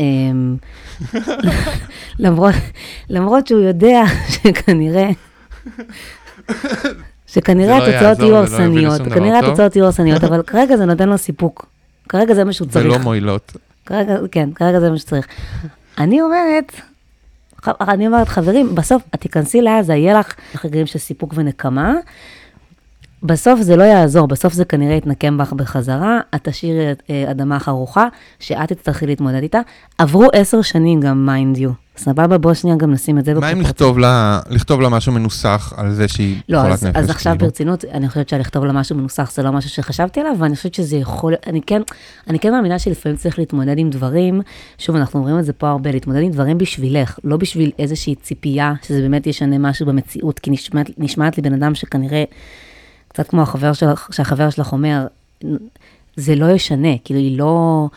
אמ, 0.00 0.56
למרות, 2.18 2.54
למרות 3.10 3.46
שהוא 3.46 3.60
יודע 3.60 4.02
שכנראה, 4.34 5.10
שכנראה 7.26 7.78
לא 7.78 7.86
התוצאות 7.86 8.18
יהיו 8.18 8.36
הרסניות, 8.36 9.00
כנראה 9.14 9.38
התוצאות 9.38 9.76
יהיו 9.76 9.84
הרסניות, 9.84 10.24
אבל 10.24 10.42
כרגע 10.46 10.76
זה 10.76 10.86
נותן 10.86 11.08
לו 11.08 11.18
סיפוק. 11.18 11.66
כרגע 12.08 12.34
זה 12.34 12.44
מה 12.44 12.52
שהוא 12.52 12.68
צריך. 12.68 12.86
ולא 12.86 12.98
מועילות. 12.98 13.56
כרגע, 13.86 14.16
כן, 14.32 14.52
כרגע 14.54 14.80
זה 14.80 14.90
מה 14.90 14.98
שצריך. 14.98 15.26
אני 15.98 16.20
אומרת, 16.20 16.72
אני 17.80 18.06
אומרת, 18.06 18.28
חברים, 18.28 18.74
בסוף 18.74 19.02
את 19.14 19.20
תיכנסי 19.20 19.60
לעזה, 19.60 19.94
יהיה 19.94 20.18
לך 20.18 20.34
רגעים 20.64 20.86
של 20.86 20.98
סיפוק 20.98 21.32
ונקמה, 21.36 21.94
בסוף 23.22 23.60
זה 23.60 23.76
לא 23.76 23.82
יעזור, 23.82 24.28
בסוף 24.28 24.52
זה 24.52 24.64
כנראה 24.64 24.94
יתנקם 24.94 25.38
בך 25.38 25.52
בחזרה, 25.52 26.20
את 26.34 26.48
תשאירי 26.48 26.92
אה, 27.10 27.30
אדמה 27.30 27.58
חרוכה, 27.58 28.08
שאת 28.38 28.72
תצטרכי 28.72 29.06
להתמודד 29.06 29.42
איתה. 29.42 29.60
עברו 29.98 30.28
עשר 30.32 30.62
שנים 30.62 31.00
גם, 31.00 31.26
mind 31.26 31.58
you. 31.58 31.70
סבבה, 31.96 32.38
בוא 32.38 32.54
שנייה 32.54 32.76
גם 32.76 32.92
נשים 32.92 33.18
את 33.18 33.24
זה 33.24 33.30
בפרופורציה. 33.30 33.54
מה 33.54 33.60
אם 33.60 33.66
לכתוב 33.66 33.98
לה, 33.98 34.40
לכתוב 34.50 34.80
לה 34.80 34.88
משהו 34.88 35.12
מנוסח 35.12 35.72
על 35.76 35.92
זה 35.92 36.08
שהיא 36.08 36.40
לא, 36.48 36.60
חולת 36.60 36.72
אז, 36.72 36.84
נפש? 36.84 36.96
לא, 36.96 37.00
אז 37.00 37.10
עכשיו 37.10 37.32
כאילו? 37.32 37.46
ברצינות, 37.46 37.84
אני 37.84 38.08
חושבת 38.08 38.28
שלכתוב 38.28 38.64
לה 38.64 38.72
משהו 38.72 38.96
מנוסח 38.96 39.30
זה 39.34 39.42
לא 39.42 39.52
משהו 39.52 39.70
שחשבתי 39.70 40.20
עליו, 40.20 40.32
ואני 40.38 40.56
חושבת 40.56 40.74
שזה 40.74 40.96
יכול, 40.96 41.34
אני 41.46 41.60
כן, 41.62 41.82
אני 42.28 42.38
כן 42.38 42.52
מאמינה 42.52 42.78
שלפעמים 42.78 43.18
צריך 43.18 43.38
להתמודד 43.38 43.78
עם 43.78 43.90
דברים, 43.90 44.40
שוב, 44.78 44.96
אנחנו 44.96 45.20
אומרים 45.20 45.38
את 45.38 45.44
זה 45.44 45.52
פה 45.52 45.68
הרבה, 45.68 45.90
להתמודד 45.90 46.20
עם 46.20 46.30
דברים 46.30 46.58
בשבילך, 46.58 47.18
לא 47.24 47.36
בשביל 47.36 47.70
איזושהי 47.78 48.14
ציפייה, 48.14 48.72
שזה 48.82 49.00
באמת 49.00 49.26
ישנה 49.26 49.58
משהו 49.58 49.86
במציאות, 49.86 50.38
כי 50.38 50.50
נשמעת, 50.50 50.90
נשמעת 50.98 51.36
לי 51.36 51.42
בן 51.42 51.52
אדם 51.52 51.74
שכנראה... 51.74 52.24
קצת 53.12 53.28
כמו 53.28 53.42
החבר 53.42 53.72
שלך, 53.72 54.08
שהחבר 54.12 54.50
שלך 54.50 54.72
אומר, 54.72 55.06
זה 56.16 56.34
לא 56.34 56.50
ישנה, 56.50 56.98
כאילו 57.04 57.20
היא 57.20 57.38
לא, 57.38 57.88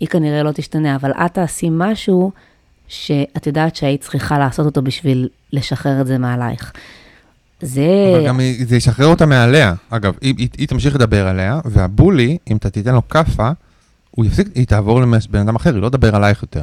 היא 0.00 0.08
כנראה 0.08 0.42
לא 0.42 0.52
תשתנה, 0.52 0.96
אבל 0.96 1.12
את 1.12 1.34
תעשי 1.34 1.68
משהו 1.70 2.32
שאת 2.88 3.46
יודעת 3.46 3.76
שהיית 3.76 4.00
צריכה 4.00 4.38
לעשות 4.38 4.66
אותו 4.66 4.82
בשביל 4.82 5.28
לשחרר 5.52 6.00
את 6.00 6.06
זה 6.06 6.18
מעלייך. 6.18 6.72
זה... 7.60 8.14
אבל 8.16 8.26
גם 8.26 8.40
זה 8.64 8.76
ישחרר 8.76 9.06
אותה 9.06 9.26
מעליה. 9.26 9.74
אגב, 9.90 10.14
היא, 10.20 10.34
היא, 10.38 10.48
היא 10.58 10.68
תמשיך 10.68 10.94
לדבר 10.94 11.28
עליה, 11.28 11.60
והבולי, 11.64 12.38
אם 12.50 12.56
אתה 12.56 12.70
תיתן 12.70 12.94
לו 12.94 13.08
כאפה, 13.08 13.50
הוא 14.10 14.24
יפסיק, 14.24 14.48
היא 14.54 14.66
תעבור 14.66 15.00
לבן 15.02 15.38
אדם 15.38 15.56
אחר, 15.56 15.74
היא 15.74 15.82
לא 15.82 15.88
תדבר 15.88 16.16
עלייך 16.16 16.42
יותר. 16.42 16.62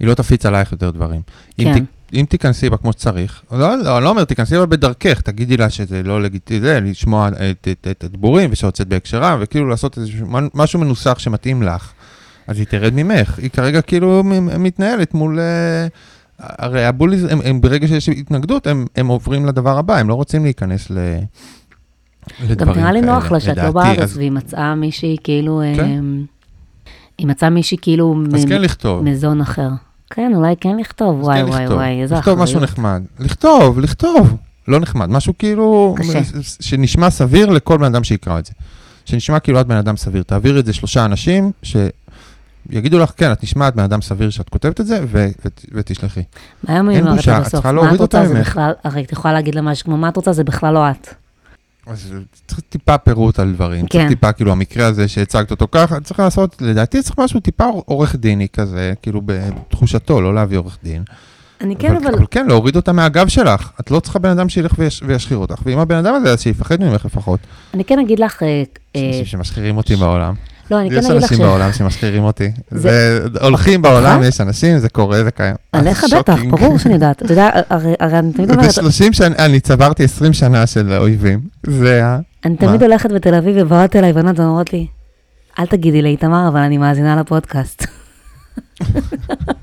היא 0.00 0.08
לא 0.08 0.14
תפיץ 0.14 0.46
עלייך 0.46 0.72
יותר 0.72 0.90
דברים. 0.90 1.20
כן. 1.58 1.66
אם, 1.76 1.84
אם 2.12 2.24
תיכנסי 2.28 2.70
בה 2.70 2.76
כמו 2.76 2.92
שצריך, 2.92 3.42
לא, 3.52 3.78
לא, 3.78 4.02
לא 4.02 4.08
אומר, 4.08 4.24
תיכנסי 4.24 4.58
בה 4.58 4.66
בדרכך, 4.66 5.20
תגידי 5.20 5.56
לה 5.56 5.70
שזה 5.70 6.02
לא 6.02 6.22
לגיטימי, 6.22 6.66
לשמוע 6.90 7.28
את, 7.28 7.68
את, 7.70 7.86
את 7.90 8.04
הדיבורים 8.04 8.50
ושהוצאת 8.52 8.88
בהקשרה, 8.88 9.36
וכאילו 9.40 9.68
לעשות 9.68 9.98
איזה 9.98 10.12
משהו 10.54 10.80
מנוסח 10.80 11.18
שמתאים 11.18 11.62
לך. 11.62 11.92
אז 12.46 12.58
היא 12.58 12.66
תרד 12.66 12.92
ממך, 12.94 13.38
היא 13.38 13.50
כרגע 13.50 13.80
כאילו 13.82 14.22
מתנהלת 14.58 15.14
מול... 15.14 15.38
אה, 15.40 15.86
הרי 16.38 16.84
הבוליז, 16.84 17.24
הם, 17.24 17.40
הם 17.44 17.60
ברגע 17.60 17.88
שיש 17.88 18.08
התנגדות, 18.08 18.66
הם, 18.66 18.86
הם 18.96 19.06
עוברים 19.06 19.46
לדבר 19.46 19.78
הבא, 19.78 19.96
הם 19.96 20.08
לא 20.08 20.14
רוצים 20.14 20.44
להיכנס 20.44 20.90
ל... 20.90 20.98
גם 22.56 22.70
נראה 22.70 22.92
לי 22.92 23.00
נוח 23.00 23.32
לה 23.32 23.40
שאת 23.40 23.56
לא 23.56 23.70
בארץ, 23.70 23.98
אז... 23.98 24.16
והיא 24.16 24.32
מצאה 24.32 24.74
מישהי 24.74 25.16
כאילו... 25.24 25.62
כן. 25.76 25.80
אה, 25.80 25.98
היא 27.18 27.26
מצאה 27.26 27.50
מישהי 27.50 27.78
כאילו... 27.82 28.14
אז 28.34 28.44
מ- 28.44 28.48
כן 28.48 28.62
לכתוב. 28.62 29.02
מזון 29.04 29.40
אחר. 29.40 29.68
כן, 30.10 30.32
אולי 30.34 30.54
כן 30.60 30.76
לכתוב, 30.76 31.22
וואי 31.22 31.38
כן 31.42 31.48
וואי 31.48 31.62
לכתוב. 31.62 31.76
וואי, 31.76 32.02
איזה 32.02 32.18
אחריות. 32.18 32.38
לכתוב 32.38 32.42
משהו 32.42 32.60
נחמד. 32.60 33.02
לכתוב, 33.18 33.80
לכתוב. 33.80 34.36
לא 34.68 34.80
נחמד, 34.80 35.10
משהו 35.10 35.32
כאילו... 35.38 35.94
קשה. 35.98 36.20
שנשמע 36.60 37.10
סביר 37.10 37.50
לכל 37.50 37.78
בן 37.78 37.84
אדם 37.84 38.04
שיקרא 38.04 38.38
את 38.38 38.46
זה. 38.46 38.52
שנשמע 39.04 39.40
כאילו 39.40 39.60
את 39.60 39.66
בן 39.66 39.76
אדם 39.76 39.96
סביר. 39.96 40.22
תעביר 40.22 40.58
את 40.58 40.66
זה 40.66 40.72
שלושה 40.72 41.04
אנשים, 41.04 41.52
שיגידו 41.62 42.98
לך, 42.98 43.12
כן, 43.16 43.32
את 43.32 43.42
נשמעת 43.42 43.74
בן 43.74 43.82
אדם 43.82 44.02
סביר 44.02 44.30
שאת 44.30 44.48
כותבת 44.48 44.80
את 44.80 44.86
זה, 44.86 45.00
ו- 45.08 45.28
ו- 45.44 45.48
ותשלחי. 45.72 46.22
מה 46.64 46.74
היום 46.74 46.88
היא 46.88 47.00
אומרת 47.00 47.28
בסוף? 47.28 47.66
מה 47.66 47.94
את 47.94 48.00
רוצה 48.00 48.26
זה 48.26 48.40
בכלל, 48.40 48.72
הרי 48.84 49.02
את 49.02 49.12
יכולה 49.12 49.34
להגיד 49.34 49.54
לה 49.54 49.62
משהו 49.62 49.84
כמו, 49.84 49.96
מה 49.96 50.08
את 50.08 50.16
רוצה 50.16 50.32
זה 50.32 50.44
בכלל 50.44 50.74
לא 50.74 50.90
את. 50.90 51.14
אז 51.86 52.14
צריך 52.46 52.60
טיפה 52.60 52.98
פירוט 52.98 53.38
על 53.38 53.52
דברים, 53.52 53.86
כן. 53.86 53.98
צריך 53.98 54.08
טיפה, 54.08 54.32
כאילו, 54.32 54.52
המקרה 54.52 54.86
הזה 54.86 55.08
שהצגת 55.08 55.50
אותו 55.50 55.68
ככה, 55.72 56.00
צריך 56.00 56.20
לעשות, 56.20 56.62
לדעתי 56.62 57.02
צריך 57.02 57.18
משהו 57.18 57.40
טיפה 57.40 57.64
עורך 57.64 58.16
דיני 58.16 58.48
כזה, 58.48 58.92
כאילו, 59.02 59.20
בתחושתו, 59.24 60.20
לא 60.20 60.34
להביא 60.34 60.58
עורך 60.58 60.78
דין. 60.82 61.02
אני 61.60 61.76
כן, 61.76 61.96
אבל... 61.96 62.14
אבל 62.14 62.26
כן, 62.30 62.46
להוריד 62.46 62.76
אותה 62.76 62.92
מהגב 62.92 63.28
שלך. 63.28 63.70
את 63.80 63.90
לא 63.90 64.00
צריכה 64.00 64.18
בן 64.18 64.28
אדם 64.28 64.48
שילך 64.48 64.72
ויש, 64.78 65.02
וישחיר 65.06 65.38
אותך, 65.38 65.62
ואם 65.64 65.78
הבן 65.78 65.96
אדם 65.96 66.14
הזה, 66.14 66.32
אז 66.32 66.42
שיפחד 66.42 66.80
ממך 66.80 67.04
לפחות. 67.04 67.40
אני 67.74 67.84
כן 67.84 67.98
אגיד 67.98 68.18
לך... 68.18 68.42
יש 68.42 68.68
אה, 68.96 69.08
אנשים 69.08 69.24
שמשחירים 69.24 69.76
אותי 69.76 69.96
בעולם. 69.96 70.34
לא, 70.70 70.80
אני 70.80 70.90
כן 70.90 70.96
אגיד 70.96 71.10
לך 71.10 71.20
ש... 71.20 71.24
יש 71.24 71.32
אנשים 71.32 71.38
בעולם 71.38 71.72
שמשחירים 71.72 72.24
אותי. 72.24 72.52
זה... 72.70 73.20
הולכים 73.40 73.82
בעולם, 73.82 74.22
יש 74.22 74.40
אנשים, 74.40 74.78
זה 74.78 74.88
קורה, 74.88 75.24
זה 75.24 75.30
קיים. 75.30 75.54
עליך 75.72 76.04
בטח, 76.18 76.38
ברור 76.50 76.78
שאני 76.78 76.94
יודעת. 76.94 77.22
אתה 77.22 77.32
יודע, 77.32 77.50
הרי 77.70 78.18
אני 78.18 78.32
תמיד 78.32 78.50
אומרת... 78.50 78.78
ב-30 78.78 79.12
שנה, 79.12 79.36
אני 79.38 79.60
צברתי 79.60 80.04
20 80.04 80.32
שנה 80.32 80.66
של 80.66 80.92
אויבים. 80.92 81.40
זה 81.66 82.04
ה... 82.04 82.18
אני 82.44 82.56
תמיד 82.56 82.82
הולכת 82.82 83.12
בתל 83.12 83.34
אביב 83.34 83.56
ובאות 83.58 83.96
אליי 83.96 84.12
בנות 84.12 84.38
ואומרות 84.38 84.72
לי, 84.72 84.86
אל 85.58 85.66
תגידי 85.66 86.02
לאיתמר, 86.02 86.48
אבל 86.48 86.60
אני 86.60 86.78
מאזינה 86.78 87.20
לפודקאסט. 87.20 87.86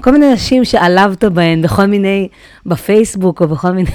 כל 0.00 0.12
מיני 0.12 0.32
נשים 0.34 0.64
שעלבת 0.64 1.24
בהן 1.24 1.62
בכל 1.62 1.86
מיני, 1.86 2.28
בפייסבוק 2.66 3.42
או 3.42 3.48
בכל 3.48 3.70
מיני, 3.70 3.90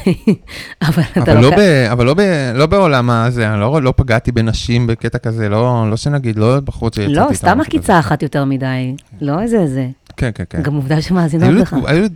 אבל 0.88 1.04
אתה 1.18 1.34
לא... 1.34 1.50
ב, 1.50 1.60
אבל 1.92 2.06
לא, 2.06 2.14
ב, 2.14 2.22
לא 2.56 2.66
בעולם 2.66 3.10
הזה, 3.10 3.52
אני 3.52 3.60
לא, 3.60 3.82
לא 3.82 3.94
פגעתי 3.98 4.32
בנשים 4.32 4.88
בקטע 4.88 5.18
כזה, 5.18 5.50
לא, 5.50 5.90
לא 5.90 5.98
שנגיד, 5.98 6.40
לא 6.40 6.60
בחוץ 6.60 6.96
שיצאתי 6.96 7.14
לא, 7.14 7.28
סתם 7.34 7.62
עקיצה 7.62 8.00
אחת 8.00 8.24
יותר 8.24 8.46
מדי, 8.46 8.96
לא 9.22 9.42
איזה 9.42 9.68
זה. 9.68 9.88
כן, 10.18 10.30
כן, 10.36 10.44
כן. 10.50 10.62
גם 10.62 10.76
עובדה 10.76 11.02
שמאזינות 11.02 11.50
לך. 11.50 11.76
היו 11.86 12.08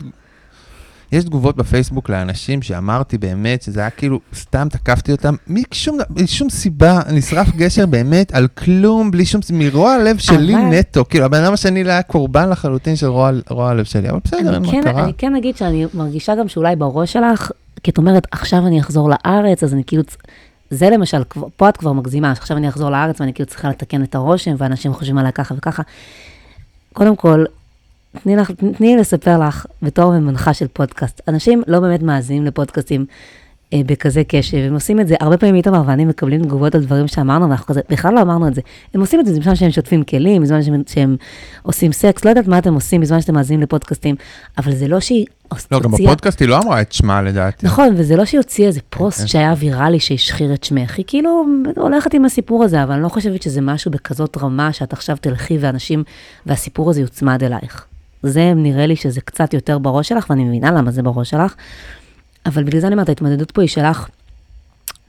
יש 1.12 1.24
תגובות 1.24 1.56
בפייסבוק 1.56 2.10
לאנשים 2.10 2.62
שאמרתי 2.62 3.18
באמת 3.18 3.62
שזה 3.62 3.80
היה 3.80 3.90
כאילו, 3.90 4.20
סתם 4.36 4.68
תקפתי 4.70 5.12
אותם, 5.12 5.36
משום, 5.48 5.98
שום 6.26 6.50
סיבה, 6.50 7.00
נשרף 7.12 7.56
גשר 7.56 7.86
באמת 7.86 8.34
על 8.34 8.48
כלום, 8.48 9.12
בלי 9.12 9.26
שום, 9.26 9.42
מרוע 9.54 9.92
הלב 9.92 10.18
שלי 10.18 10.56
אבל... 10.56 10.64
נטו, 10.64 11.06
כאילו 11.10 11.26
הבן 11.26 11.44
אדם 11.44 11.54
השני 11.54 11.84
לא 11.84 11.92
היה 11.92 12.02
קורבן 12.02 12.50
לחלוטין 12.50 12.96
של 12.96 13.08
רוע, 13.08 13.32
רוע 13.50 13.70
הלב 13.70 13.86
שלי, 13.86 14.10
אבל 14.10 14.20
בסדר, 14.24 14.54
אין 14.54 14.72
כן, 14.72 14.80
מטרה. 14.80 15.04
אני 15.04 15.14
כן 15.18 15.36
אגיד 15.36 15.58
שאני 15.58 15.86
מרגישה 15.94 16.36
גם 16.36 16.48
שאולי 16.48 16.76
בראש 16.76 17.14
שלך, 17.14 17.52
כי 17.84 17.92
את 17.92 17.98
אומרת, 17.98 18.28
עכשיו 18.32 18.68
אני 18.68 18.80
אחזור 18.80 19.10
לארץ, 19.10 19.64
אז 19.64 19.74
אני 19.74 19.84
כאילו, 19.84 20.04
זה 20.70 20.90
למשל, 20.90 21.24
פה 21.58 21.70
את 21.70 21.78
כבר 21.78 21.94
מגזימה, 21.94 22.36
שעכשיו 22.36 22.58
אני 22.58 22.70
אחזור 22.70 22.90
לארץ 22.90 23.22
ואני 23.22 23.34
כאילו 23.34 23.50
צריכה 23.50 23.70
לתקן 23.70 24.04
את 24.04 24.16
הרושם, 24.16 24.56
ואנשים 24.58 24.94
חושבים 24.94 25.18
עליי 25.18 25.34
ככה 25.34 25.56
וככה. 25.58 25.84
קודם 26.94 27.16
כל, 27.16 27.46
תני, 28.24 28.36
לך, 28.36 28.52
תני 28.52 28.98
לספר 28.98 29.40
לך, 29.48 29.66
בתור 29.82 30.20
מנחה 30.20 30.54
של 30.54 30.68
פודקאסט, 30.68 31.22
אנשים 31.28 31.64
לא 31.68 31.80
באמת 31.80 32.04
מאזינים 32.04 32.46
לפודקאסטים 32.46 33.06
אה, 33.74 33.82
בכזה 33.86 34.22
קשב, 34.28 34.58
הם 34.58 34.74
עושים 34.74 35.00
את 35.00 35.08
זה, 35.08 35.16
הרבה 35.20 35.38
פעמים 35.38 35.56
איתמר 35.56 35.82
ואני 35.86 36.06
מקבלים 36.06 36.44
תגובות 36.44 36.76
על 36.76 36.82
דברים 36.82 37.08
שאמרנו, 37.08 37.50
ואנחנו 37.50 37.66
כזה, 37.66 37.82
בכלל 37.90 38.14
לא 38.14 38.22
אמרנו 38.22 38.48
את 38.48 38.56
זה. 38.56 38.62
הם 38.94 39.02
עושים 39.02 39.20
את 39.20 39.26
זה 39.26 39.40
בזמן 39.40 39.56
שהם 39.56 39.72
שוטפים 39.72 40.04
כלים, 40.04 40.42
בזמן 40.42 40.64
שהם, 40.64 40.84
שהם 40.88 41.16
עושים 41.64 41.92
סקס, 41.92 42.26
לא 42.26 42.30
יודעת 42.30 42.48
מה 42.48 42.58
אתם 42.58 42.74
עושים 42.74 43.02
בזמן 43.02 43.22
שאתם 43.22 43.34
מאזינים 43.34 43.62
לפודקאסטים, 43.62 44.16
אבל 44.58 44.76
זה 44.76 44.88
לא 44.88 45.00
שהיא 45.00 45.26
לא, 45.72 45.80
גם 45.80 45.92
בפודקאסט 45.92 46.42
היא 46.42 46.50
לא 46.50 46.58
אמרה 46.58 46.82
את 46.82 46.92
שמה 46.92 47.22
לדעתי. 47.22 47.66
נכון, 47.66 47.94
וזה 47.98 48.16
לא 48.16 48.26
שהיא 48.26 48.40
הוציאה 48.40 48.68
איזה 48.68 48.80
פוסט 48.90 49.20
כן. 49.20 49.28
שהיה 49.28 49.54
ויראלי 49.58 50.00
שהשחיר 50.00 50.54
את 50.54 50.64
שמך, 50.64 50.98
היא 50.98 51.06
כאילו 51.08 51.46
הולכת 51.76 52.14
עם 52.14 52.26
הסיפור 52.26 52.64
הזה, 52.64 52.84
אבל 52.84 52.94
אני 52.94 53.04
לא 53.04 53.10
חושבת 53.10 53.42
שזה 53.42 53.62
משהו 53.62 53.92
בכזאת 53.92 54.38
רמה 54.38 54.74
שאת 54.74 54.94
עכשיו 54.94 55.18
תלכי 55.22 55.58
ואנשים, 55.58 56.04
והסיפור 56.46 56.90
הזה 56.90 57.02
יוצמד 57.02 57.44
אלייך. 57.44 57.86
זה 58.24 58.54
נראה 58.56 58.88
לי 58.88 58.96
שזה 58.96 59.22
קצת 59.22 59.54
יותר 59.54 59.78
בראש 59.78 60.10
שלך, 60.10 60.30
ואני 60.30 60.44
מבינה 60.44 60.72
למה 60.72 60.92
זה 60.92 61.04
בראש 61.04 61.30
שלך, 61.30 61.56
אבל 62.46 62.64
בגלל 62.64 62.82
זה 62.82 62.88
אני 62.88 62.94
אומרת, 62.94 63.10
ההתמודדות 63.10 63.52
פה 63.52 63.62
היא 63.62 63.70
שלך 63.70 64.10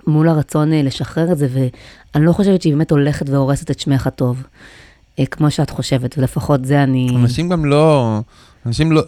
מול 0.07 0.29
הרצון 0.29 0.73
אה, 0.73 0.83
לשחרר 0.83 1.33
את 1.33 1.39
זה, 1.39 1.49
ואני 1.53 2.25
לא 2.27 2.33
חושבת 2.33 2.63
שהיא 2.63 2.73
באמת 2.73 2.91
הולכת 2.91 3.29
והורסת 3.29 3.71
את 3.71 3.81
שמך 3.81 4.07
הטוב, 4.07 4.43
אה, 5.19 5.27
כמו 5.27 5.51
שאת 5.51 5.71
חושבת, 5.71 6.19
ולפחות 6.19 6.65
זה 6.65 6.83
אני... 6.83 7.09
אנשים 7.17 7.49
גם 7.49 7.65
לא, 7.65 8.21
אנשים 8.67 8.93
לא, 8.93 9.03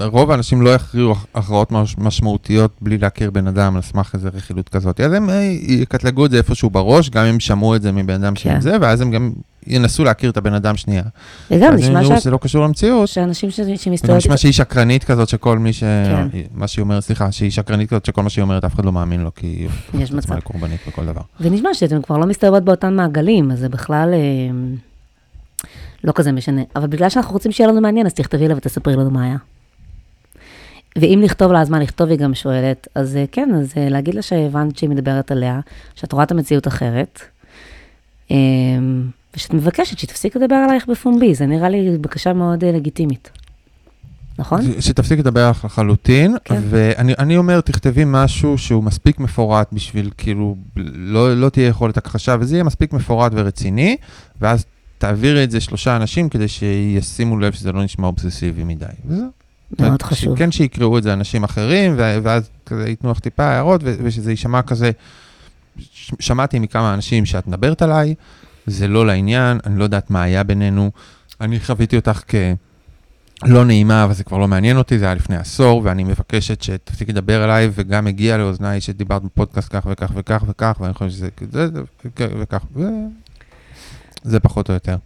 רוב 0.00 0.30
האנשים 0.30 0.62
לא 0.62 0.70
יכריעו 0.70 1.14
הכרעות 1.34 1.72
מש- 1.72 1.94
משמעותיות 1.98 2.70
בלי 2.80 2.98
להכיר 2.98 3.30
בן 3.30 3.46
אדם 3.46 3.76
על 3.76 3.82
סמך 3.82 4.10
איזה 4.14 4.28
רכילות 4.28 4.68
כזאת. 4.68 5.00
אז 5.00 5.12
הם 5.12 5.30
אה, 5.30 5.34
יקטלגו 5.68 6.26
את 6.26 6.30
זה 6.30 6.36
איפשהו 6.36 6.70
בראש, 6.70 7.10
גם 7.10 7.24
אם 7.24 7.40
שמעו 7.40 7.76
את 7.76 7.82
זה 7.82 7.92
מבן 7.92 8.24
אדם 8.24 8.34
כן. 8.34 8.54
של 8.54 8.60
זה, 8.60 8.76
ואז 8.80 9.00
הם 9.00 9.10
גם 9.10 9.32
ינסו 9.66 10.04
להכיר 10.04 10.30
את 10.30 10.36
הבן 10.36 10.54
אדם 10.54 10.76
שנייה. 10.76 11.02
וגם 11.50 11.74
נשמע 11.74 12.04
שאת- 12.04 12.20
שזה 12.20 12.30
לא 12.30 12.38
קשור 12.42 12.64
למציאות. 12.64 13.08
שאנשים 13.08 13.50
ש- 13.50 13.60
וגם 13.60 13.76
שמסתובבת... 13.76 14.16
נשמע 14.16 14.36
שהיא 14.36 14.52
שקרנית 14.52 15.04
כזאת 15.04 15.28
שכל 15.28 15.58
מי 15.58 15.72
ש... 15.72 15.80
כן. 15.80 16.28
מה 16.54 16.66
שהיא 16.68 16.82
אומרת, 16.82 17.02
סליחה, 17.02 17.32
שהיא 17.32 17.50
שקרנית 17.50 17.90
כזאת 17.90 18.04
שכל 18.04 18.22
מה 18.22 18.30
שהיא 18.30 18.42
אומרת 18.42 18.64
אף 18.64 18.74
אחד 18.74 18.84
לא 18.84 18.92
מאמין 18.92 19.20
לו, 19.20 19.34
כי 19.34 19.46
היא 19.46 19.68
יש 19.94 20.08
עצמה 20.08 20.18
מצב. 20.18 20.36
לקורבנית 20.36 20.80
בכל 20.88 21.04
דבר. 21.06 21.20
ונשמע 21.40 21.74
שאתם 21.74 22.02
כבר 22.02 22.18
לא 22.18 22.26
מסתובבות 22.26 22.64
באותם 22.64 22.94
מעגלים, 22.96 23.50
אז 23.50 23.58
זה 23.58 23.68
בכלל 23.68 24.10
אה, 24.14 24.18
לא 26.04 26.12
כזה 26.12 26.32
משנה. 26.32 26.62
אבל 26.76 26.86
בגלל 26.86 27.08
שאנחנו 27.08 27.32
רוצים 27.32 27.52
שיהיה 27.52 27.70
לנו 27.70 27.80
מעניין, 27.80 28.06
אז 28.06 28.14
תכתבי 28.14 28.48
לה 28.48 28.56
ותספרי 28.56 28.96
לנו 28.96 29.10
מה 29.10 29.24
היה. 29.24 29.36
ואם 30.98 31.20
לכתוב 31.24 31.52
לה, 31.52 31.60
אז 31.60 31.70
מה 31.70 31.80
לכתוב, 31.80 32.08
היא 32.08 32.18
גם 32.18 32.34
שואלת. 32.34 32.88
אז 32.94 33.16
אה, 33.16 33.24
כן, 33.32 33.50
אז 33.54 33.72
אה, 33.76 33.88
להגיד 33.88 34.14
לה 34.14 34.22
שהבנת 34.22 34.78
שהיא 34.78 34.90
מדברת 34.90 35.30
עליה, 35.30 35.60
שאת 35.94 36.12
רואה 36.12 36.24
את 36.24 36.30
המציאות 36.30 36.68
אחרת, 36.68 37.20
אה, 38.30 38.36
ושאת 39.36 39.54
מבקשת 39.54 39.98
שהיא 39.98 40.08
תפסיק 40.08 40.36
לדבר 40.36 40.54
עלייך 40.54 40.86
בפומבי, 40.86 41.34
זה 41.34 41.46
נראה 41.46 41.68
לי 41.68 41.98
בקשה 41.98 42.32
מאוד 42.32 42.64
אה, 42.64 42.72
לגיטימית. 42.72 43.30
נכון? 44.38 44.60
שתפסיק 44.80 45.18
לדבר 45.18 45.50
לחלוטין, 45.64 46.36
כן. 46.44 46.60
ואני 46.70 47.14
אני 47.18 47.36
אומר, 47.36 47.60
תכתבי 47.60 48.02
משהו 48.06 48.58
שהוא 48.58 48.84
מספיק 48.84 49.20
מפורט 49.20 49.68
בשביל, 49.72 50.10
כאילו, 50.18 50.56
לא, 50.94 51.36
לא 51.36 51.48
תהיה 51.48 51.66
יכולת 51.66 51.96
הכחשה, 51.96 52.36
וזה 52.40 52.54
יהיה 52.54 52.64
מספיק 52.64 52.92
מפורט 52.92 53.32
ורציני, 53.34 53.96
ואז 54.40 54.64
תעבירי 55.00 55.44
את 55.44 55.50
זה 55.50 55.60
שלושה 55.60 55.96
אנשים 55.96 56.28
כדי 56.28 56.48
שישימו 56.48 57.38
לב 57.38 57.52
שזה 57.52 57.72
לא 57.72 57.84
נשמע 57.84 58.06
אובססיבי 58.06 58.64
מדי. 58.64 58.86
וזהו. 59.06 59.26
מאוד 59.78 60.00
ש- 60.00 60.04
חשוב. 60.04 60.38
כן 60.38 60.50
שיקראו 60.52 60.98
את 60.98 61.02
זה 61.02 61.12
אנשים 61.12 61.44
אחרים, 61.44 61.94
ואז 61.96 62.50
כזה 62.66 62.88
ייתנו 62.88 63.10
לך 63.10 63.18
טיפה 63.18 63.44
הערות, 63.44 63.80
ושזה 63.84 64.30
יישמע 64.30 64.62
כזה, 64.62 64.90
שמעתי 66.20 66.58
מכמה 66.58 66.94
אנשים 66.94 67.26
שאת 67.26 67.46
מדברת 67.46 67.82
עליי, 67.82 68.14
זה 68.66 68.88
לא 68.88 69.06
לעניין, 69.06 69.58
אני 69.66 69.78
לא 69.78 69.84
יודעת 69.84 70.10
מה 70.10 70.22
היה 70.22 70.42
בינינו, 70.42 70.90
אני 71.40 71.60
חוויתי 71.60 71.96
אותך 71.96 72.20
כלא 72.30 73.64
נעימה, 73.64 74.04
אבל 74.04 74.12
זה 74.14 74.24
כבר 74.24 74.38
לא 74.38 74.48
מעניין 74.48 74.76
אותי, 74.76 74.98
זה 74.98 75.04
היה 75.04 75.14
לפני 75.14 75.36
עשור, 75.36 75.80
ואני 75.84 76.04
מבקשת 76.04 76.62
שתפסיקי 76.62 77.12
לדבר 77.12 77.44
אליי, 77.44 77.68
וגם 77.74 78.06
הגיע 78.06 78.36
לאוזניי 78.36 78.80
שדיברת 78.80 79.22
בפודקאסט 79.22 79.68
כך 79.76 79.86
וכך 79.90 80.10
וכך 80.14 80.44
וכך, 80.46 80.76
ואני 80.80 80.94
חושב 80.94 81.10
שזה 81.10 81.28
כזה 81.30 81.68
וכך. 82.18 82.64
זה 84.22 84.40
פחות 84.40 84.68
או 84.68 84.74
יותר. 84.74 84.96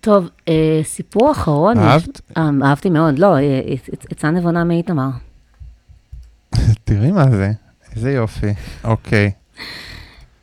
טוב, 0.00 0.28
אה, 0.48 0.80
סיפור 0.84 1.32
אחרון. 1.32 1.76
יש- 1.76 1.82
אהבת? 1.82 2.20
אה, 2.36 2.50
אהבתי 2.64 2.90
מאוד, 2.90 3.18
לא, 3.18 3.36
אה, 3.36 3.60
עצ- 3.74 4.06
עצה 4.10 4.30
נבונה 4.30 4.64
מאיתמר. 4.64 5.08
תראי 6.84 7.10
מה 7.12 7.30
זה, 7.30 7.52
איזה 7.96 8.12
יופי. 8.12 8.52
אוקיי. 8.84 9.30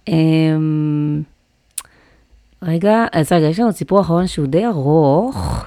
אמ, 0.08 1.22
רגע, 2.62 3.06
אז 3.12 3.32
רגע, 3.32 3.46
יש 3.46 3.60
לנו 3.60 3.72
סיפור 3.72 4.02
אחרון 4.02 4.28
שהוא 4.28 4.48
די 4.48 4.66
ארוך. 4.66 5.66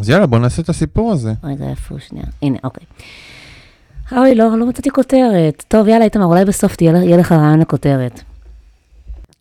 אז 0.00 0.08
יאללה, 0.08 0.26
בוא 0.26 0.38
נעשה 0.38 0.62
את 0.62 0.68
הסיפור 0.68 1.12
הזה. 1.12 1.32
רגע, 1.44 1.64
איפה 1.70 1.94
הוא 1.94 2.00
שנייה? 2.00 2.26
הנה, 2.42 2.58
אוקיי. 2.64 2.86
אוי, 4.12 4.34
לא, 4.34 4.58
לא 4.58 4.66
מצאתי 4.66 4.90
כותרת. 4.90 5.64
טוב, 5.68 5.88
יאללה, 5.88 6.04
איתמר, 6.04 6.24
אולי 6.24 6.44
בסוף 6.44 6.76
תהיה 6.76 6.90
יהיה 6.96 7.16
לך 7.16 7.32
רעיון 7.32 7.60
לכותרת. 7.60 8.20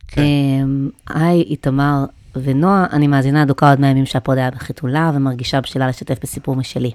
כן. 0.07 0.21
אמ, 0.21 0.89
היי, 1.09 1.41
איתמר 1.41 2.05
ונועה, 2.36 2.86
אני 2.93 3.07
מאזינה 3.07 3.43
אדוקה 3.43 3.69
עוד 3.69 3.79
מהימים 3.81 4.05
שהפוד 4.05 4.38
היה 4.38 4.51
בחיתולה, 4.51 5.11
ומרגישה 5.13 5.61
בשלה 5.61 5.88
לשתף 5.88 6.17
בסיפור 6.23 6.55
משלי. 6.55 6.91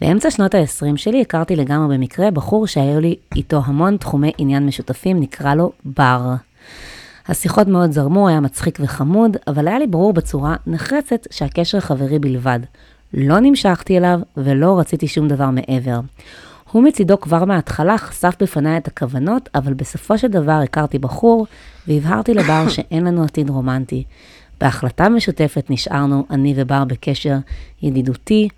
באמצע 0.00 0.30
שנות 0.30 0.54
ה-20 0.54 0.96
שלי 0.96 1.20
הכרתי 1.20 1.56
לגמרי 1.56 1.98
במקרה 1.98 2.30
בחור 2.30 2.66
שהיו 2.66 3.00
לי 3.00 3.16
איתו 3.36 3.62
המון 3.64 3.96
תחומי 3.96 4.32
עניין 4.38 4.66
משותפים, 4.66 5.20
נקרא 5.20 5.54
לו 5.54 5.72
בר. 5.84 6.34
השיחות 7.28 7.68
מאוד 7.68 7.92
זרמו, 7.92 8.28
היה 8.28 8.40
מצחיק 8.40 8.78
וחמוד, 8.82 9.36
אבל 9.46 9.68
היה 9.68 9.78
לי 9.78 9.86
ברור 9.86 10.12
בצורה 10.12 10.56
נחרצת 10.66 11.26
שהקשר 11.30 11.80
חברי 11.80 12.18
בלבד. 12.18 12.60
לא 13.14 13.40
נמשכתי 13.40 13.98
אליו 13.98 14.20
ולא 14.36 14.78
רציתי 14.78 15.08
שום 15.08 15.28
דבר 15.28 15.50
מעבר. 15.50 16.00
הוא 16.72 16.82
מצידו 16.82 17.20
כבר 17.20 17.44
מההתחלה 17.44 17.98
חשף 17.98 18.34
בפניי 18.40 18.76
את 18.76 18.88
הכוונות, 18.88 19.48
אבל 19.54 19.74
בסופו 19.74 20.18
של 20.18 20.28
דבר 20.28 20.60
הכרתי 20.64 20.98
בחור 20.98 21.46
והבהרתי 21.88 22.34
לבר 22.34 22.68
שאין 22.74 23.04
לנו 23.04 23.24
עתיד 23.24 23.50
רומנטי. 23.50 24.04
בהחלטה 24.60 25.08
משותפת 25.08 25.66
נשארנו 25.70 26.24
אני 26.30 26.54
ובר 26.56 26.84
בקשר 26.84 27.36
ידידותי. 27.82 28.48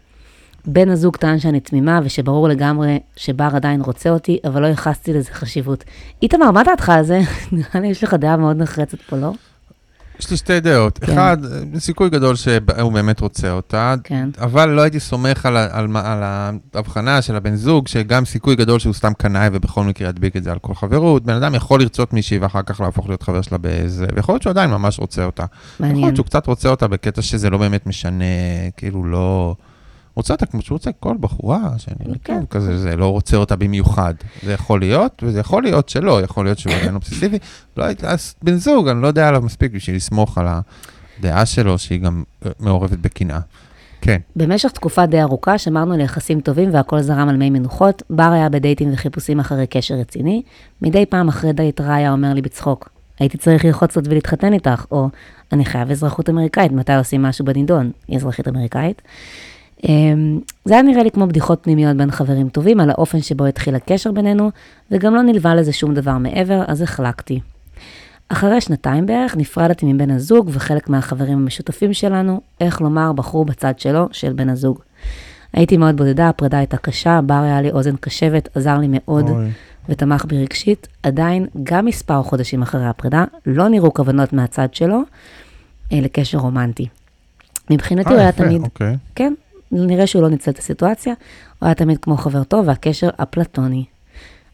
בן 0.67 0.89
הזוג 0.89 1.17
טען 1.17 1.39
שאני 1.39 1.61
תמימה 1.61 2.01
ושברור 2.05 2.49
לגמרי 2.49 2.99
שבר 3.17 3.49
עדיין 3.55 3.81
רוצה 3.81 4.11
אותי, 4.11 4.39
אבל 4.45 4.63
לא 4.63 4.67
ייחסתי 4.67 5.13
לזה 5.13 5.31
חשיבות. 5.33 5.85
איתמר, 6.23 6.51
מה 6.51 6.63
דעתך 6.65 6.89
על 6.89 7.05
זה? 7.05 7.21
נראה 7.53 7.81
לי 7.81 7.87
יש 7.87 8.05
לך 8.05 8.15
דעה 8.15 8.37
מאוד 8.37 8.57
נחרצת 8.57 9.03
פה, 9.03 9.17
לא? 9.17 9.33
יש 10.21 10.31
לי 10.31 10.37
שתי 10.37 10.61
דעות. 10.61 10.99
כן. 10.99 11.13
אחד, 11.13 11.37
סיכוי 11.79 12.11
גדול 12.11 12.37
שהוא 12.37 12.93
באמת 12.93 13.21
רוצה 13.21 13.51
אותה, 13.51 13.95
כן. 14.05 14.29
אבל 14.39 14.69
לא 14.69 14.81
הייתי 14.81 15.01
סומך 15.01 15.47
על, 15.47 15.57
על, 15.57 15.97
על 15.97 16.23
ההבחנה 16.75 17.23
של 17.23 17.37
הבן 17.37 17.55
זוג, 17.55 17.89
שגם 17.89 18.25
סיכוי 18.25 18.57
גדול 18.57 18.79
שהוא 18.79 18.95
סתם 18.95 19.13
קנאי 19.19 19.49
ובכל 19.53 19.85
מקרה 19.85 20.09
ידביק 20.09 20.37
את 20.37 20.45
זה 20.45 20.53
על 20.53 20.59
כל 20.59 20.75
חברות. 20.75 21.25
בן 21.25 21.35
אדם 21.35 21.55
יכול 21.55 21.81
לרצות 21.81 22.13
מישהי 22.13 22.39
ואחר 22.39 22.63
כך 22.63 22.81
להפוך 22.81 23.09
להיות 23.09 23.23
חבר 23.23 23.43
שלה 23.43 23.59
באיזה, 23.59 24.07
ויכול 24.15 24.33
להיות 24.33 24.43
שהוא 24.43 24.51
עדיין 24.51 24.71
ממש 24.71 24.99
רוצה 24.99 25.25
אותה. 25.25 25.43
יכול 25.43 25.87
מעניין. 25.87 26.05
להיות 26.05 26.17
שהוא 26.17 26.27
קצת 26.27 26.47
רוצה 26.47 26.69
אותה 26.69 26.89
בקטע 26.89 27.23
שזה 27.23 27.51
לא 27.51 27.59
באמת 27.59 27.87
משנה, 27.87 28.25
כאילו 28.77 29.05
לא... 29.05 29.55
רוצה 30.17 30.35
אותה 30.35 30.47
כמו 30.47 30.63
שהוא 30.63 30.77
רוצה 30.77 30.91
כל 31.01 31.17
בחורה, 31.21 31.71
שנראית 31.79 32.23
כן. 32.25 32.35
טוב 32.35 32.47
כזה, 32.51 32.79
זה 32.79 32.97
לא 32.97 33.09
רוצה 33.09 33.37
אותה 33.37 33.57
במיוחד. 33.57 34.15
זה 34.43 34.53
יכול 34.53 34.81
להיות, 34.81 35.23
וזה 35.23 35.41
יכול 35.41 35.63
להיות 35.63 35.89
שלא, 35.89 36.23
יכול 36.23 36.45
להיות 36.45 36.59
שהוא 36.59 36.73
עדיין 36.73 36.95
אובססיבי. 36.95 37.39
לא 37.77 37.85
הייתי, 37.85 38.07
אז 38.07 38.35
בן 38.43 38.57
זוג, 38.57 38.89
אני 38.89 39.03
לא 39.03 39.07
יודע 39.07 39.29
עליו 39.29 39.43
מספיק 39.43 39.73
בשביל 39.73 39.97
לסמוך 39.97 40.39
על 40.39 40.47
הדעה 41.19 41.47
שלו, 41.47 41.79
שהיא 41.79 42.01
גם 42.01 42.23
אה, 42.47 42.51
מעורבת 42.61 42.99
בקנאה. 42.99 43.41
כן. 44.01 44.21
במשך 44.37 44.71
תקופה 44.71 45.07
די 45.07 45.23
ארוכה 45.23 45.59
שמרנו 45.59 45.95
על 45.95 46.01
יחסים 46.01 46.41
טובים 46.41 46.75
והכל 46.75 47.03
זרם 47.03 47.29
על 47.29 47.37
מי 47.37 47.51
מנוחות. 47.51 48.03
בר 48.11 48.31
היה 48.33 48.49
בדייטים 48.49 48.93
וחיפושים 48.93 49.41
אחרי 49.41 49.67
קשר 49.67 49.95
רציני. 49.95 50.43
מדי 50.83 51.07
פעם 51.07 51.29
אחרי 51.29 51.53
דייט 51.53 51.81
רע 51.81 51.95
היה 51.95 52.13
אומר 52.13 52.35
לי 52.35 52.43
בצחוק, 52.43 52.89
הייתי 53.19 53.39
צריך 53.39 53.65
ללחוץ 53.65 53.91
קצת 53.91 54.03
ולהתחתן 54.09 54.53
איתך, 54.53 54.85
או 54.91 55.09
אני 55.53 55.65
חייב 55.65 55.91
אזרחות 55.91 56.31
אמריקאית, 56.31 56.73
מתי 56.73 56.95
עושים 56.95 57.23
משהו 57.23 57.45
בנידון? 57.45 57.91
היא 58.09 58.17
אזרחית 58.17 58.49
אמריקאית. 58.49 59.03
אמ, 59.85 60.41
זה 60.65 60.75
היה 60.75 60.83
נראה 60.83 61.03
לי 61.03 61.11
כמו 61.11 61.27
בדיחות 61.27 61.59
פנימיות 61.63 61.97
בין 61.97 62.11
חברים 62.11 62.49
טובים 62.49 62.81
על 62.81 62.91
האופן 62.91 63.21
שבו 63.21 63.45
התחיל 63.45 63.75
הקשר 63.75 64.13
בינינו, 64.13 64.51
וגם 64.91 65.15
לא 65.15 65.23
נלווה 65.23 65.55
לזה 65.55 65.73
שום 65.73 65.95
דבר 65.95 66.19
מעבר, 66.19 66.63
אז 66.67 66.83
החלקתי. 66.83 67.41
אחרי 68.29 68.61
שנתיים 68.61 69.07
בערך 69.07 69.37
נפרדתי 69.37 69.93
מבן 69.93 70.11
הזוג 70.11 70.51
וחלק 70.53 70.89
מהחברים 70.89 71.39
המשותפים 71.39 71.93
שלנו, 71.93 72.41
איך 72.61 72.81
לומר, 72.81 73.13
בחרו 73.13 73.45
בצד 73.45 73.79
שלו, 73.79 74.09
של 74.13 74.33
בן 74.33 74.49
הזוג. 74.49 74.79
הייתי 75.53 75.77
מאוד 75.77 75.97
בודדה, 75.97 76.29
הפרידה 76.29 76.59
הייתה 76.59 76.77
קשה, 76.77 77.21
בר 77.27 77.35
היה 77.35 77.63
לי 77.63 77.71
אוזן 77.71 77.97
קשבת, 77.97 78.57
עזר 78.57 78.79
לי 78.79 78.87
מאוד 78.91 79.29
אוי. 79.29 79.51
ותמך 79.89 80.25
בי 80.25 80.39
רגשית. 80.39 80.89
עדיין, 81.03 81.47
גם 81.63 81.85
מספר 81.87 82.23
חודשים 82.23 82.63
אחרי 82.63 82.87
הפרידה, 82.87 83.25
לא 83.47 83.69
נראו 83.69 83.95
כוונות 83.95 84.33
מהצד 84.33 84.75
שלו 84.75 85.03
אה, 85.93 86.01
לקשר 86.01 86.39
רומנטי. 86.39 86.87
מבחינתי 87.71 88.09
הוא 88.09 88.17
אה, 88.17 88.23
היה 88.23 88.33
תמיד, 88.33 88.63
אוקיי. 88.63 88.97
כן, 89.15 89.35
נראה 89.73 90.07
שהוא 90.07 90.23
לא 90.23 90.29
ניצל 90.29 90.51
את 90.51 90.59
הסיטואציה, 90.59 91.15
הוא 91.59 91.67
היה 91.67 91.75
תמיד 91.75 91.99
כמו 91.99 92.17
חבר 92.17 92.45
טוב 92.45 92.69
והקשר 92.69 93.09
אפלטוני. 93.17 93.85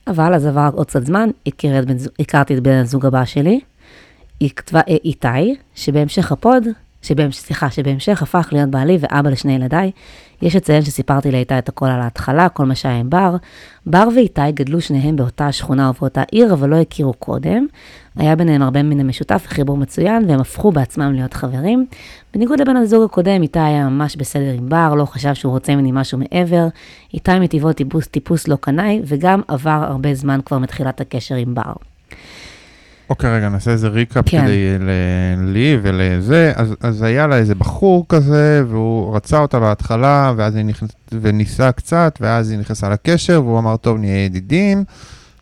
אבל 0.06 0.34
אז 0.34 0.46
עבר 0.46 0.70
עוד 0.74 0.86
קצת 0.86 1.06
זמן, 1.06 1.30
את 1.48 1.64
בן, 1.86 1.96
הכרתי 2.18 2.54
את 2.54 2.62
בן 2.62 2.78
הזוג 2.78 3.06
הבא 3.06 3.24
שלי, 3.24 3.60
היא 4.40 4.50
כתבה, 4.56 4.80
אה, 4.88 4.96
איתי, 5.04 5.56
שבהמשך 5.74 6.32
הפוד, 6.32 6.64
שבהמש, 7.02 7.38
סליחה, 7.38 7.70
שבהמשך 7.70 8.22
הפך 8.22 8.48
להיות 8.52 8.70
בעלי 8.70 8.98
ואבא 9.00 9.30
לשני 9.30 9.54
ילדיי. 9.54 9.90
יש 10.43 10.57
לציין 10.57 10.82
שסיפרתי 10.82 11.30
לאיתי 11.30 11.59
את 11.59 11.68
הכל 11.68 11.86
על 11.86 12.01
ההתחלה, 12.01 12.49
כל 12.49 12.66
מה 12.66 12.74
שהיה 12.74 12.97
עם 12.97 13.11
בר. 13.11 13.36
בר 13.86 14.09
ואיתי 14.14 14.53
גדלו 14.53 14.80
שניהם 14.80 15.16
באותה 15.16 15.53
שכונה 15.53 15.90
ובאותה 15.90 16.22
עיר, 16.30 16.53
אבל 16.53 16.68
לא 16.68 16.76
הכירו 16.76 17.12
קודם. 17.12 17.66
היה 18.16 18.36
ביניהם 18.36 18.62
הרבה 18.62 18.82
מן 18.82 19.01
המשותף 19.01 19.43
וחיבור 19.47 19.76
מצוין, 19.76 20.24
והם 20.28 20.40
הפכו 20.40 20.72
בעצמם 20.72 21.12
להיות 21.12 21.34
חברים. 21.34 21.86
בניגוד 22.34 22.61
לבן 22.61 22.76
הזוג 22.76 23.03
הקודם, 23.03 23.43
איתי 23.43 23.59
היה 23.59 23.88
ממש 23.88 24.16
בסדר 24.16 24.53
עם 24.59 24.68
בר, 24.68 24.95
לא 24.95 25.05
חשב 25.05 25.34
שהוא 25.34 25.53
רוצה 25.53 25.76
ממני 25.76 25.90
משהו 25.93 26.18
מעבר. 26.18 26.66
איתי 27.14 27.38
מטבעו 27.38 27.72
טיפוס, 27.72 28.07
טיפוס 28.07 28.49
לא 28.49 28.57
קנאי, 28.57 29.01
וגם 29.05 29.40
עבר 29.49 29.84
הרבה 29.88 30.14
זמן 30.14 30.40
כבר 30.45 30.59
מתחילת 30.59 31.01
הקשר 31.01 31.34
עם 31.34 31.55
בר. 31.55 31.72
אוקיי, 33.12 33.36
רגע, 33.36 33.48
נעשה 33.48 33.70
איזה 33.70 33.88
ריקאפ 33.88 34.24
כן. 34.28 34.42
כדי 34.42 34.78
ל- 34.80 34.90
לי 35.52 35.78
ולזה. 35.82 36.52
אז, 36.56 36.74
אז 36.80 37.02
היה 37.02 37.26
לה 37.26 37.36
איזה 37.36 37.54
בחור 37.54 38.04
כזה, 38.08 38.62
והוא 38.68 39.16
רצה 39.16 39.38
אותה 39.38 39.60
בהתחלה, 39.60 40.32
ואז 40.36 40.54
היא 40.54 40.64
נכנס, 40.64 40.90
וניסה 41.22 41.72
קצת, 41.72 42.18
ואז 42.20 42.50
היא 42.50 42.58
נכנסה 42.58 42.88
לקשר, 42.88 43.42
והוא 43.44 43.58
אמר, 43.58 43.76
טוב, 43.76 43.98
נהיה 43.98 44.24
ידידים. 44.24 44.84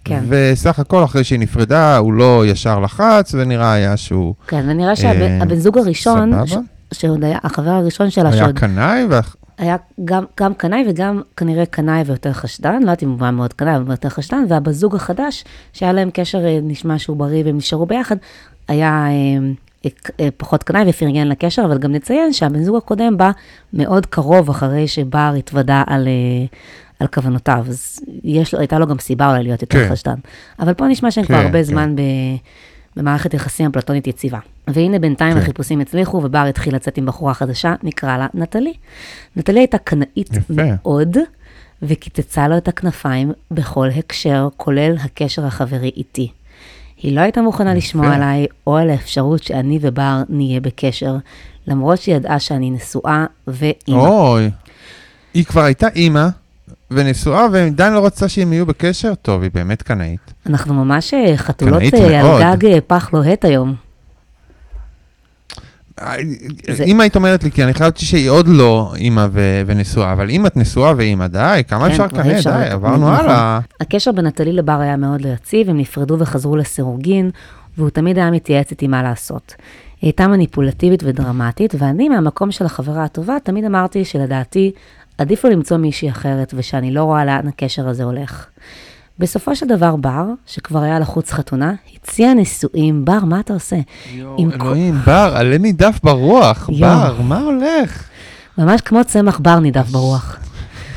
כן. 0.04 0.22
וסך 0.28 0.78
הכל, 0.78 1.04
אחרי 1.04 1.24
שהיא 1.24 1.38
נפרדה, 1.38 1.96
הוא 1.96 2.12
לא 2.12 2.46
ישר 2.46 2.80
לחץ, 2.80 3.34
ונראה 3.34 3.72
היה 3.72 3.96
שהוא 3.96 4.34
כן, 4.48 4.64
ונראה 4.68 4.90
אה, 4.90 4.96
שהבן 4.96 5.56
זוג 5.56 5.78
הראשון, 5.78 6.32
ש- 6.46 6.50
סבבה. 6.50 6.62
שעוד 6.92 7.24
היה, 7.24 7.38
החבר 7.44 7.70
הראשון 7.70 8.10
שלה, 8.10 8.28
היה 8.30 8.38
שעוד 8.38 8.58
קנאי, 8.58 9.04
ואח- 9.10 9.36
היה 9.60 9.76
גם, 10.04 10.24
גם 10.40 10.54
קנאי 10.54 10.84
וגם 10.88 11.22
כנראה 11.36 11.66
קנאי 11.66 12.02
ויותר 12.06 12.32
חשדן, 12.32 12.74
לא 12.74 12.80
יודעת 12.80 13.02
אם 13.02 13.10
הוא 13.10 13.18
היה 13.20 13.30
מאוד 13.30 13.52
קנאי, 13.52 13.76
אבל 13.76 13.90
יותר 13.90 14.08
חשדן, 14.08 14.44
והבן 14.48 14.72
זוג 14.72 14.96
החדש, 14.96 15.44
שהיה 15.72 15.92
להם 15.92 16.10
קשר, 16.12 16.44
אה, 16.46 16.58
נשמע 16.62 16.98
שהוא 16.98 17.16
בריא 17.16 17.44
והם 17.44 17.56
נשארו 17.56 17.86
ביחד, 17.86 18.16
היה 18.68 19.06
אה, 19.84 19.90
אה, 20.20 20.28
פחות 20.36 20.62
קנאי 20.62 20.84
ופרגן 20.88 21.28
לקשר, 21.28 21.64
אבל 21.64 21.78
גם 21.78 21.92
נציין 21.92 22.32
שהבן 22.32 22.62
זוג 22.62 22.76
הקודם 22.76 23.16
בא 23.16 23.30
מאוד 23.72 24.06
קרוב 24.06 24.50
אחרי 24.50 24.88
שבר 24.88 25.34
התוודה 25.38 25.82
על, 25.86 26.08
על 27.00 27.06
כוונותיו, 27.06 27.64
אז 27.68 28.00
יש 28.24 28.54
הייתה 28.54 28.78
לו 28.78 28.86
גם 28.86 28.98
סיבה 28.98 29.30
אולי 29.30 29.42
להיות 29.42 29.62
יותר 29.62 29.86
כן. 29.86 29.92
חשדן. 29.92 30.16
אבל 30.60 30.74
פה 30.74 30.86
נשמע 30.86 31.10
שהם 31.10 31.24
כבר 31.24 31.36
כן, 31.36 31.46
הרבה 31.46 31.58
כן. 31.58 31.62
זמן 31.62 31.96
ב... 31.96 32.00
במערכת 32.96 33.34
יחסים 33.34 33.66
אפלטונית 33.70 34.06
יציבה. 34.06 34.38
והנה 34.74 34.98
בינתיים 34.98 35.32
כן. 35.32 35.38
החיפושים 35.38 35.80
הצליחו, 35.80 36.20
ובר 36.24 36.44
התחיל 36.48 36.74
לצאת 36.74 36.98
עם 36.98 37.06
בחורה 37.06 37.34
חדשה, 37.34 37.74
נקרא 37.82 38.16
לה 38.16 38.26
נטלי. 38.34 38.72
נטלי 39.36 39.60
הייתה 39.60 39.78
קנאית 39.78 40.36
יפה. 40.36 40.54
מאוד, 40.56 41.16
וקיצצה 41.82 42.48
לו 42.48 42.56
את 42.56 42.68
הכנפיים 42.68 43.32
בכל 43.50 43.88
הקשר, 43.98 44.48
כולל 44.56 44.96
הקשר 45.04 45.46
החברי 45.46 45.90
איתי. 45.96 46.30
היא 47.02 47.16
לא 47.16 47.20
הייתה 47.20 47.42
מוכנה 47.42 47.74
לשמוע 47.74 48.14
עליי, 48.14 48.46
או 48.66 48.76
על 48.76 48.90
האפשרות 48.90 49.42
שאני 49.42 49.78
ובר 49.82 50.22
נהיה 50.28 50.60
בקשר, 50.60 51.16
למרות 51.66 51.98
שהיא 52.00 52.14
ידעה 52.14 52.38
שאני 52.40 52.70
נשואה 52.70 53.26
ואימא. 53.46 54.00
אוי, 54.00 54.50
היא 55.34 55.44
כבר 55.44 55.62
הייתה 55.62 55.88
אימא 55.88 56.28
ונשואה, 56.90 57.46
ועדיין 57.52 57.92
לא 57.92 58.06
רצתה 58.06 58.28
שהם 58.28 58.52
יהיו 58.52 58.66
בקשר? 58.66 59.14
טוב, 59.14 59.42
היא 59.42 59.50
באמת 59.54 59.82
קנאית. 59.82 60.32
אנחנו 60.46 60.74
ממש 60.74 61.14
אה, 61.14 61.36
חתולות 61.36 61.82
אה. 61.94 62.20
על 62.20 62.56
גג 62.56 62.66
אה, 62.66 62.78
פח 62.86 63.12
לוהט 63.12 63.44
היום. 63.44 63.89
זה- 66.74 66.84
אם 66.84 67.00
היית 67.00 67.16
אומרת 67.16 67.44
לי, 67.44 67.50
כי 67.50 67.64
אני 67.64 67.74
חשבתי 67.74 68.04
שהיא 68.04 68.30
עוד 68.30 68.48
לא 68.48 68.92
אימא 68.96 69.26
ו- 69.32 69.62
ונשואה, 69.66 70.12
אבל 70.12 70.30
אם 70.30 70.46
את 70.46 70.56
נשואה 70.56 70.92
ואימא, 70.96 71.26
די, 71.26 71.62
כמה 71.68 71.84
כן, 71.86 71.90
אפשר 71.90 72.06
אפשר 72.36 72.56
די, 72.58 72.68
עברנו 72.70 72.96
נכון. 73.12 73.24
הלאה. 73.24 73.60
הקשר 73.80 74.12
בין 74.12 74.26
נטלי 74.26 74.52
לבר 74.52 74.80
היה 74.80 74.96
מאוד 74.96 75.20
לא 75.20 75.28
יציב, 75.28 75.70
הם 75.70 75.78
נפרדו 75.78 76.16
וחזרו 76.18 76.56
לסירוגין, 76.56 77.30
והוא 77.78 77.90
תמיד 77.90 78.18
היה 78.18 78.30
מתייעץ 78.30 78.70
איתי 78.70 78.86
מה 78.86 79.02
לעשות. 79.02 79.54
היא 80.00 80.08
הייתה 80.08 80.28
מניפולטיבית 80.28 81.02
ודרמטית, 81.06 81.74
ואני 81.78 82.08
מהמקום 82.08 82.50
של 82.50 82.66
החברה 82.66 83.04
הטובה, 83.04 83.36
תמיד 83.44 83.64
אמרתי 83.64 84.04
שלדעתי 84.04 84.72
עדיף 85.18 85.44
לו 85.44 85.50
למצוא 85.50 85.76
מישהי 85.76 86.10
אחרת, 86.10 86.54
ושאני 86.56 86.90
לא 86.90 87.04
רואה 87.04 87.24
לאן 87.24 87.48
הקשר 87.48 87.88
הזה 87.88 88.04
הולך. 88.04 88.46
בסופו 89.20 89.56
של 89.56 89.66
דבר 89.66 89.96
בר, 89.96 90.24
שכבר 90.46 90.82
היה 90.82 90.98
לחוץ 90.98 91.32
חתונה, 91.32 91.72
הציע 91.94 92.34
נישואים. 92.34 93.04
בר, 93.04 93.18
מה 93.24 93.40
אתה 93.40 93.52
עושה? 93.52 93.76
כל- 94.58 94.66
אלוהים, 94.66 94.94
בר, 95.06 95.32
עלה 95.36 95.58
נידף 95.58 96.00
ברוח, 96.04 96.68
יואו. 96.72 96.90
בר, 96.98 97.22
מה 97.22 97.38
הולך? 97.40 98.04
ממש 98.58 98.80
כמו 98.80 99.04
צמח 99.04 99.38
בר 99.38 99.58
נידף 99.58 99.88
ברוח. 99.88 100.36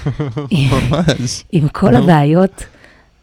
ממש. 0.52 1.44
עם 1.52 1.68
כל 1.68 1.96
הבעיות, 1.96 2.64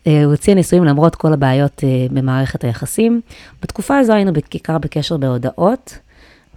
אה, 0.07 0.25
הוא 0.25 0.35
הציע 0.35 0.55
נישואים 0.55 0.85
למרות 0.85 1.15
כל 1.15 1.33
הבעיות 1.33 1.85
אה, 1.85 2.07
במערכת 2.11 2.65
היחסים. 2.65 3.21
בתקופה 3.63 3.99
הזו 3.99 4.13
היינו 4.13 4.33
בעיקר 4.33 4.79
בקשר 4.79 5.17
בהודעות, 5.17 5.99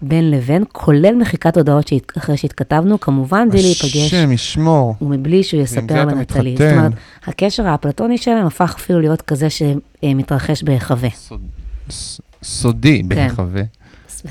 בין 0.04 0.32
לבין, 0.32 0.64
כולל 0.72 1.16
מחיקת 1.16 1.58
הודעות 1.58 1.88
שהת- 1.88 2.18
אחרי 2.18 2.38
שהתכתבנו, 2.38 3.00
כמובן 3.00 3.50
בלי 3.52 3.62
להיפגש. 3.62 3.96
השם 4.14 4.32
ישמור. 4.32 4.96
ומבלי 5.02 5.44
שהוא 5.44 5.62
יספר 5.62 6.06
לנטלי. 6.06 6.56
זאת. 6.58 6.72
אומרת, 6.78 6.92
הקשר 7.26 7.68
האפלטוני 7.68 8.18
שלהם 8.18 8.46
הפך 8.46 8.76
אפילו 8.78 9.00
להיות 9.02 9.22
כזה 9.22 9.48
שמתרחש 9.50 10.64
בהיחווה. 10.64 11.10
סוד- 11.10 11.42
ס- 11.90 12.22
סודי 12.44 13.02
כן. 13.02 13.10
בהיחווה. 13.10 13.62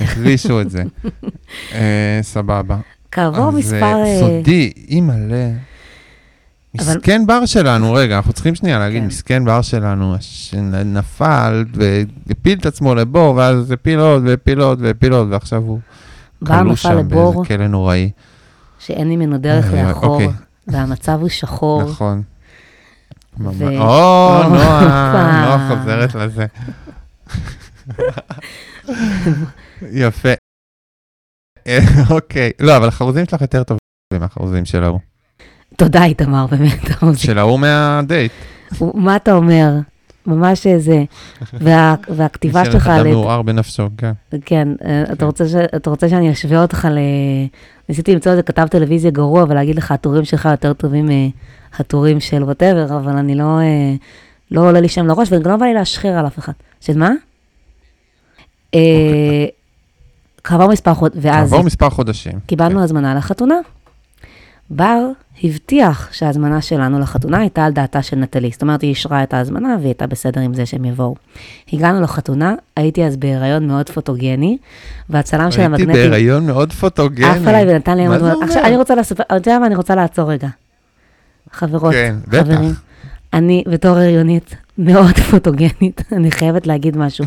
החרישו 0.00 0.60
את 0.60 0.70
זה. 0.70 0.82
אה, 1.74 2.18
סבבה. 2.22 2.76
כעבור 3.12 3.50
מספר... 3.50 3.76
אה, 3.82 4.04
אה, 4.04 4.20
סודי, 4.20 4.72
אימא'לה. 4.88 5.50
מסכן 6.74 7.26
בר 7.26 7.46
שלנו, 7.46 7.92
רגע, 7.92 8.16
אנחנו 8.16 8.32
צריכים 8.32 8.54
שנייה 8.54 8.78
להגיד, 8.78 9.00
כן. 9.02 9.06
מסכן 9.06 9.44
בר 9.44 9.62
שלנו, 9.62 10.14
שנפל 10.20 11.64
והפיל 11.74 12.58
את 12.58 12.66
עצמו 12.66 12.94
לבור, 12.94 13.34
ואז 13.34 13.70
הפיל 13.70 13.98
עוד 13.98 14.22
והפיל 14.26 14.60
עוד 14.60 14.80
והפיל 14.82 15.12
עוד, 15.12 15.28
ועכשיו 15.32 15.62
הוא 15.62 15.80
כלוא 16.46 16.74
שם 16.74 17.08
באיזה 17.08 17.38
כלא 17.48 17.66
נוראי. 17.66 18.10
שאין 18.78 19.08
ממנו 19.08 19.38
דרך 19.38 19.74
אה, 19.74 19.88
לאחור, 19.88 20.14
אוקיי. 20.14 20.28
והמצב 20.66 21.18
הוא 21.20 21.28
שחור. 21.28 21.82
נכון. 21.82 22.22
או, 23.40 23.44
נועה, 24.48 24.48
נועה. 24.48 25.76
חוזרת 25.76 26.14
לזה. 26.14 26.46
יפה. 29.92 30.28
אה, 31.66 31.78
אוקיי, 32.10 32.50
לא, 32.60 32.76
אבל 32.76 32.88
החרוזים 32.88 33.24
שלך 33.30 33.40
יותר 33.40 33.62
טובים 33.62 33.78
מהחרוזים 34.20 34.64
של 34.64 34.84
ההוא. 34.84 35.00
תודה, 35.76 36.04
איתמר, 36.04 36.46
באמת. 36.46 37.16
של 37.16 37.38
ההוא 37.38 37.58
מהדייט. 37.58 38.32
מה 38.80 39.16
אתה 39.16 39.32
אומר? 39.32 39.70
ממש 40.26 40.66
איזה... 40.66 41.04
וה, 41.52 41.94
והכתיבה 42.08 42.64
שלך, 42.64 42.86
אדם 42.86 43.10
מעורער 43.10 43.42
בנפשו, 43.42 43.88
כן. 43.96 44.12
כן, 44.44 44.68
אה, 44.84 45.04
אתה 45.12 45.24
רוצה, 45.24 45.48
ש, 45.48 45.54
אתה 45.54 45.90
רוצה 45.90 46.08
שאני 46.08 46.32
אשווה 46.32 46.62
אותך 46.62 46.88
ל... 46.90 46.98
ניסיתי 47.88 48.14
למצוא 48.14 48.32
איזה 48.32 48.42
כתב 48.42 48.66
טלוויזיה 48.70 49.10
גרוע 49.10 49.44
ולהגיד 49.48 49.76
לך, 49.76 49.92
הטורים 49.92 50.24
שלך 50.24 50.48
יותר 50.50 50.72
טובים 50.72 51.08
מהטורים 51.78 52.20
של 52.20 52.42
ווטאבר, 52.42 52.96
אבל 52.96 53.16
אני 53.16 53.34
לא... 53.34 53.58
אה, 53.60 53.94
לא 54.50 54.60
עולה 54.68 54.80
לי 54.80 54.88
שם 54.88 55.06
לראש, 55.06 55.28
וגם 55.32 55.50
לא 55.50 55.56
בא 55.56 55.66
לי 55.66 55.74
להשחיר 55.74 56.18
על 56.18 56.26
אף 56.26 56.38
אחד. 56.38 56.52
של 56.80 56.98
מה? 56.98 57.10
אה, 58.74 59.46
כעבור 60.44 60.68
מספר 60.68 60.94
חודשים, 60.94 61.20
ואז 61.24 61.34
אוקיי. 61.34 61.50
כעבור 61.50 61.66
מספר 61.66 61.90
חודשים. 61.90 62.32
קיבלנו 62.46 62.82
הזמנה 62.82 63.14
לחתונה. 63.14 63.54
בר 64.76 65.08
הבטיח 65.44 66.08
שההזמנה 66.12 66.60
שלנו 66.60 66.98
לחתונה 66.98 67.38
הייתה 67.38 67.64
על 67.64 67.72
דעתה 67.72 68.02
של 68.02 68.16
נטלי. 68.16 68.50
זאת 68.52 68.62
אומרת, 68.62 68.82
היא 68.82 68.90
אישרה 68.90 69.22
את 69.22 69.34
ההזמנה 69.34 69.76
והיא 69.76 69.86
הייתה 69.86 70.06
בסדר 70.06 70.40
עם 70.40 70.54
זה 70.54 70.66
שהם 70.66 70.84
יבואו. 70.84 71.14
הגענו 71.72 72.00
לחתונה, 72.00 72.54
הייתי 72.76 73.04
אז 73.04 73.16
בהיריון 73.16 73.66
מאוד 73.66 73.90
פוטוגני, 73.90 74.58
והצלם 75.10 75.50
של 75.50 75.60
הייתי 75.60 75.74
המגנטים 75.74 75.92
בהיריון 75.92 76.46
מאוד 76.46 76.72
פוטוגני. 76.72 77.26
עף 77.26 77.46
עליי 77.46 77.64
ונתן 77.68 77.96
לי 77.96 78.08
מה. 78.08 78.18
זה 78.18 78.32
עכשיו, 78.32 78.48
אומר? 78.48 78.66
אני 78.66 78.76
רוצה 78.76 78.94
לספר, 78.94 79.22
אתה 79.22 79.34
יודע 79.34 79.58
מה? 79.58 79.66
אני 79.66 79.76
רוצה 79.76 79.94
לעצור 79.94 80.30
רגע. 80.32 80.48
חברות, 81.52 81.92
כן, 81.92 82.16
בטח. 82.28 82.42
חברים, 82.42 82.72
אני 83.32 83.64
בתור 83.66 83.96
הריונית 83.96 84.56
מאוד 84.78 85.14
פוטוגנית, 85.30 86.02
אני 86.12 86.30
חייבת 86.30 86.66
להגיד 86.66 86.96
משהו. 86.96 87.24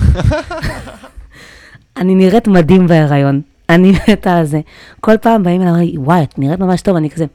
אני 1.97 2.15
נראית 2.15 2.47
מדהים 2.47 2.87
בהיריון, 2.87 3.41
אני 3.69 3.91
מתה 4.09 4.37
על 4.37 4.45
זה. 4.45 4.59
כל 5.01 5.17
פעם 5.21 5.43
באים 5.43 5.61
אליי, 5.61 5.71
אומרים 5.71 5.89
לי, 5.91 5.97
וואי, 5.97 6.23
את 6.23 6.39
נראית 6.39 6.59
ממש 6.59 6.81
טוב, 6.81 6.95
אני 6.95 7.09
כזה, 7.09 7.25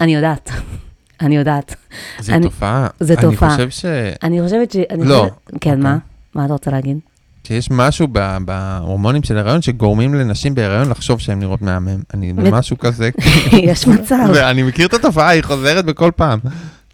אני 0.00 0.14
יודעת, 0.14 0.50
אני 1.20 1.36
יודעת. 1.36 1.74
זה 2.18 2.34
אני- 2.34 2.46
תופעה. 2.46 2.86
זה 3.00 3.14
תופעה. 3.16 3.54
אני 3.54 3.66
חושב 3.70 3.88
אני 4.22 4.42
חושבת 4.42 4.70
ש... 4.72 4.76
אני 4.90 5.04
לא. 5.04 5.14
חושבת- 5.20 5.32
כן, 5.60 5.70
אוקיי. 5.70 5.74
מה? 5.76 5.98
מה 6.34 6.44
אתה 6.44 6.52
רוצה 6.52 6.70
להגיד? 6.70 6.98
שיש 7.46 7.70
משהו 7.70 8.08
בהורמונים 8.44 9.22
של 9.22 9.38
הריון 9.38 9.62
שגורמים 9.62 10.14
לנשים 10.14 10.54
בהיריון 10.54 10.88
לחשוב 10.90 11.20
שהן 11.20 11.38
נראות 11.40 11.62
מהמם. 11.62 12.00
אני 12.14 12.32
מת- 12.32 12.52
משהו 12.52 12.78
כזה. 12.78 13.10
יש 13.52 13.86
מצב. 13.86 14.26
ואני 14.34 14.62
מכיר 14.62 14.86
את 14.86 14.94
התופעה, 14.94 15.28
היא 15.28 15.42
חוזרת 15.42 15.84
בכל 15.84 16.10
פעם, 16.16 16.38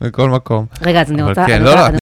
בכל 0.01 0.31
מקום. 0.31 0.67
רגע, 0.83 1.01
אז 1.01 1.11
אני 1.13 1.23
רוצה... 1.23 1.47
כן, 1.47 1.55
אני 1.55 1.65
לא, 1.65 1.75
לא, 1.75 1.87
אני 1.87 1.97
את 1.97 2.01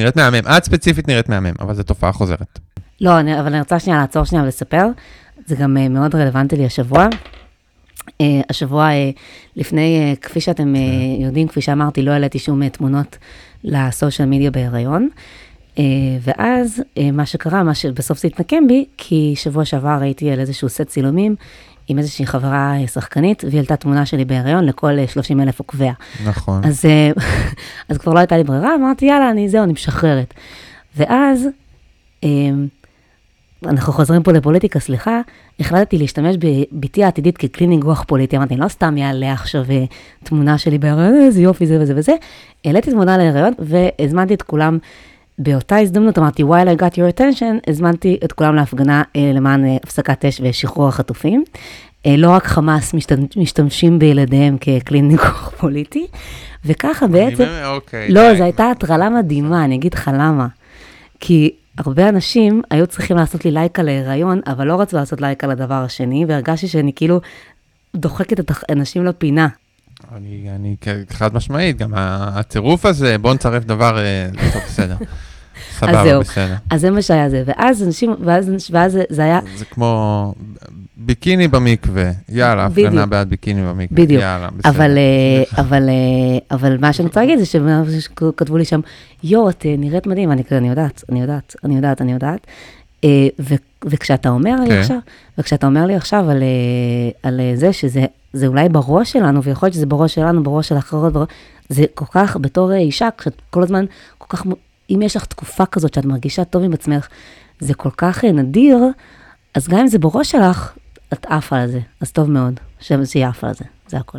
נראית 0.00 0.16
מהמם. 0.16 0.56
את 0.56 0.64
ספציפית 0.64 1.08
נראית 1.08 1.28
מהמם, 1.28 1.52
אבל 1.60 1.74
זו 1.74 1.82
תופעה 1.82 2.12
חוזרת. 2.12 2.58
לא, 3.00 3.20
אני, 3.20 3.40
אבל 3.40 3.46
אני 3.48 3.58
רוצה 3.60 3.78
שנייה 3.78 3.98
לעצור 3.98 4.24
שנייה 4.24 4.44
ולספר. 4.44 4.86
זה 5.48 5.56
גם 5.56 5.76
uh, 5.76 5.88
מאוד 5.88 6.14
רלוונטי 6.14 6.56
לי 6.56 6.64
השבוע. 6.66 7.06
Uh, 8.08 8.12
השבוע, 8.50 8.88
uh, 8.90 9.18
לפני, 9.56 10.16
כפי 10.22 10.40
שאתם 10.40 10.74
uh, 10.74 11.22
יודעים, 11.22 11.48
כפי 11.48 11.60
שאמרתי, 11.60 12.02
לא 12.02 12.10
העליתי 12.10 12.38
שום 12.38 12.68
תמונות 12.68 13.18
לסושיאל 13.64 14.28
מדיה 14.28 14.50
בהיריון. 14.50 15.08
ואז 16.20 16.82
מה 17.12 17.26
שקרה, 17.26 17.62
מה 17.62 17.74
שבסוף 17.74 18.18
זה 18.18 18.28
התנקם 18.28 18.66
בי, 18.68 18.84
כי 18.96 19.34
שבוע 19.36 19.64
שעבר 19.64 19.98
הייתי 20.00 20.30
על 20.30 20.40
איזשהו 20.40 20.68
סט 20.68 20.82
צילומים 20.82 21.34
עם 21.88 21.98
איזושהי 21.98 22.26
חברה 22.26 22.74
שחקנית, 22.86 23.44
והיא 23.44 23.56
העלתה 23.56 23.76
תמונה 23.76 24.06
שלי 24.06 24.24
בהיריון 24.24 24.64
לכל 24.64 24.92
uh, 25.06 25.10
30 25.10 25.40
אלף 25.40 25.58
עוקביה. 25.58 25.92
נכון. 26.24 26.64
אז, 26.64 26.84
אה, 26.84 27.10
אז 27.88 27.98
כבר 27.98 28.14
לא 28.14 28.18
הייתה 28.18 28.36
לי 28.36 28.44
ברירה, 28.44 28.74
אמרתי, 28.74 29.06
יאללה, 29.06 29.30
אני 29.30 29.48
זהו, 29.48 29.64
אני 29.64 29.72
משחררת. 29.72 30.34
ואז, 30.96 31.48
אה, 32.24 32.28
אנחנו 33.66 33.92
חוזרים 33.92 34.22
פה 34.22 34.32
לפוליטיקה, 34.32 34.80
סליחה, 34.80 35.20
החלטתי 35.60 35.98
להשתמש 35.98 36.36
בבתי 36.36 37.04
העתידית 37.04 37.38
ככלי 37.38 37.66
ניגוח 37.66 38.04
פוליטי. 38.06 38.36
אמרתי, 38.36 38.54
אני 38.54 38.60
לא 38.62 38.68
סתם 38.68 38.94
אעלה 38.98 39.32
עכשיו 39.32 39.64
אה, 39.70 39.84
תמונה 40.24 40.58
שלי 40.58 40.78
בהיריון, 40.78 41.14
איזה 41.26 41.42
יופי 41.42 41.66
זה 41.66 41.78
וזה 41.80 41.92
וזה. 41.96 42.12
העליתי 42.64 42.90
תמונה 42.90 43.16
להיריון 43.16 43.52
והזמנתי 43.58 44.34
את 44.34 44.42
כולם. 44.42 44.78
באותה 45.38 45.76
הזדמנות 45.76 46.18
אמרתי, 46.18 46.42
while 46.42 46.78
I 46.78 46.82
got 46.82 46.94
your 46.94 47.18
attention, 47.18 47.70
הזמנתי 47.70 48.18
את 48.24 48.32
כולם 48.32 48.54
להפגנה 48.54 49.02
אה, 49.16 49.30
למען 49.34 49.64
אה, 49.64 49.76
הפסקת 49.84 50.24
אש 50.24 50.40
ושחרור 50.44 50.88
החטופים. 50.88 51.44
אה, 52.06 52.16
לא 52.16 52.30
רק 52.30 52.46
חמאס 52.46 52.94
משתמש, 52.94 53.36
משתמשים 53.36 53.98
בילדיהם 53.98 54.56
ככלי 54.58 55.02
ניגוח 55.02 55.52
פוליטי, 55.58 56.06
וככה 56.64 57.06
בעצם... 57.06 57.42
אני- 57.42 57.66
אוקיי. 57.66 58.08
לא. 58.08 58.34
זו 58.34 58.44
הייתה 58.44 58.70
הטרלה 58.70 59.08
מדהימה, 59.10 59.64
אני 59.64 59.74
אגיד 59.74 59.94
לך 59.94 60.10
למה. 60.14 60.46
כי 61.20 61.50
הרבה 61.78 62.08
אנשים 62.08 62.62
היו 62.70 62.86
צריכים 62.86 63.16
לעשות 63.16 63.44
לי 63.44 63.50
לייק 63.50 63.78
על 63.78 63.88
ההיריון, 63.88 64.40
אבל 64.46 64.66
לא 64.66 64.80
רצו 64.80 64.96
לעשות 64.96 65.20
לייק 65.20 65.44
על 65.44 65.50
הדבר 65.50 65.74
השני, 65.74 66.24
והרגשתי 66.28 66.68
שאני 66.68 66.92
כאילו 66.96 67.20
דוחקת 67.96 68.40
את 68.40 68.50
האנשים 68.68 69.04
לפינה. 69.04 69.48
אני, 70.16 70.46
אני 70.54 70.76
חד 71.10 71.34
משמעית, 71.34 71.78
גם 71.78 71.92
הצירוף 71.96 72.86
הזה, 72.86 73.18
בוא 73.18 73.34
נצרף 73.34 73.64
דבר, 73.64 73.98
אה, 73.98 74.28
טוב, 74.52 74.62
בסדר. 74.66 74.96
סבבה. 75.78 76.18
בסדר. 76.20 76.54
אז 76.70 76.80
זה 76.80 76.90
מה 76.90 77.02
שהיה 77.02 77.30
זה. 77.30 77.42
ואז 77.46 77.82
אנשים, 77.82 78.14
ואז, 78.24 78.50
ואז 78.70 78.98
זה 79.08 79.22
היה, 79.22 79.40
זה 79.56 79.64
כמו 79.64 80.34
ביקיני 80.98 81.48
במקווה, 81.48 82.10
יאללה, 82.28 82.66
הפגנה. 82.66 83.06
בעד 83.06 83.30
ביקיני 83.30 83.62
במקווה, 83.62 84.04
בדיוק. 84.04 84.22
יאללה, 84.22 84.48
בסדר. 84.50 84.70
אבל, 84.70 84.98
אה, 84.98 85.42
אבל, 85.62 85.88
אה, 85.88 86.56
אבל 86.56 86.78
מה 86.80 86.92
שאני 86.92 87.08
רוצה 87.08 87.20
להגיד 87.20 87.38
זה 87.38 88.00
שכתבו 88.00 88.56
לי 88.56 88.64
שם, 88.64 88.80
יואו, 89.24 89.50
את 89.50 89.66
אה, 89.66 89.74
נראית 89.78 90.06
מדהים, 90.06 90.32
אני 90.32 90.44
כזה, 90.44 90.58
אני 90.58 90.68
יודעת, 90.68 91.04
אני 91.08 91.20
יודעת, 91.20 91.56
אני 91.64 91.76
יודעת, 91.76 92.02
אני 92.02 92.12
יודעת. 92.12 92.46
ו- 93.40 93.54
וכשאתה 93.84 94.28
אומר 94.28 94.60
לי 94.60 94.68
כן. 94.68 94.80
עכשיו, 94.80 94.98
וכשאתה 95.38 95.66
אומר 95.66 95.86
לי 95.86 95.94
עכשיו 95.94 96.30
על, 96.30 96.42
על 97.22 97.40
זה 97.54 97.72
שזה 97.72 98.04
זה 98.32 98.46
אולי 98.46 98.68
בראש 98.68 99.12
שלנו, 99.12 99.42
ויכול 99.42 99.66
להיות 99.66 99.74
שזה 99.74 99.86
בראש 99.86 100.14
שלנו, 100.14 100.42
בראש 100.42 100.68
של 100.68 100.78
אחרות, 100.78 101.12
בראש, 101.12 101.28
זה 101.68 101.84
כל 101.94 102.04
כך, 102.10 102.36
בתור 102.40 102.72
אישה, 102.72 103.08
כשאת 103.18 103.42
כל 103.50 103.62
הזמן, 103.62 103.84
כל 104.18 104.36
כך, 104.36 104.46
אם 104.90 105.02
יש 105.02 105.16
לך 105.16 105.24
תקופה 105.24 105.66
כזאת 105.66 105.94
שאת 105.94 106.04
מרגישה 106.04 106.44
טוב 106.44 106.62
עם 106.62 106.72
עצמך, 106.72 107.08
זה 107.60 107.74
כל 107.74 107.90
כך 107.96 108.24
נדיר, 108.24 108.78
אז 109.54 109.68
גם 109.68 109.78
אם 109.78 109.86
זה 109.86 109.98
בראש 109.98 110.30
שלך, 110.30 110.72
את 111.12 111.26
עפה 111.26 111.58
על 111.58 111.70
זה, 111.70 111.80
אז 112.00 112.12
טוב 112.12 112.30
מאוד, 112.30 112.60
שיהיה 112.80 113.28
עפה 113.28 113.46
על 113.46 113.54
זה, 113.54 113.64
זה 113.88 113.96
הכל. 113.96 114.18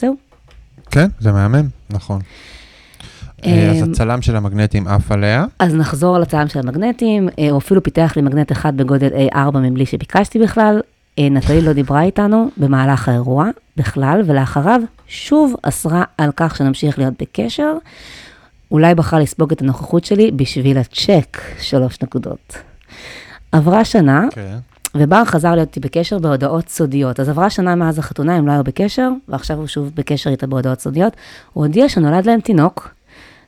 זהו. 0.00 0.16
כן, 0.90 1.06
זה 1.20 1.32
מהמם, 1.32 1.68
נכון. 1.90 2.20
אה, 3.44 3.70
אז 3.70 3.82
אמ, 3.82 3.90
הצלם 3.90 4.22
של 4.22 4.36
המגנטים 4.36 4.88
עף 4.88 5.12
עליה. 5.12 5.44
אז 5.58 5.74
נחזור 5.74 6.16
על 6.16 6.22
הצלם 6.22 6.48
של 6.48 6.58
המגנטים, 6.58 7.28
אה, 7.38 7.50
הוא 7.50 7.58
אפילו 7.58 7.82
פיתח 7.82 8.12
לי 8.16 8.22
מגנט 8.22 8.52
אחד 8.52 8.76
בגודל 8.76 9.10
A4 9.32 9.58
מבלי 9.58 9.86
שביקשתי 9.86 10.38
בכלל. 10.38 10.80
אה, 11.18 11.28
נטלי 11.30 11.60
לא 11.60 11.72
דיברה 11.72 12.02
איתנו 12.02 12.50
במהלך 12.56 13.08
האירוע 13.08 13.48
בכלל, 13.76 14.22
ולאחריו 14.26 14.80
שוב 15.06 15.54
אסרה 15.62 16.04
על 16.18 16.30
כך 16.36 16.56
שנמשיך 16.56 16.98
להיות 16.98 17.14
בקשר. 17.20 17.72
אולי 18.70 18.94
בחרה 18.94 19.20
לספוג 19.20 19.52
את 19.52 19.62
הנוכחות 19.62 20.04
שלי 20.04 20.30
בשביל 20.30 20.78
הצ'ק, 20.78 21.38
שלוש 21.60 22.02
נקודות. 22.02 22.58
עברה 23.52 23.84
שנה, 23.84 24.26
כן. 24.30 24.58
ובר 24.98 25.24
חזר 25.24 25.54
להיות 25.54 25.68
איתי 25.68 25.80
בקשר 25.80 26.18
בהודעות 26.18 26.68
סודיות. 26.68 27.20
אז 27.20 27.28
עברה 27.28 27.50
שנה 27.50 27.74
מאז 27.74 27.98
החתונה, 27.98 28.36
הם 28.36 28.46
לא 28.46 28.52
היו 28.52 28.64
בקשר, 28.64 29.08
ועכשיו 29.28 29.56
הוא 29.56 29.66
שוב 29.66 29.90
בקשר 29.94 30.30
איתה 30.30 30.46
בהודעות 30.46 30.80
סודיות. 30.80 31.16
הוא 31.52 31.66
הודיע 31.66 31.88
שנולד 31.88 32.26
להם 32.26 32.40
תינוק, 32.40 32.94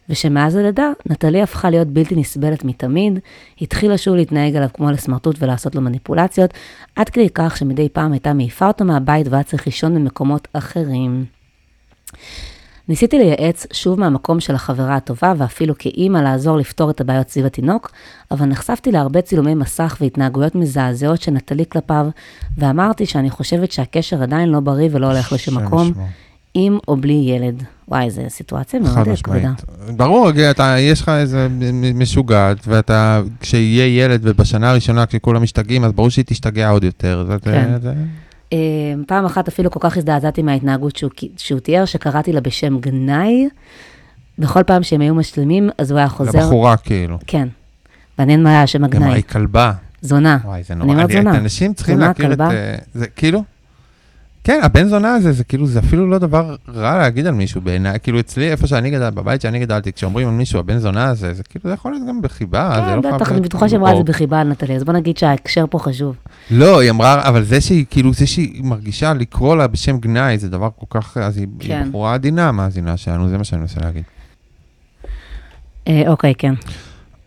ושמאז 0.09 0.57
הלידה, 0.57 0.91
נטלי 1.07 1.43
הפכה 1.43 1.71
להיות 1.71 1.89
בלתי 1.89 2.17
נסבלת 2.17 2.65
מתמיד, 2.65 3.19
התחילה 3.61 3.99
שוב 3.99 4.15
להתנהג 4.15 4.57
עליו 4.57 4.69
כמו 4.75 4.91
לסמרטוט 4.91 5.37
ולעשות 5.39 5.75
לו 5.75 5.81
מניפולציות, 5.81 6.55
עד 6.97 7.09
כדי 7.09 7.29
כך 7.35 7.57
שמדי 7.57 7.89
פעם 7.89 8.13
הייתה 8.13 8.33
מעיפה 8.33 8.67
אותו 8.67 8.85
מהבית 8.85 9.29
והיה 9.29 9.43
צריך 9.43 9.67
לישון 9.67 9.95
במקומות 9.95 10.49
אחרים. 10.53 11.25
ניסיתי 12.91 13.19
לייעץ 13.19 13.67
שוב 13.73 14.01
מהמקום 14.01 14.41
של 14.41 14.55
החברה 14.55 14.97
הטובה, 14.97 15.33
ואפילו 15.37 15.75
כאימא 15.79 16.19
לעזור 16.19 16.57
לפתור 16.57 16.91
את 16.91 17.01
הבעיות 17.01 17.29
סביב 17.29 17.47
התינוק, 17.47 17.91
אבל 18.31 18.47
נחשפתי 18.47 18.93
להרבה 18.93 19.21
צילומי 19.21 19.55
מסך 19.55 19.97
והתנהגויות 20.01 20.55
מזעזעות 20.55 21.23
של 21.23 21.33
נטלי 21.33 21.65
כלפיו, 21.69 22.07
ואמרתי 22.59 23.07
שאני 23.07 23.31
חושבת 23.31 23.73
שהקשר 23.73 24.23
עדיין 24.23 24.49
לא 24.49 24.61
בריא 24.61 24.89
ולא 24.93 25.07
הולך 25.07 25.33
לשום 25.33 25.59
מקום. 25.59 25.93
עם 26.55 26.79
או 26.89 26.97
בלי 26.97 27.13
ילד. 27.27 27.63
וואי, 27.89 28.11
זו 28.11 28.23
סיטואציה 28.29 28.81
מאוד. 28.81 29.09
כבדה. 29.23 29.53
ברור, 29.97 30.31
אתה, 30.51 30.77
יש 30.79 31.01
לך 31.01 31.09
איזה 31.09 31.49
משוגעת, 31.95 32.57
ואתה, 32.67 33.23
כשיהיה 33.41 34.05
ילד 34.05 34.21
ובשנה 34.23 34.71
הראשונה, 34.71 35.07
כשכולם 35.07 35.43
משתגעים, 35.43 35.85
אז 35.85 35.93
ברור 35.93 36.09
שהיא 36.09 36.25
תשתגע 36.25 36.71
עוד 36.71 36.85
יותר. 36.85 37.25
זה, 37.29 37.37
כן. 37.43 37.81
זה, 37.83 37.93
פעם 39.07 39.25
אחת 39.25 39.49
אפילו 39.49 39.71
כל 39.71 39.81
כך 39.83 39.97
הזדעזעתי 39.97 40.43
מההתנהגות 40.43 40.97
שהוא, 40.97 41.11
שהוא 41.37 41.61
תיאר, 41.61 41.85
שקראתי 41.85 42.33
לה 42.33 42.41
בשם 42.41 42.79
גנאי. 42.79 43.49
בכל 44.39 44.63
פעם 44.63 44.83
שהם 44.83 45.01
היו 45.01 45.15
משלימים, 45.15 45.71
אז 45.79 45.91
הוא 45.91 45.99
היה 45.99 46.09
חוזר. 46.09 46.39
לבחורה 46.39 46.77
כאילו. 46.77 47.19
כן. 47.27 47.49
מעניין 48.19 48.43
מה 48.43 48.51
היה 48.51 48.63
השם 48.63 48.79
גם 48.79 48.85
הגנאי. 48.85 49.13
היא 49.15 49.23
כלבה. 49.23 49.73
זונה. 50.01 50.39
וואי, 50.45 50.63
זה 50.63 50.75
אני 50.75 50.79
נורא. 50.81 50.93
אומרת 50.93 51.11
אני- 51.11 51.19
זונה. 51.23 51.39
אנשים 51.39 51.75
צריכים 51.75 51.95
זונה, 51.95 52.07
להכיר 52.09 52.25
את... 52.27 52.31
כלבה. 52.31 52.51
אה, 52.51 52.75
זה 52.95 53.07
כאילו... 53.07 53.43
כן, 54.51 54.61
הבן 54.63 54.89
זונה 54.89 55.15
הזה, 55.15 55.33
זה 55.33 55.45
כאילו, 55.45 55.67
זה 55.67 55.79
אפילו 55.79 56.07
לא 56.07 56.19
דבר 56.19 56.57
רע 56.69 56.99
להגיד 56.99 57.27
על 57.27 57.35
מישהו 57.35 57.61
בעיניי. 57.61 57.99
כאילו, 58.03 58.21
אצלי, 58.21 58.51
איפה 58.51 58.67
שאני 58.67 58.91
גדל, 58.91 59.11
בבית 59.11 59.41
שאני 59.41 59.59
גדלתי, 59.59 59.93
כשאומרים 59.93 60.29
על 60.29 60.35
מישהו, 60.35 60.59
הבן 60.61 60.79
זונה 60.79 61.05
הזה, 61.09 61.35
זה 61.35 61.43
כאילו, 61.43 61.63
זה 61.69 61.75
יכול 61.75 61.93
להיות 61.93 62.09
גם 62.09 62.23
בחיבה, 62.23 62.71
זה 62.75 62.81
כן, 62.91 62.97
לא 62.97 63.03
חייב 63.03 63.15
בטח, 63.15 63.33
אני 63.33 63.41
בטוחה 63.41 63.69
כאילו 63.69 63.81
שאמרה 63.81 64.01
את 64.01 64.07
זה. 64.07 64.13
בחיבה 64.13 64.43
נטלי, 64.43 64.77
אז 64.77 64.85
בוא 64.85 64.95
נגיד 64.95 65.17
שההקשר 65.17 65.65
פה 65.71 65.79
חשוב. 65.79 66.17
לא, 66.51 66.81
היא 66.81 66.91
אמרה, 66.91 67.29
אבל 67.29 67.45
זה 67.45 67.61
שהיא, 67.61 67.85
כאילו, 67.91 68.13
זה 68.13 68.27
שהיא 68.27 68.65
מרגישה 68.65 69.13
לקרוא 69.15 69.57
לה 69.57 69.67
בשם 69.67 69.99
גנאי, 69.99 70.39
זה 70.39 70.49
דבר 70.49 70.69
כל 70.79 71.01
כך, 71.01 71.17
אז 71.17 71.37
היא 71.37 71.47
כן. 71.59 71.89
בחורה 71.89 72.15
עדינה, 72.15 72.49
המאזינה 72.49 72.97
שלנו, 72.97 73.29
זה 73.29 73.39
מה 73.39 73.45
שאני 73.45 73.61
מנסה 73.61 73.81
להגיד. 73.81 74.03
אה, 75.89 76.03
אוקיי, 76.07 76.35
כן. 76.39 76.55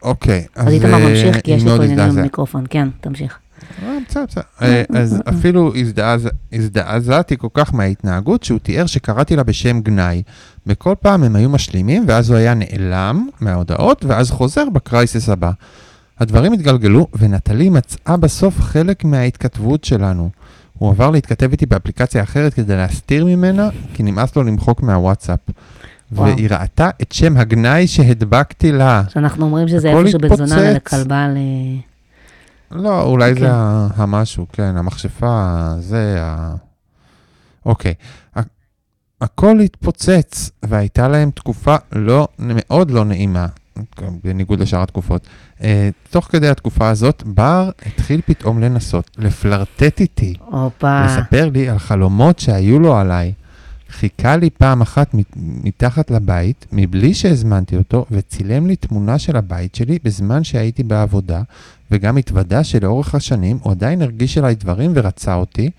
אוקיי, 0.02 0.46
אז 0.56 0.68
אז 0.68 0.74
איתמר 0.74 0.94
אה, 0.94 1.10
ממשיך, 1.10 1.42
כי 1.42 1.52
יש 1.52 1.64
לי 1.64 1.70
פה 1.70 1.76
עניינים 1.76 2.00
הזדעזעה. 2.00 2.22
במיקרופון. 2.22 2.64
כן, 2.70 2.88
תמשיך. 3.02 3.40
אה, 3.84 3.98
בסדר, 4.10 4.24
בסדר. 4.30 4.44
אה, 4.62 4.84
אז 4.96 5.22
אפילו 5.30 5.74
הזדעז- 5.76 6.30
הזדעזעתי 6.54 7.38
כל 7.38 7.48
כך 7.54 7.74
מההתנהגות 7.74 8.44
שהוא 8.44 8.60
תיאר 8.60 8.86
שקראתי 8.86 9.36
לה 9.36 9.44
בשם 9.44 9.82
גנאי. 9.82 10.24
בכל 10.66 10.94
פעם 11.02 11.24
הם 11.24 11.36
היו 11.36 11.50
משלימים, 11.50 12.06
ואז 12.08 12.30
הוא 12.30 12.38
היה 12.38 12.54
נעלם 12.54 13.28
מההודעות, 13.42 14.06
ואז 14.06 14.32
חוזר 14.32 14.70
בקרייסס 14.74 15.30
הבא. 15.30 15.52
הדברים 16.20 16.54
התגלגלו, 16.54 17.08
ונטלי 17.20 17.70
מצאה 17.70 18.18
בסוף 18.18 18.60
חלק 18.62 19.04
מההתכתבות 19.04 19.84
שלנו. 19.84 20.30
הוא 20.78 20.90
עבר 20.90 21.10
להתכתב 21.12 21.52
איתי 21.52 21.66
באפליקציה 21.66 22.24
אחרת 22.24 22.54
כדי 22.54 22.76
להסתיר 22.76 23.26
ממנה, 23.26 23.70
כי 23.94 24.04
נמאס 24.04 24.36
לו 24.36 24.44
למחוק 24.44 24.84
מהוואטסאפ. 24.84 25.40
וואו. 26.12 26.36
והיא 26.36 26.48
ראתה 26.50 26.90
את 27.02 27.12
שם 27.12 27.38
הגנאי 27.38 27.88
שהדבקתי 27.88 28.72
לה. 28.72 29.04
שאנחנו 29.10 29.46
אומרים 29.46 29.68
שזה 29.68 29.90
הכל 29.90 30.00
איפשהו 30.06 30.20
בין 30.20 30.36
זונה 30.36 30.72
התפוצץ. 30.72 30.94
לכלבה 30.94 31.28
ל... 31.28 31.38
לא, 32.74 33.02
אולי 33.02 33.36
כן. 33.36 33.40
זה 33.42 33.50
המשהו, 33.96 34.46
כן, 34.54 34.78
המכשפה, 34.78 35.66
זה 35.80 36.18
ה... 36.22 36.56
אוקיי. 37.66 37.94
הכל 39.22 39.60
התפוצץ, 39.60 40.52
והייתה 40.64 41.08
להם 41.08 41.32
תקופה 41.32 41.76
לא, 41.92 42.28
מאוד 42.40 42.92
לא 42.92 43.06
נעימה, 43.06 43.48
בניגוד 44.24 44.60
לשאר 44.60 44.82
התקופות. 44.84 45.28
אה, 45.64 45.90
תוך 46.10 46.26
כדי 46.26 46.48
התקופה 46.50 46.90
הזאת, 46.90 47.24
בר 47.26 47.70
התחיל 47.86 48.22
פתאום 48.26 48.62
לנסות 48.62 49.12
לפלרטט 49.18 50.00
איתי, 50.02 50.34
הופה. 50.46 51.06
לספר 51.06 51.50
לי 51.50 51.70
על 51.70 51.80
חלומות 51.80 52.40
שהיו 52.40 52.80
לו 52.80 52.98
עליי. 52.98 53.34
חיכה 53.90 54.36
לי 54.36 54.50
פעם 54.50 54.82
אחת 54.82 55.14
מת- 55.14 55.34
מתחת 55.36 56.12
לבית, 56.12 56.66
מבלי 56.72 57.14
שהזמנתי 57.14 57.78
אותו, 57.78 58.06
וצילם 58.12 58.68
לי 58.68 58.76
תמונה 58.76 59.20
של 59.20 59.36
הבית 59.38 59.76
שלי 59.76 60.00
בזמן 60.04 60.44
שהייתי 60.44 60.84
בעבודה, 60.84 61.42
וגם 61.94 62.18
התוודה 62.18 62.64
שלאורך 62.64 63.16
השנים 63.16 63.58
הוא 63.62 63.72
עדיין 63.72 64.02
הרגיש 64.02 64.38
אליי 64.38 64.56
דברים 64.56 64.92
ורצה 64.96 65.36
אותי. 65.36 65.70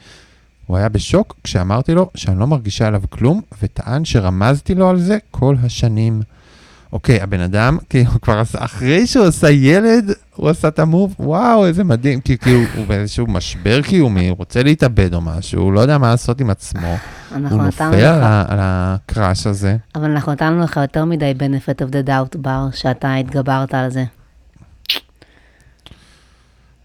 הוא 0.66 0.76
היה 0.76 0.88
בשוק 0.88 1.36
כשאמרתי 1.44 1.94
לו 1.94 2.10
שאני 2.14 2.38
לא 2.38 2.46
מרגישה 2.46 2.86
עליו 2.86 3.02
כלום, 3.10 3.40
וטען 3.62 4.04
שרמזתי 4.04 4.74
לו 4.74 4.88
על 4.88 5.00
זה 5.00 5.18
כל 5.30 5.56
השנים. 5.62 6.22
אוקיי, 6.92 7.22
הבן 7.22 7.40
אדם, 7.40 7.78
כאילו, 7.88 8.10
הוא 8.10 8.20
כבר 8.22 8.38
עשה, 8.38 8.64
אחרי 8.64 9.06
שהוא 9.06 9.26
עשה 9.26 9.50
ילד, 9.50 10.10
הוא 10.36 10.48
עשה 10.50 10.68
את 10.68 10.78
המוב, 10.78 11.14
וואו, 11.18 11.66
איזה 11.66 11.84
מדהים, 11.84 12.20
כי 12.20 12.38
כאילו, 12.38 12.60
הוא 12.76 12.86
באיזשהו 12.86 13.26
משבר 13.26 13.82
קיומי, 13.82 14.28
הוא 14.28 14.36
רוצה 14.38 14.62
להתאבד 14.62 15.14
או 15.14 15.20
משהו, 15.20 15.62
הוא 15.62 15.72
לא 15.72 15.80
יודע 15.80 15.98
מה 15.98 16.08
לעשות 16.10 16.40
עם 16.40 16.50
עצמו, 16.50 16.96
הוא 17.30 17.62
נופל 17.62 17.84
על, 17.84 18.22
ה- 18.22 18.44
על 18.48 18.58
הקראש 18.62 19.46
הזה. 19.46 19.76
אבל 19.94 20.10
אנחנו 20.10 20.32
נתנו 20.32 20.60
לך 20.60 20.76
יותר 20.82 21.04
מדי 21.04 21.34
benefit 21.38 21.82
of 21.82 21.90
the 21.92 22.08
doubt 22.08 22.38
בר, 22.38 22.66
שאתה 22.72 23.14
התגברת 23.14 23.74
על 23.74 23.90
זה. 23.90 24.04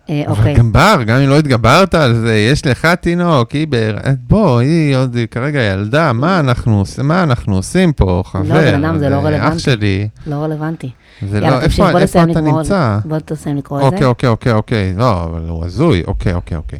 אה, 0.10 0.24
אבל 0.28 0.38
אוקיי, 0.38 0.54
גם 0.54 0.72
בר, 0.72 1.04
גם 1.06 1.18
אם 1.18 1.30
לא 1.30 1.40
התגברת 1.40 1.96
על 1.96 2.16
זה, 2.16 2.36
יש 2.36 2.66
לך 2.66 2.86
תינוק, 2.86 3.52
היא 3.52 3.68
בר... 3.68 3.98
בוא, 4.28 4.60
היא 4.60 4.96
עוד 4.96 5.18
כרגע 5.32 5.62
ילדה, 5.62 6.14
מה 6.14 6.40
אנחנו 6.40 6.80
עושים, 6.80 7.08
מה 7.08 7.24
אנחנו 7.24 7.56
עושים 7.56 7.94
פה, 7.94 8.24
חבר? 8.26 8.44
בן 8.44 8.84
אדם, 8.84 8.98
זה 8.98 9.10
לא 9.10 9.20
אח 9.20 9.24
רלוונטי. 9.26 9.60
שלי, 9.60 10.08
לא 10.28 10.36
רלוונטי. 10.36 10.90
זה 11.30 11.40
לא, 11.40 11.62
איפה 11.62 12.04
אתה 12.04 12.42
נמצא? 12.42 12.98
בוא 13.06 13.18
תסיים 13.26 13.58
לקרוא 13.58 13.80
את 13.80 13.84
אוקיי, 13.84 14.00
זה. 14.00 14.06
אוקיי, 14.06 14.30
אוקיי, 14.30 14.52
אוקיי, 14.52 14.94
לא, 14.98 15.24
אבל 15.24 15.50
הוא 15.50 15.66
הזוי, 15.66 16.04
אוקיי, 16.08 16.34
אוקיי, 16.34 16.58
אוקיי. 16.58 16.80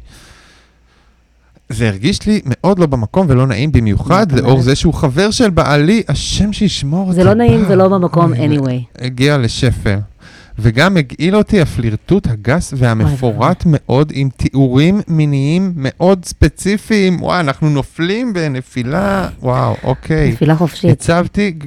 זה 1.70 1.88
הרגיש 1.88 2.28
לי 2.28 2.42
מאוד 2.46 2.80
לא 2.80 2.86
במקום 2.86 3.26
ולא 3.30 3.48
נעים 3.48 3.72
במיוחד, 3.72 4.32
לאור? 4.32 4.62
זה 4.62 4.76
שהוא 4.76 4.94
חבר 4.94 5.32
של 5.32 5.50
בעלי, 5.50 6.04
השם 6.08 6.54
שישמור 6.54 7.08
אותי. 7.08 7.16
זה 7.16 7.24
לא 7.24 7.34
נעים 7.34 7.64
בר. 7.64 7.72
ולא 7.72 7.88
במקום 7.88 8.34
anyway. 8.34 9.02
הגיע 9.06 9.38
לשפל. 9.38 10.00
וגם 10.62 10.98
הגעיל 10.98 11.36
אותי 11.36 11.62
הפלירטוט 11.62 12.28
הגס 12.28 12.74
והמפורט 12.78 13.64
מאוד, 13.66 14.12
עם 14.16 14.30
תיאורים 14.38 15.02
מיניים 15.08 15.74
מאוד 15.76 16.26
ספציפיים. 16.26 17.22
וואי, 17.22 17.40
אנחנו 17.40 17.70
נופלים 17.70 18.34
בנפילה, 18.34 19.30
וואו, 19.42 19.76
אוקיי. 19.84 20.32
נפילה 20.32 20.56
חופשית. 20.56 20.92
הצבתי, 20.92 21.60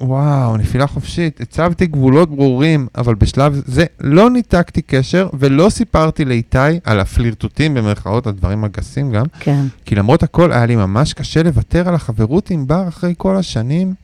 וואו, 0.00 0.56
נפילה 0.56 0.86
חופשית. 0.86 1.40
הצבתי 1.40 1.86
גבולות 1.86 2.30
ברורים, 2.30 2.86
אבל 2.94 3.14
בשלב 3.14 3.62
זה 3.66 3.84
לא 4.00 4.30
ניתקתי 4.30 4.82
קשר 4.82 5.28
ולא 5.38 5.70
סיפרתי 5.70 6.24
לאיתי 6.24 6.58
על 6.84 7.00
הפלירטוטים, 7.00 7.74
במרכאות, 7.74 8.26
הדברים 8.26 8.64
הגסים 8.64 9.12
גם. 9.12 9.24
כן. 9.40 9.64
כי 9.84 9.94
למרות 9.94 10.22
הכל 10.22 10.52
היה 10.52 10.66
לי 10.66 10.76
ממש 10.76 11.12
קשה 11.12 11.42
לוותר 11.42 11.88
על 11.88 11.94
החברות 11.94 12.50
עם 12.50 12.66
בר 12.66 12.88
אחרי 12.88 13.14
כל 13.16 13.36
השנים. 13.36 13.94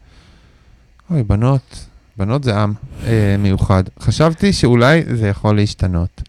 אוי, 1.10 1.22
בנות, 1.22 1.86
בנות 2.16 2.44
זה 2.44 2.56
עם 2.56 2.72
אה, 3.06 3.36
מיוחד. 3.38 3.82
חשבתי 4.00 4.52
שאולי 4.52 5.02
זה 5.14 5.28
יכול 5.28 5.56
להשתנות. 5.56 6.22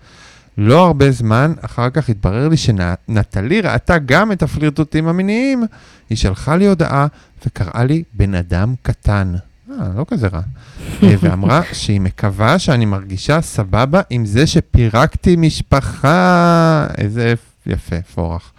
לא 0.57 0.85
הרבה 0.85 1.11
זמן 1.11 1.53
אחר 1.61 1.89
כך 1.89 2.09
התברר 2.09 2.47
לי 2.47 2.57
שנטלי 2.57 3.61
ראתה 3.61 3.97
גם 3.97 4.31
את 4.31 4.43
הפלירטוטים 4.43 5.07
המיניים. 5.07 5.63
היא 6.09 6.17
שלחה 6.17 6.55
לי 6.55 6.67
הודעה 6.67 7.07
וקראה 7.45 7.83
לי 7.83 8.03
בן 8.13 8.35
אדם 8.35 8.73
קטן. 8.81 9.33
אה, 9.71 9.87
לא 9.97 10.05
כזה 10.07 10.27
רע. 10.27 10.41
אה, 11.03 11.15
ואמרה 11.19 11.61
שהיא 11.73 12.01
מקווה 12.01 12.59
שאני 12.59 12.85
מרגישה 12.85 13.41
סבבה 13.41 14.01
עם 14.09 14.25
זה 14.25 14.47
שפירקתי 14.47 15.35
משפחה. 15.35 16.87
איזה 16.97 17.33
יפה, 17.65 18.01
פורח. 18.15 18.51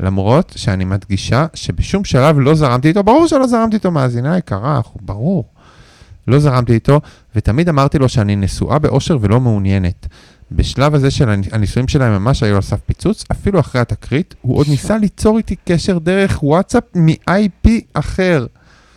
למרות 0.00 0.52
שאני 0.56 0.84
מדגישה 0.84 1.46
שבשום 1.54 2.04
שלב 2.04 2.38
לא 2.38 2.54
זרמתי 2.54 2.88
איתו, 2.88 3.02
ברור 3.02 3.26
שלא 3.26 3.46
זרמתי 3.46 3.76
איתו, 3.76 3.90
מאזינה 3.90 4.38
יקרה, 4.38 4.80
ברור. 5.00 5.44
לא 6.28 6.38
זרמתי 6.38 6.72
איתו, 6.72 7.00
ותמיד 7.36 7.68
אמרתי 7.68 7.98
לו 7.98 8.08
שאני 8.08 8.36
נשואה 8.36 8.78
באושר 8.78 9.18
ולא 9.20 9.40
מעוניינת. 9.40 10.06
בשלב 10.52 10.94
הזה 10.94 11.10
של 11.10 11.28
הנישואים 11.52 11.88
שלהם 11.88 12.22
ממש 12.22 12.42
היו 12.42 12.56
על 12.56 12.62
סף 12.62 12.80
פיצוץ, 12.86 13.24
אפילו 13.32 13.60
אחרי 13.60 13.80
התקרית, 13.80 14.34
הוא 14.42 14.56
עוד 14.56 14.68
ניסה 14.68 14.98
ליצור 14.98 15.38
איתי 15.38 15.56
קשר 15.64 15.98
דרך 15.98 16.42
וואטסאפ 16.42 16.84
מ-IP 16.96 17.70
אחר. 17.94 18.46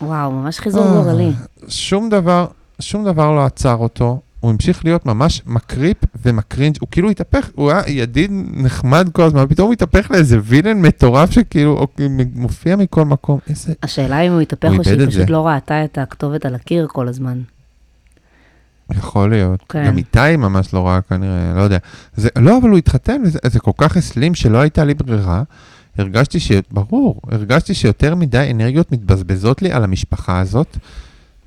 וואו, 0.01 0.31
ממש 0.31 0.59
חיזור 0.59 0.87
גורלי. 0.87 1.31
שום 1.67 2.09
דבר, 2.09 2.47
שום 2.79 3.05
דבר 3.05 3.31
לא 3.31 3.45
עצר 3.45 3.75
אותו. 3.75 4.19
הוא 4.45 4.51
המשיך 4.51 4.85
להיות 4.85 5.05
ממש 5.05 5.41
מקריפ 5.45 5.97
ומקרינג', 6.25 6.77
הוא 6.79 6.87
כאילו 6.91 7.09
התהפך, 7.09 7.49
הוא 7.55 7.71
היה 7.71 7.81
ידיד 7.87 8.31
נחמד 8.53 9.09
כל 9.11 9.23
הזמן, 9.23 9.45
פתאום 9.49 9.65
הוא 9.65 9.73
התהפך 9.73 10.11
לאיזה 10.11 10.39
וילן 10.43 10.81
מטורף 10.81 11.31
שכאילו 11.31 11.87
מופיע 12.35 12.75
מכל 12.75 13.05
מקום, 13.05 13.39
איזה... 13.49 13.73
השאלה 13.83 14.21
אם 14.21 14.31
הוא 14.31 14.41
התהפך 14.41 14.69
או 14.77 14.83
שהיא 14.83 15.07
פשוט 15.07 15.29
לא 15.29 15.47
ראתה 15.47 15.85
את 15.85 15.97
הכתובת 15.97 16.45
על 16.45 16.55
הקיר 16.55 16.87
כל 16.91 17.07
הזמן. 17.07 17.41
יכול 18.91 19.29
להיות. 19.29 19.63
כן. 19.69 19.87
גם 19.87 19.97
איתי 19.97 20.37
ממש 20.37 20.73
לא 20.73 20.87
ראה 20.87 21.01
כנראה, 21.01 21.53
לא 21.55 21.61
יודע. 21.61 21.77
זה, 22.15 22.29
לא, 22.37 22.57
אבל 22.57 22.69
הוא 22.69 22.77
התחתן, 22.77 23.21
וזה, 23.25 23.39
זה 23.45 23.59
כל 23.59 23.71
כך 23.77 23.97
הסלים 23.97 24.35
שלא 24.35 24.57
הייתה 24.57 24.83
לי 24.83 24.93
ברירה. 24.93 25.43
הרגשתי 25.97 26.39
ש... 26.39 26.51
ברור, 26.71 27.21
הרגשתי 27.31 27.73
שיותר 27.73 28.15
מדי 28.15 28.47
אנרגיות 28.51 28.91
מתבזבזות 28.91 29.61
לי 29.61 29.71
על 29.71 29.83
המשפחה 29.83 30.39
הזאת. 30.39 30.77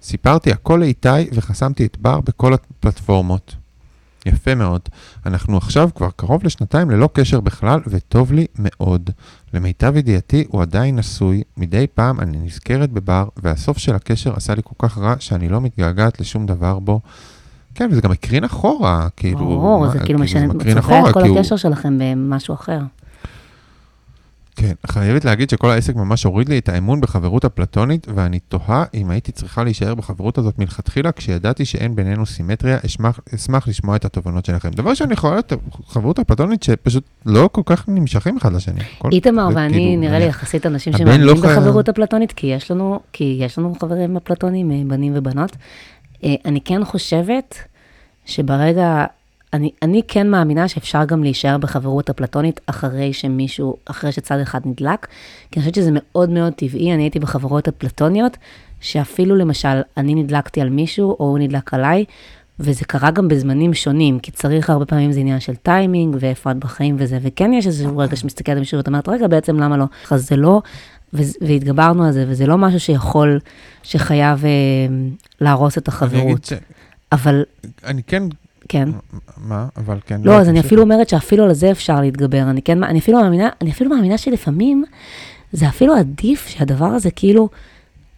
סיפרתי 0.03 0.53
הכל 0.53 0.77
לאיתי 0.77 1.09
וחסמתי 1.33 1.87
את 1.87 1.97
בר 2.01 2.21
בכל 2.21 2.55
הפלטפורמות. 2.55 3.55
יפה 4.27 4.55
מאוד. 4.55 4.81
אנחנו 5.27 5.57
עכשיו 5.57 5.91
כבר 5.95 6.09
קרוב 6.17 6.45
לשנתיים 6.45 6.91
ללא 6.91 7.09
קשר 7.13 7.41
בכלל, 7.41 7.81
וטוב 7.87 8.33
לי 8.33 8.47
מאוד. 8.59 9.11
למיטב 9.55 9.97
ידיעתי, 9.97 10.45
הוא 10.49 10.63
עדיין 10.63 10.97
נשוי, 10.97 11.43
מדי 11.57 11.87
פעם 11.95 12.21
אני 12.21 12.39
נזכרת 12.39 12.91
בבר, 12.91 13.29
והסוף 13.37 13.79
של 13.79 13.95
הקשר 13.95 14.35
עשה 14.37 14.55
לי 14.55 14.63
כל 14.65 14.89
כך 14.89 14.99
רע 14.99 15.15
שאני 15.19 15.49
לא 15.49 15.61
מתגעגעת 15.61 16.21
לשום 16.21 16.47
דבר 16.47 16.79
בו. 16.79 17.01
כן, 17.75 17.89
וזה 17.93 18.01
גם 18.01 18.11
מקרין 18.11 18.45
אחורה, 18.45 19.09
כאילו... 19.17 19.39
ברור, 19.39 19.91
זה 19.91 19.99
כאילו 19.99 20.19
משנה, 20.19 20.53
צובע 20.75 21.09
את 21.09 21.15
כל 21.15 21.39
הקשר 21.39 21.57
שלכם 21.57 21.99
במשהו 21.99 22.55
אחר. 22.55 22.81
כן, 24.61 24.73
חייבת 24.87 25.25
להגיד 25.25 25.51
שכל 25.51 25.71
העסק 25.71 25.97
ממש 25.97 26.25
הוריד 26.25 26.49
לי 26.49 26.59
את 26.59 26.69
האמון 26.69 27.01
בחברות 27.01 27.45
הפלטונית, 27.45 28.07
ואני 28.15 28.39
תוהה 28.39 28.85
אם 28.95 29.11
הייתי 29.11 29.33
צריכה 29.33 29.65
להישאר 29.65 29.95
בחברות 29.95 30.39
הזאת 30.39 30.59
מלכתחילה, 30.59 31.13
כשידעתי 31.13 31.65
שאין 31.65 31.95
בינינו 31.95 32.27
סימטריה, 32.27 32.79
אשמח, 32.87 33.21
אשמח 33.35 33.69
לשמוע 33.69 33.97
את 33.97 34.05
התובנות 34.05 34.45
שלכם. 34.45 34.71
דבר 34.71 34.95
שאני 34.95 35.13
יכולה 35.13 35.35
להיות 35.35 35.53
חברות 35.87 36.19
הפלטונית 36.19 36.63
שפשוט 36.63 37.05
לא 37.27 37.49
כל 37.53 37.63
כך 37.67 37.89
נמשכים 37.89 38.37
אחד 38.37 38.53
לשני. 38.53 38.81
איתמר 39.13 39.49
ואני 39.55 39.73
כאילו, 39.73 40.01
נראה 40.01 40.19
לי 40.19 40.25
יחסית 40.25 40.67
אנשים 40.67 40.93
שמאמינים 40.93 41.27
לא 41.27 41.35
בחברות 41.35 41.89
הפלטונית, 41.89 42.33
כי 42.33 42.47
יש 42.47 42.71
לנו, 42.71 43.01
כי 43.13 43.39
יש 43.41 43.59
לנו 43.59 43.75
חברים 43.81 44.17
הפלטונים, 44.17 44.71
אה, 44.71 44.83
בנים 44.87 45.13
ובנות. 45.17 45.57
אה, 46.25 46.35
אני 46.45 46.61
כן 46.61 46.85
חושבת 46.85 47.55
שברגע 48.27 49.05
אני, 49.53 49.71
אני 49.83 50.03
כן 50.09 50.31
מאמינה 50.31 50.69
שאפשר 50.69 51.05
גם 51.05 51.23
להישאר 51.23 51.59
בחברות 51.59 52.11
אפלטונית 52.11 52.61
אחרי 52.67 53.13
שמישהו, 53.13 53.77
אחרי 53.85 54.13
שצד 54.13 54.39
אחד 54.41 54.61
נדלק, 54.65 55.07
כי 55.51 55.61
אני 55.61 55.63
חושבת 55.63 55.75
שזה 55.75 55.91
מאוד 55.93 56.31
מאוד 56.31 56.53
טבעי, 56.53 56.95
אני 56.95 57.03
הייתי 57.03 57.19
בחברות 57.19 57.69
אפלטוניות, 57.69 58.37
שאפילו 58.81 59.37
למשל 59.37 59.81
אני 59.97 60.15
נדלקתי 60.15 60.61
על 60.61 60.71
מישהו, 60.71 61.11
או 61.11 61.25
הוא 61.25 61.39
נדלק 61.39 61.75
עליי, 61.75 62.05
וזה 62.61 62.85
קרה 62.85 63.11
גם 63.11 63.29
בזמנים 63.29 63.75
שונים, 63.75 64.19
כי 64.19 64.31
צריך 64.31 64.71
הרבה 64.71 64.87
פעמים 64.87 65.13
זה 65.13 65.21
עניין 65.21 65.41
של 65.41 65.57
טיימינג, 65.57 66.17
ואיפה 66.21 66.51
את 66.51 66.57
בחיים 66.57 66.97
וזה, 66.99 67.19
וכן 67.23 67.53
יש 67.53 67.67
איזשהו 67.67 67.99
רגע 67.99 68.17
שמסתכלת 68.17 68.53
על 68.53 68.59
מישהו 68.59 68.79
ואת 68.79 68.87
אומרת, 68.87 69.09
רגע, 69.09 69.27
בעצם 69.27 69.61
למה 69.61 69.77
לא? 69.77 69.85
אז 70.11 70.29
זה 70.29 70.37
לא, 70.37 70.63
והתגברנו 71.13 72.05
על 72.05 72.13
זה, 72.13 72.25
וזה 72.29 72.47
לא 72.47 72.59
משהו 72.59 72.81
שיכול, 72.81 73.41
שחייב 73.83 74.45
אה, 74.45 74.51
להרוס 75.41 75.79
את 75.79 75.89
החברות. 75.89 76.53
אבל... 77.13 77.45
אני 77.85 78.03
כן 78.03 78.23
כן. 78.69 78.89
מה? 79.37 79.67
אבל 79.77 79.99
כן. 80.07 80.21
לא, 80.25 80.41
אז 80.41 80.49
אני 80.49 80.61
אפילו 80.61 80.83
אומרת 80.83 81.09
שאפילו 81.09 81.45
על 81.45 81.53
זה 81.53 81.71
אפשר 81.71 82.01
להתגבר. 82.01 82.43
אני 82.43 82.63
כן, 82.63 82.85
אני 82.85 82.99
אפילו 82.99 83.21
מאמינה, 83.21 83.49
אני 83.61 83.71
אפילו 83.71 83.91
מאמינה 83.91 84.19
שלפעמים 84.19 84.85
זה 85.53 85.69
אפילו 85.69 85.95
עדיף 85.95 86.47
שהדבר 86.47 86.87
הזה 86.87 87.11
כאילו 87.11 87.49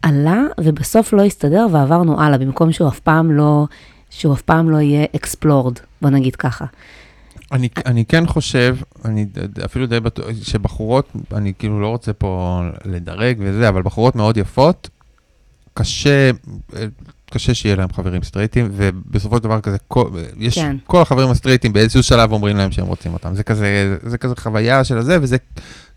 עלה 0.03 0.43
ובסוף 0.61 1.13
לא 1.13 1.23
הסתדר 1.23 1.67
ועברנו 1.73 2.21
הלאה, 2.21 2.39
במקום 2.39 2.73
שהוא 2.73 2.89
אף 2.89 3.01
פעם 3.01 3.33
לא, 3.33 3.67
שהוא 4.11 4.35
אף 4.35 4.43
פעם 4.43 4.71
לא 4.71 4.77
יהיה 4.77 5.07
אקספלורד, 5.17 5.79
בוא 6.03 6.11
נגיד 6.11 6.37
ככה. 6.37 6.65
אני, 7.53 7.69
אני 7.87 8.05
כן 8.05 8.27
חושב, 8.27 8.77
אני 9.05 9.27
אפילו 9.65 9.87
די 9.87 10.01
בטוח, 10.01 10.27
שבחורות, 10.43 11.13
אני 11.33 11.53
כאילו 11.59 11.81
לא 11.81 11.89
רוצה 11.89 12.13
פה 12.13 12.61
לדרג 12.85 13.37
וזה, 13.41 13.69
אבל 13.69 13.83
בחורות 13.83 14.17
מאוד 14.17 14.37
יפות, 14.37 14.89
קשה, 15.75 16.31
קשה 17.31 17.55
שיהיה 17.55 17.77
להם 17.77 17.89
חברים 17.93 18.23
סטרייטים, 18.23 18.69
ובסופו 18.73 19.37
של 19.37 19.43
דבר 19.43 19.61
כזה, 19.61 19.77
כל, 19.89 20.09
יש, 20.39 20.59
כן. 20.59 20.77
כל 20.87 21.03
החברים 21.03 21.31
הסטרייטים 21.31 21.73
באיזשהו 21.73 22.03
שלב 22.03 22.33
אומרים 22.33 22.57
להם 22.57 22.73
שהם 22.73 22.87
רוצים 22.87 23.13
אותם. 23.13 23.35
זה 23.35 23.43
כזה, 23.43 23.97
זה 24.03 24.19
כזה 24.19 24.35
חוויה 24.37 24.85
של 24.85 25.03
זה, 25.03 25.19
וזה 25.23 25.37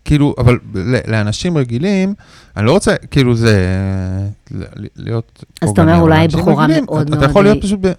כאילו, 0.04 0.34
אבל 0.38 0.58
לאנשים 1.06 1.58
רגילים, 1.58 2.14
אני 2.56 2.66
לא 2.66 2.72
רוצה, 2.72 2.96
כאילו 3.10 3.34
זה, 3.34 3.58
להיות... 4.96 5.44
אז 5.62 5.70
אתה 5.70 5.82
אומר 5.82 6.00
אולי 6.00 6.28
בחורה 6.28 6.64
רגילים, 6.64 6.84
מאוד 6.84 7.00
אתה 7.00 7.10
מאוד... 7.10 7.22
אתה 7.22 7.30
יכול 7.30 7.44
להיות 7.44 7.62
פשוט 7.62 7.78
ב... 7.82 7.92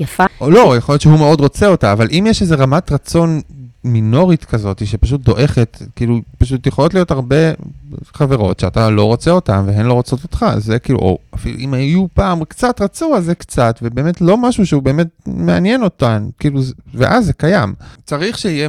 יפה. 0.00 0.24
או 0.40 0.50
לא, 0.50 0.74
יכול 0.76 0.92
להיות 0.92 1.02
שהוא 1.02 1.18
מאוד 1.18 1.40
רוצה 1.40 1.66
אותה, 1.66 1.92
אבל 1.92 2.08
אם 2.10 2.26
יש 2.28 2.42
איזו 2.42 2.54
רמת 2.58 2.92
רצון 2.92 3.40
מינורית 3.84 4.44
כזאת, 4.44 4.86
שפשוט 4.86 5.20
דועכת, 5.20 5.82
כאילו, 5.96 6.20
פשוט 6.38 6.66
יכולות 6.66 6.94
להיות 6.94 7.10
הרבה 7.10 7.36
חברות 8.04 8.60
שאתה 8.60 8.90
לא 8.90 9.04
רוצה 9.04 9.30
אותן 9.30 9.64
והן 9.66 9.86
לא 9.86 9.92
רוצות 9.92 10.22
אותך, 10.22 10.46
זה 10.56 10.78
כאילו, 10.78 10.98
או 10.98 11.18
אפילו 11.34 11.58
אם 11.58 11.74
היו 11.74 12.06
פעם 12.14 12.44
קצת 12.44 12.80
רצו, 12.80 13.16
אז 13.16 13.24
זה 13.24 13.34
קצת, 13.34 13.78
ובאמת 13.82 14.20
לא 14.20 14.36
משהו 14.36 14.66
שהוא 14.66 14.82
באמת 14.82 15.06
מעניין 15.26 15.82
אותן, 15.82 16.28
כאילו, 16.38 16.60
ואז 16.94 17.26
זה 17.26 17.32
קיים. 17.32 17.74
צריך 18.04 18.38
שיהיה 18.38 18.68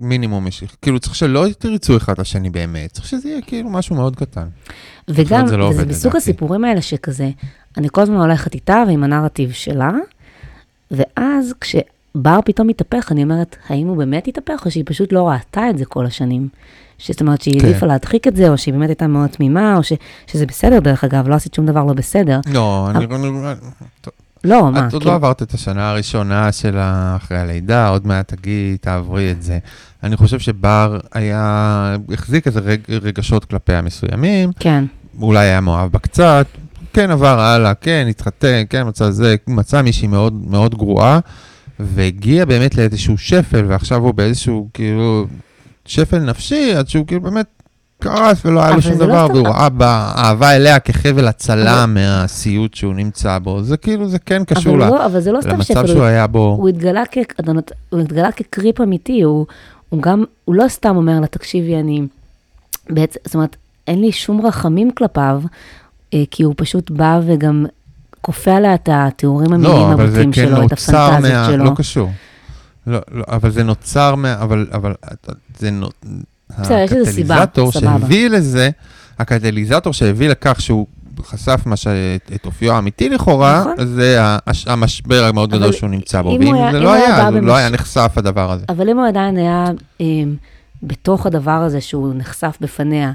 מינימום 0.00 0.46
משיך, 0.46 0.76
כאילו, 0.82 1.00
צריך 1.00 1.14
שלא 1.14 1.46
תרצו 1.58 1.96
אחד 1.96 2.20
לשני 2.20 2.50
באמת, 2.50 2.92
צריך 2.92 3.06
שזה 3.06 3.28
יהיה 3.28 3.42
כאילו 3.42 3.70
משהו 3.70 3.96
מאוד 3.96 4.16
קטן. 4.16 4.46
וגם, 5.08 5.46
זה, 5.46 5.56
לא 5.56 5.64
וזה 5.64 5.84
בסוג 5.84 6.16
הסיפורים 6.16 6.64
האלה 6.64 6.82
שכזה, 6.82 7.30
אני 7.76 7.88
כל 7.92 8.00
הזמן 8.00 8.16
הולכת 8.16 8.54
איתה 8.54 8.82
ועם 8.86 9.04
הנרטיב 9.04 9.52
שלה, 9.52 9.90
ואז 10.90 11.54
כש... 11.60 11.76
בר 12.22 12.40
פתאום 12.44 12.68
התהפך, 12.68 13.12
אני 13.12 13.22
אומרת, 13.22 13.56
האם 13.68 13.86
הוא 13.86 13.96
באמת 13.96 14.28
התהפך, 14.28 14.62
או 14.66 14.70
שהיא 14.70 14.84
פשוט 14.86 15.12
לא 15.12 15.28
ראתה 15.28 15.70
את 15.70 15.78
זה 15.78 15.84
כל 15.84 16.06
השנים? 16.06 16.48
זאת 17.06 17.20
אומרת, 17.20 17.42
שהיא 17.42 17.60
כן. 17.60 17.66
העדיפה 17.66 17.80
כן. 17.80 17.86
להדחיק 17.86 18.26
את 18.26 18.36
זה, 18.36 18.48
או 18.48 18.58
שהיא 18.58 18.74
באמת 18.74 18.88
הייתה 18.88 19.06
מאוד 19.06 19.30
תמימה, 19.30 19.76
או 19.76 19.82
ש, 19.82 19.92
שזה 20.26 20.46
בסדר, 20.46 20.78
דרך 20.78 21.04
אגב, 21.04 21.28
לא 21.28 21.34
עשית 21.34 21.54
שום 21.54 21.66
דבר 21.66 21.84
לא 21.84 21.92
בסדר. 21.92 22.40
לא, 22.52 22.88
אני... 22.90 23.06
לא, 24.44 24.72
מה? 24.72 24.88
את 24.88 24.92
עוד 24.92 25.04
לא 25.04 25.14
עברת 25.14 25.42
את 25.42 25.54
השנה 25.54 25.90
הראשונה 25.90 26.52
שלה 26.52 27.16
אחרי 27.16 27.38
הלידה, 27.38 27.88
עוד 27.88 28.06
מעט 28.06 28.34
תגיעי, 28.34 28.76
תעברי 28.80 29.30
את 29.30 29.42
זה. 29.42 29.58
אני 30.02 30.16
חושב 30.16 30.38
שבר 30.38 30.98
היה, 31.12 31.96
החזיק 32.12 32.46
איזה 32.46 32.60
רג, 32.60 32.80
רגשות 32.88 33.44
כלפיה 33.44 33.82
מסוימים. 33.82 34.50
כן. 34.60 34.84
אולי 35.20 35.46
היה 35.46 35.60
מאוהב 35.60 35.92
בה 35.92 35.98
קצת, 35.98 36.46
כן 36.92 37.10
עבר 37.10 37.40
הלאה, 37.40 37.74
כן, 37.74 38.06
התחתן, 38.10 38.62
כן, 38.70 38.86
מצא 38.86 39.10
זה, 39.10 39.36
מצא 39.46 39.82
מישהי 39.82 40.08
מאוד 40.08 40.32
מאוד 40.46 40.74
גרועה. 40.74 41.18
והגיע 41.80 42.44
באמת 42.44 42.74
לאיזשהו 42.78 43.18
שפל, 43.18 43.64
ועכשיו 43.68 44.02
הוא 44.04 44.14
באיזשהו 44.14 44.68
כאילו 44.74 45.26
שפל 45.86 46.18
נפשי, 46.18 46.74
עד 46.74 46.88
שהוא 46.88 47.06
כאילו 47.06 47.20
באמת 47.20 47.46
קרס 48.02 48.46
ולא 48.46 48.60
היה 48.60 48.68
לו 48.68 48.74
אבל 48.74 48.82
שום 48.82 48.92
לא 48.92 49.06
דבר, 49.06 49.24
סתם- 49.26 49.34
והוא 49.34 49.48
ראה 49.48 49.68
באהבה 49.68 50.56
אליה 50.56 50.78
כחבל 50.80 51.28
הצלה 51.28 51.84
אבל- 51.84 51.92
מהסיוט 51.92 52.74
שהוא 52.74 52.94
נמצא 52.94 53.38
בו. 53.38 53.62
זה 53.62 53.76
כאילו, 53.76 54.08
זה 54.08 54.18
כן 54.18 54.36
אבל, 54.36 54.44
קשור 54.44 54.76
ל- 54.78 54.80
לא, 54.80 55.06
אבל 55.06 55.20
זה 55.20 55.32
לא 55.32 55.40
סתם 55.40 55.50
למצב 55.50 55.64
שפל, 55.64 55.86
שהוא 55.86 56.02
היה 56.02 56.26
בו. 56.26 56.56
הוא 56.60 56.68
התגלה, 56.68 57.02
כ... 57.12 57.18
הוא 57.90 58.00
התגלה 58.00 58.32
כקריפ 58.32 58.80
אמיתי, 58.80 59.22
הוא, 59.22 59.46
הוא 59.88 60.02
גם, 60.02 60.24
הוא 60.44 60.54
לא 60.54 60.68
סתם 60.68 60.96
אומר 60.96 61.20
לה, 61.20 61.26
תקשיבי, 61.26 61.76
אני... 61.76 62.02
בעצם, 62.90 63.20
זאת 63.24 63.34
אומרת, 63.34 63.56
אין 63.88 64.00
לי 64.00 64.12
שום 64.12 64.46
רחמים 64.46 64.90
כלפיו, 64.90 65.42
אה, 66.14 66.22
כי 66.30 66.42
הוא 66.42 66.54
פשוט 66.56 66.90
בא 66.90 67.20
וגם 67.26 67.66
כופה 68.28 68.56
עליה 68.56 68.74
את 68.74 68.88
התיאורים 68.92 69.52
המיניים 69.52 69.90
לא, 69.90 69.96
זה 69.96 70.02
הבוטים 70.02 70.32
כן 70.32 70.46
שלו, 70.46 70.56
את 70.56 70.70
נוצר 70.70 70.96
הפנטזיות 71.12 71.34
מה... 71.34 71.46
שלו. 71.52 71.64
לא 71.64 71.70
קשור. 71.76 72.10
לא, 72.86 72.98
לא, 73.10 73.24
אבל 73.28 73.50
זה 73.50 73.62
נוצר 73.64 74.14
מה... 74.14 74.34
אבל, 74.42 74.66
אבל 74.72 74.94
זה 75.58 75.70
נו... 75.70 75.88
בסדר, 76.60 76.78
יש 76.78 76.92
לזה 76.92 77.12
סיבה, 77.12 77.34
הקטליזטור 77.42 77.72
סבבה. 77.72 77.98
שהביא 78.00 78.28
לזה, 78.30 78.70
הקטליזטור 79.18 79.92
שהביא 79.92 80.28
לכך 80.28 80.60
שהוא 80.60 80.86
חשף 81.22 81.60
מה 81.66 81.76
ש... 81.76 81.86
את 82.34 82.46
אופיו 82.46 82.72
האמיתי 82.72 83.08
לכאורה, 83.08 83.60
נכון. 83.72 83.86
זה 83.86 84.16
הש- 84.46 84.66
המשבר 84.68 85.24
המאוד 85.24 85.50
גדול 85.50 85.72
שהוא 85.72 85.90
נמצא 85.90 86.22
בו. 86.22 86.30
אם 86.36 86.40
ואם 86.40 86.54
היה- 86.54 86.72
זה 86.72 86.78
אם 86.78 86.82
לא 86.82 86.92
היה 86.92 87.28
אז 87.28 87.34
הוא 87.34 87.42
לא 87.42 87.56
היה 87.56 87.68
נחשף 87.70 88.12
הדבר 88.16 88.52
הזה. 88.52 88.64
אבל 88.68 88.88
אם 88.88 88.98
הוא 88.98 89.06
עדיין 89.06 89.36
היה 89.36 89.64
אה, 90.00 90.06
בתוך 90.82 91.26
הדבר 91.26 91.50
הזה 91.50 91.80
שהוא 91.80 92.14
נחשף 92.14 92.58
בפניה, 92.60 93.12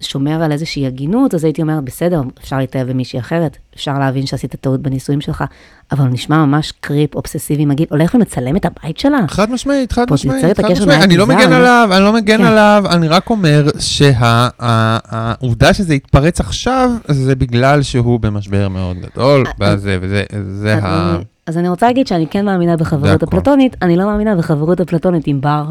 שומר 0.00 0.42
על 0.42 0.52
איזושהי 0.52 0.86
הגינות, 0.86 1.34
אז 1.34 1.44
הייתי 1.44 1.62
אומרת, 1.62 1.84
בסדר, 1.84 2.22
אפשר 2.40 2.58
להתאהב 2.58 2.88
במישהי 2.90 3.18
אחרת, 3.18 3.56
אפשר 3.74 3.98
להבין 3.98 4.26
שעשית 4.26 4.56
טעות 4.56 4.82
בנישואים 4.82 5.20
שלך, 5.20 5.44
אבל 5.92 6.04
הוא 6.04 6.12
נשמע 6.12 6.46
ממש 6.46 6.72
קריפ, 6.80 7.14
אובססיבי, 7.14 7.64
מגעיל, 7.64 7.88
הולך 7.90 8.14
ומצלם 8.14 8.56
את 8.56 8.64
הבית 8.64 8.98
שלה. 8.98 9.18
חד 9.28 9.50
משמעית, 9.50 9.92
חד 9.92 10.06
משמעית, 10.10 10.44
חד 10.56 10.72
משמעית. 10.72 11.02
אני 11.02 11.16
לא 11.16 11.26
מגן? 11.26 11.52
עליו, 11.52 11.88
אני 11.92 12.04
לא 12.04 12.12
מגן 12.12 12.38
כן. 12.38 12.44
עליו, 12.44 12.84
אני 12.90 13.08
רק 13.08 13.30
אומר 13.30 13.66
שהעובדה 13.78 15.74
שזה 15.74 15.94
התפרץ 15.94 16.40
עכשיו, 16.40 16.90
זה 17.08 17.34
בגלל 17.34 17.82
שהוא 17.82 18.20
במשבר 18.20 18.68
מאוד 18.68 18.96
גדול, 18.96 19.44
וזה, 19.60 19.98
וזה, 20.00 20.22
זה 20.50 20.74
אז 20.74 20.84
ה... 20.84 21.16
אז 21.46 21.58
אני 21.58 21.68
רוצה 21.68 21.86
להגיד 21.86 22.06
שאני 22.06 22.26
כן 22.26 22.44
מאמינה 22.44 22.76
בחברות. 22.76 23.22
אפלטונית, 23.22 23.76
אני 23.82 23.96
לא 23.96 24.04
מאמינה 24.04 24.36
בחברות 24.36 24.80
אפלטונית 24.80 25.26
עם 25.26 25.40
בר. 25.40 25.64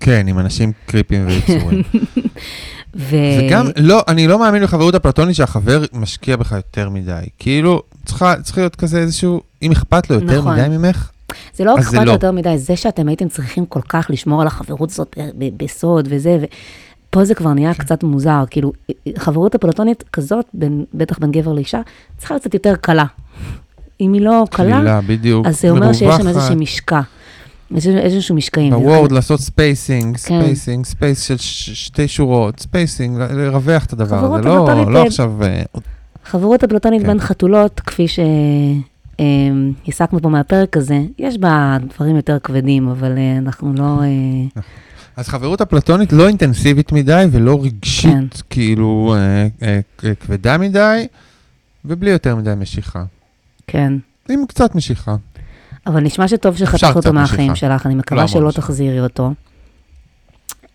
כן, 0.00 0.26
עם 0.26 0.38
אנשים 0.38 0.72
קריפים 0.86 1.26
ויצורים. 1.26 1.82
ו... 2.96 3.16
וגם, 3.40 3.66
לא, 3.76 4.02
אני 4.08 4.26
לא 4.26 4.38
מאמין 4.38 4.62
בחברות 4.62 4.94
אפלטונית 4.94 5.36
שהחבר 5.36 5.84
משקיע 5.92 6.36
בך 6.36 6.52
יותר 6.52 6.88
מדי. 6.88 7.22
כאילו, 7.38 7.82
צריכה, 8.04 8.34
צריך 8.42 8.58
להיות 8.58 8.76
כזה 8.76 8.98
איזשהו, 8.98 9.40
אם 9.62 9.72
אכפת 9.72 10.10
לו 10.10 10.16
יותר 10.16 10.38
נכון. 10.38 10.52
מדי 10.52 10.68
ממך, 10.68 11.10
זה 11.54 11.64
לא 11.64 11.78
אכפת 11.78 12.06
לא. 12.06 12.12
יותר 12.12 12.32
מדי, 12.32 12.58
זה 12.58 12.76
שאתם 12.76 13.08
הייתם 13.08 13.28
צריכים 13.28 13.66
כל 13.66 13.80
כך 13.88 14.06
לשמור 14.10 14.40
על 14.40 14.46
החברות 14.46 14.90
הזאת 14.90 15.18
בסוד 15.56 16.08
וזה, 16.10 16.38
ופה 17.08 17.24
זה 17.24 17.34
כבר 17.34 17.50
כן. 17.50 17.54
נהיה 17.54 17.74
קצת 17.74 18.02
מוזר, 18.02 18.44
כאילו, 18.50 18.72
חברות 19.18 19.54
אפלטונית 19.54 20.04
כזאת, 20.12 20.44
בין, 20.54 20.84
בטח 20.94 21.18
בין 21.18 21.30
גבר 21.30 21.52
לאישה, 21.52 21.80
צריכה 22.18 22.34
להיות 22.34 22.42
קצת 22.42 22.54
יותר 22.54 22.76
קלה. 22.76 23.04
אם 24.00 24.12
היא 24.12 24.22
לא 24.22 24.44
קלה, 24.50 25.00
אז 25.44 25.60
זה 25.60 25.70
אומר 25.70 25.92
שיש 25.92 26.14
שם. 26.14 26.28
איזושהי 26.28 26.54
משקע. 26.54 27.00
איזשהו 27.76 28.34
משקעים. 28.34 28.72
ב 28.72 28.80
Word 28.80 29.12
לעשות 29.12 29.40
spacing, 29.40 30.16
כן. 30.16 30.40
spacing, 30.42 30.84
space 30.84 31.22
של 31.22 31.36
שתי 31.38 32.08
שורות, 32.08 32.60
spacing, 32.60 33.18
לרווח 33.18 33.84
את 33.84 33.92
הדבר 33.92 34.34
הזה, 34.34 34.48
לא 34.48 34.90
לא 34.90 34.98
אה, 34.98 35.06
עכשיו... 35.06 35.42
אה, 35.42 35.62
חברות 36.24 36.64
אפלטונית 36.64 37.02
כן. 37.02 37.06
בין 37.08 37.20
חתולות, 37.20 37.80
כפי 37.80 38.06
שהסקנו 39.88 40.20
פה 40.22 40.28
מהפרק 40.28 40.76
הזה, 40.76 41.00
יש 41.18 41.38
בה 41.38 41.76
דברים 41.94 42.16
יותר 42.16 42.38
כבדים, 42.38 42.88
אבל 42.88 43.18
אה, 43.18 43.38
אנחנו 43.38 43.72
לא... 43.74 44.02
אה, 44.02 44.62
אז 45.16 45.28
חברות 45.28 45.60
אפלטונית 45.60 46.12
לא 46.12 46.28
אינטנסיבית 46.28 46.92
מדי 46.92 47.24
ולא 47.30 47.56
כן. 47.56 47.64
רגשית, 47.64 48.42
כאילו 48.50 49.14
אה, 49.16 49.46
אה, 49.62 49.80
אה, 50.04 50.14
כבדה 50.14 50.58
מדי, 50.58 51.06
ובלי 51.84 52.10
יותר 52.10 52.36
מדי 52.36 52.52
משיכה. 52.58 53.04
כן. 53.66 53.92
עם 54.28 54.46
קצת 54.48 54.74
משיכה. 54.74 55.16
אבל 55.86 56.00
נשמע 56.00 56.28
שטוב 56.28 56.56
שחתכת 56.56 56.96
אותו 56.96 57.12
מהחיים. 57.12 57.56
שלך, 57.56 57.86
אני 57.86 57.94
מקווה 57.94 58.22
לא 58.22 58.28
שלא 58.28 58.38
המון 58.38 58.52
תחזירי 58.52 59.00
אותו. 59.00 59.32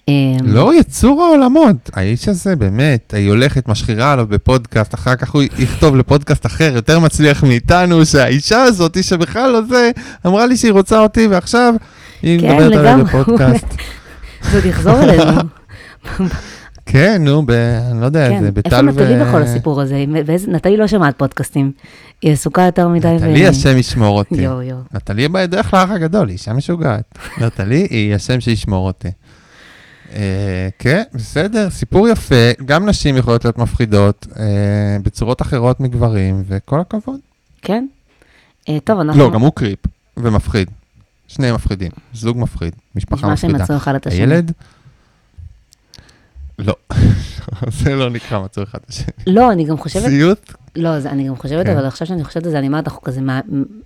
אמ, 0.08 0.38
לא 0.43 0.80
יצור 0.80 1.24
העולמות, 1.24 1.89
האיש 1.93 2.28
הזה 2.28 2.56
באמת, 2.56 3.14
היא 3.18 3.30
הולכת, 3.30 3.68
משחירה 3.68 4.12
עליו 4.14 4.28
בפודקאסט, 4.28 4.93
אחר 4.93 5.16
כך 5.16 5.32
הוא 5.32 5.43
יכתוב 5.58 5.95
לפודקאסט 5.95 6.45
אחר, 6.45 6.72
יותר 6.76 6.99
מצליח 6.99 7.43
מאיתנו, 7.43 8.06
שהאישה 8.06 8.62
הזאת, 8.62 9.03
שבכלל 9.03 9.51
לא 9.51 9.62
זה, 9.62 9.91
אמרה 10.26 10.45
לי 10.45 10.58
שהיא 10.58 10.72
רוצה 10.72 10.99
אותי, 10.99 11.28
ועכשיו 11.28 11.74
היא 12.22 12.39
כן, 12.39 12.56
מדברת 12.56 12.74
עליי 12.74 12.93
לגמרי. 12.93 13.03
בפודקאסט. 13.03 13.66
זה 14.51 14.58
עוד 14.58 14.66
יחזור 14.66 15.03
אלינו. 15.03 15.41
כן, 16.86 17.21
נו, 17.25 17.45
ב... 17.45 17.51
אני 17.91 18.01
לא 18.01 18.05
יודע, 18.05 18.29
כן, 18.29 18.39
זה 18.39 18.45
איפה 18.47 18.51
בטל 18.61 18.89
ו... 18.89 18.91
נטלי 18.91 19.15
בכל 19.25 19.41
הסיפור 19.41 19.81
הזה? 19.81 20.05
באיזה- 20.25 20.51
נטלי 20.51 20.77
לא 20.77 20.88
שומעת 20.88 21.17
פודקאסטים. 21.17 21.71
היא 22.21 22.31
עסוקה 22.33 22.61
יותר 22.61 22.88
מדי. 22.88 23.07
ו- 23.07 23.15
נטלי, 23.15 23.47
השם 23.47 23.77
ישמור 23.77 24.17
אותי. 24.17 24.41
יואו, 24.41 24.61
יואו. 24.61 24.79
נטלי 24.93 25.27
בדרך 25.27 25.73
לאח 25.73 25.89
הגדול, 25.89 26.27
היא 26.27 26.33
אישה 26.33 26.53
משוגעת. 26.53 27.17
נטלי 27.41 27.88
היא 27.89 28.15
השם 28.15 28.39
שישמור 28.39 28.88
אותי. 28.88 29.07
אה, 30.15 30.69
כן, 30.79 31.03
בסדר, 31.13 31.69
סיפור 31.69 32.07
יפה, 32.07 32.36
גם 32.65 32.86
נשים 32.89 33.17
יכולות 33.17 33.45
להיות 33.45 33.57
מפחידות 33.57 34.27
אה, 34.39 34.43
בצורות 35.03 35.41
אחרות 35.41 35.79
מגברים, 35.79 36.43
וכל 36.47 36.79
הכבוד. 36.79 37.19
כן? 37.61 37.88
אה, 38.69 38.77
טוב, 38.83 38.99
אנחנו... 38.99 39.21
לא, 39.21 39.31
גם 39.33 39.41
הוא 39.41 39.51
קריפ 39.55 39.79
ומפחיד. 40.17 40.69
שניהם 41.27 41.55
מפחידים, 41.55 41.91
זוג 42.13 42.38
מפחיד, 42.38 42.73
משפחה 42.95 43.15
נשמע 43.17 43.36
שהם 43.38 43.49
מפחידה. 43.49 43.63
מצאו 43.63 43.77
אחד 43.77 43.95
את 43.95 44.07
השני. 44.07 44.19
הילד? 44.19 44.51
לא, 46.60 46.76
זה 47.84 47.95
לא 47.95 48.10
נקרא 48.10 48.39
מצאו 48.39 48.64
אחד 48.64 48.80
את 48.86 48.89
השני. 48.89 49.08
לא, 49.28 49.51
אני 49.51 49.66
גם 49.66 49.78
חושבת... 49.78 50.10
סיוט? 50.10 50.53
לא, 50.76 50.99
זה, 50.99 51.10
אני 51.10 51.28
גם 51.28 51.36
חושבת, 51.36 51.66
כן. 51.66 51.78
אבל 51.78 51.86
עכשיו 51.86 52.08
שאני 52.08 52.24
חושבת 52.24 52.45
על 52.45 52.51
זה, 52.51 52.60
אני 52.60 52.68
אומרת, 52.68 52.88
אנחנו 52.88 53.01
כזה 53.01 53.22
מה- 53.22 53.39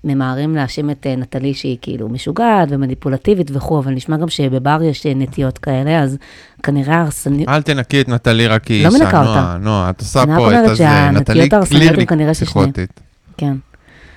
ממהרים 0.03 0.55
להאשים 0.55 0.89
את 0.89 1.07
אה, 1.07 1.15
נטלי 1.15 1.53
שהיא 1.53 1.77
כאילו 1.81 2.09
משוגעת 2.09 2.67
ומניפולטיבית 2.71 3.51
וכו', 3.53 3.79
אבל 3.79 3.91
נשמע 3.91 4.17
גם 4.17 4.29
שבבר 4.29 4.79
יש 4.83 5.05
אה, 5.05 5.13
נטיות 5.15 5.57
כאלה, 5.57 6.03
אז 6.03 6.17
כנראה 6.63 6.95
ההרסניות... 6.95 7.49
אל 7.49 7.61
תנקי 7.61 8.01
את 8.01 8.09
נטלי 8.09 8.47
רק 8.47 8.63
כי 8.63 8.73
היא 8.73 8.83
לא 8.83 8.89
אישה, 8.89 9.03
מנקה 9.05 9.19
אותה. 9.19 9.31
נועה, 9.41 9.57
נועה, 9.57 9.89
את 9.89 9.99
עושה 9.99 10.23
אני 10.23 10.31
רק 10.31 10.37
פה 10.37 10.47
את 10.47 10.53
אומרת 10.53 10.65
הזה, 10.65 10.75
שהנטיות 10.75 11.29
נטלי 11.29 11.49
קלירלי 11.69 12.01
הם 12.01 12.05
כנראה 12.05 12.33
ששניהם. 12.33 12.71
פסיכוטית. 12.71 12.99
כן. 13.37 13.53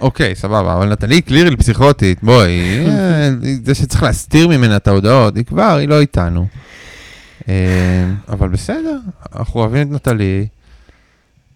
אוקיי, 0.01 0.35
סבבה, 0.35 0.75
אבל 0.75 0.93
נטלי 0.93 1.21
קלירל 1.21 1.57
פסיכוטית, 1.57 2.19
בואי, 2.23 2.51
אה, 2.89 3.31
זה 3.65 3.75
שצריך 3.75 4.03
להסתיר 4.03 4.49
ממנה 4.49 4.77
את 4.77 4.89
ההודעות, 4.89 5.37
היא 5.37 5.45
כבר, 5.45 5.77
היא 5.77 5.89
לא 5.89 6.01
איתנו. 6.01 6.47
אה, 7.49 8.11
אבל 8.29 8.49
בסדר, 8.49 8.99
אנחנו 9.37 9.61
אוהבים 9.61 9.89
את 9.89 9.93
נטלי. 9.93 10.47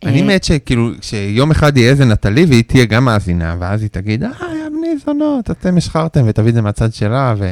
אני 0.05 0.23
אה, 0.23 0.27
מת 0.27 0.45
שכאילו, 0.45 0.91
שיום 1.01 1.51
אחד 1.51 1.77
יהיה 1.77 1.91
איזה 1.91 2.05
נטלי 2.05 2.45
והיא 2.45 2.65
תהיה 2.65 2.85
גם 2.85 3.05
מאזינה, 3.05 3.57
ואז 3.59 3.83
היא 3.83 3.91
תגיד, 3.91 4.25
אה, 4.25 4.31
יא 4.31 4.69
בני 4.69 4.99
זונות, 5.05 5.51
אתם 5.51 5.77
השחרתם, 5.77 6.25
ותביא 6.27 6.49
את 6.49 6.55
זה 6.55 6.63
מהצד 6.63 6.93
שלה, 6.93 7.35
ו... 7.39 7.49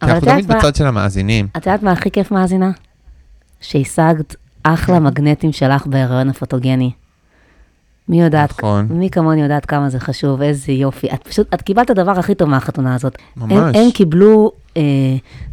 כי 0.00 0.10
אנחנו 0.10 0.28
תמיד 0.28 0.46
בצד 0.46 0.74
של 0.74 0.86
המאזינים. 0.86 1.48
את 1.56 1.66
יודעת 1.66 1.82
מה 1.82 1.92
הכי 1.92 2.10
כיף 2.10 2.30
מאזינה? 2.30 2.70
שהשגת 3.60 4.34
אחלה 4.62 5.00
מגנטים 5.00 5.52
שלך 5.52 5.86
בהיריון 5.86 6.28
הפוטוגני. 6.28 6.90
מי 8.08 8.22
יודעת, 8.22 8.50
נכון. 8.58 8.86
מי 8.90 9.10
כמוני 9.10 9.42
יודעת 9.42 9.66
כמה 9.66 9.88
זה 9.90 10.00
חשוב, 10.00 10.42
איזה 10.42 10.72
יופי. 10.72 11.06
את 11.14 11.22
פשוט, 11.28 11.54
את 11.54 11.62
קיבלת 11.62 11.84
את 11.90 11.98
הדבר 11.98 12.10
הכי 12.18 12.34
טוב 12.34 12.48
מהחתונה 12.48 12.94
הזאת. 12.94 13.16
הם, 13.40 13.48
ממש. 13.48 13.76
הם 13.76 13.90
קיבלו 13.94 14.52
אה, 14.76 14.82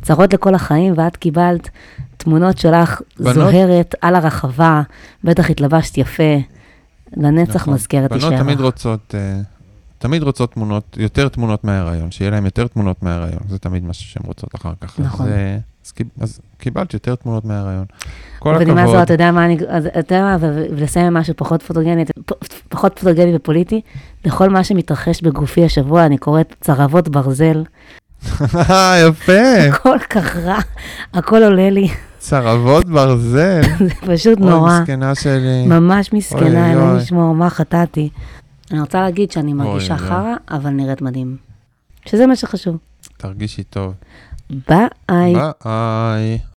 צרות 0.02 0.34
לכל 0.34 0.56
החיים, 0.56 0.94
ואת 0.98 1.18
קיבלת 1.18 1.70
תמונות 2.18 2.58
שלך 2.58 3.02
בנות- 3.20 3.34
זוהרת 3.34 3.96
על 4.02 4.16
הרחבה, 4.16 4.82
בטח 5.24 5.50
התלבשת 5.50 5.98
יפה, 5.98 6.34
לנצח 7.18 7.56
נכון. 7.56 7.74
מזכרת 7.74 8.10
בנות 8.10 8.24
תישאר 8.24 8.38
תמיד. 8.44 8.60
רוצות, 8.62 9.16
אה, 9.18 9.40
תמיד 9.98 10.24
רוצות 10.24 10.52
תמונות, 10.54 10.98
יותר 11.00 11.28
תמונות 11.28 11.64
מההיריון, 11.64 12.12
שיהיה 12.12 12.32
להם 12.32 12.46
יותר 12.46 12.68
תמונות 12.68 13.04
מההיריון, 13.04 13.40
זה 13.50 13.60
תמיד 13.60 13.86
משהו 13.86 14.04
שהן 14.06 14.24
רוצות 14.26 14.56
אחר 14.56 14.74
כך. 14.82 15.00
נכון. 15.00 15.26
אז, 15.26 15.32
אה, 15.32 15.58
אז, 15.86 15.92
קיב- 15.92 16.08
אז 16.22 16.40
קיבלת 16.58 16.94
יותר 16.94 17.16
תמונות 17.16 17.46
מההיריון. 17.46 17.86
כל 18.40 18.50
ובנימה 18.56 18.82
זו, 18.86 18.90
הכבוד. 18.90 19.02
אתה 19.02 19.14
יודע 19.14 19.32
מה, 19.32 19.46
אני, 19.46 19.58
אז 19.68 19.86
אתה 19.86 20.16
יודע 20.16 20.22
מה, 20.22 20.38
ולסיים 20.42 21.06
עם 21.06 21.14
משהו 21.14 21.34
פחות 21.38 21.62
פוטוגני, 21.64 22.04
פחות 22.70 23.00
פוטוגני 23.00 23.36
ופוליטי, 23.36 23.82
לכל 24.26 24.50
מה 24.50 24.64
שמתרחש 24.64 25.22
בגופי 25.22 25.66
השבוע, 25.66 26.06
אני 26.06 26.18
קוראת 26.18 26.56
צרבות 26.62 27.10
ברזל, 27.10 27.64
יפה, 29.08 29.34
הכל 29.70 30.00
כך 30.10 30.36
רע, 30.36 30.58
הכל 31.14 31.44
עולה 31.44 31.70
לי, 31.70 31.88
צרבות 32.18 32.90
ברזל. 32.90 33.62
זה 33.88 34.16
פשוט 34.16 34.40
אוי, 34.42 34.50
נורא, 34.50 34.80
מסכנה 34.82 35.16
שלי. 35.16 35.66
ממש 35.68 36.14
מסכנה, 36.14 36.42
אוי, 36.42 36.72
אלוהים 36.72 36.90
אוי. 36.92 37.02
ישמור, 37.02 37.36
מה 37.36 37.50
חטאתי. 37.50 38.10
אני 38.72 38.80
רוצה 38.82 39.02
להגיד 39.02 39.32
שאני 39.32 39.54
מרגישה 39.54 39.94
אוי, 39.94 40.02
אוי. 40.02 40.10
חרא, 40.10 40.34
אבל 40.52 40.70
נראית 40.70 41.02
מדהים. 41.02 41.38
שזה 42.06 42.28
מה 42.28 42.36
שחשוב. 42.36 42.78
תרגישי 43.18 43.64
טוב. 43.64 43.94
Bye. 44.50 45.34
Bye. 45.64 46.44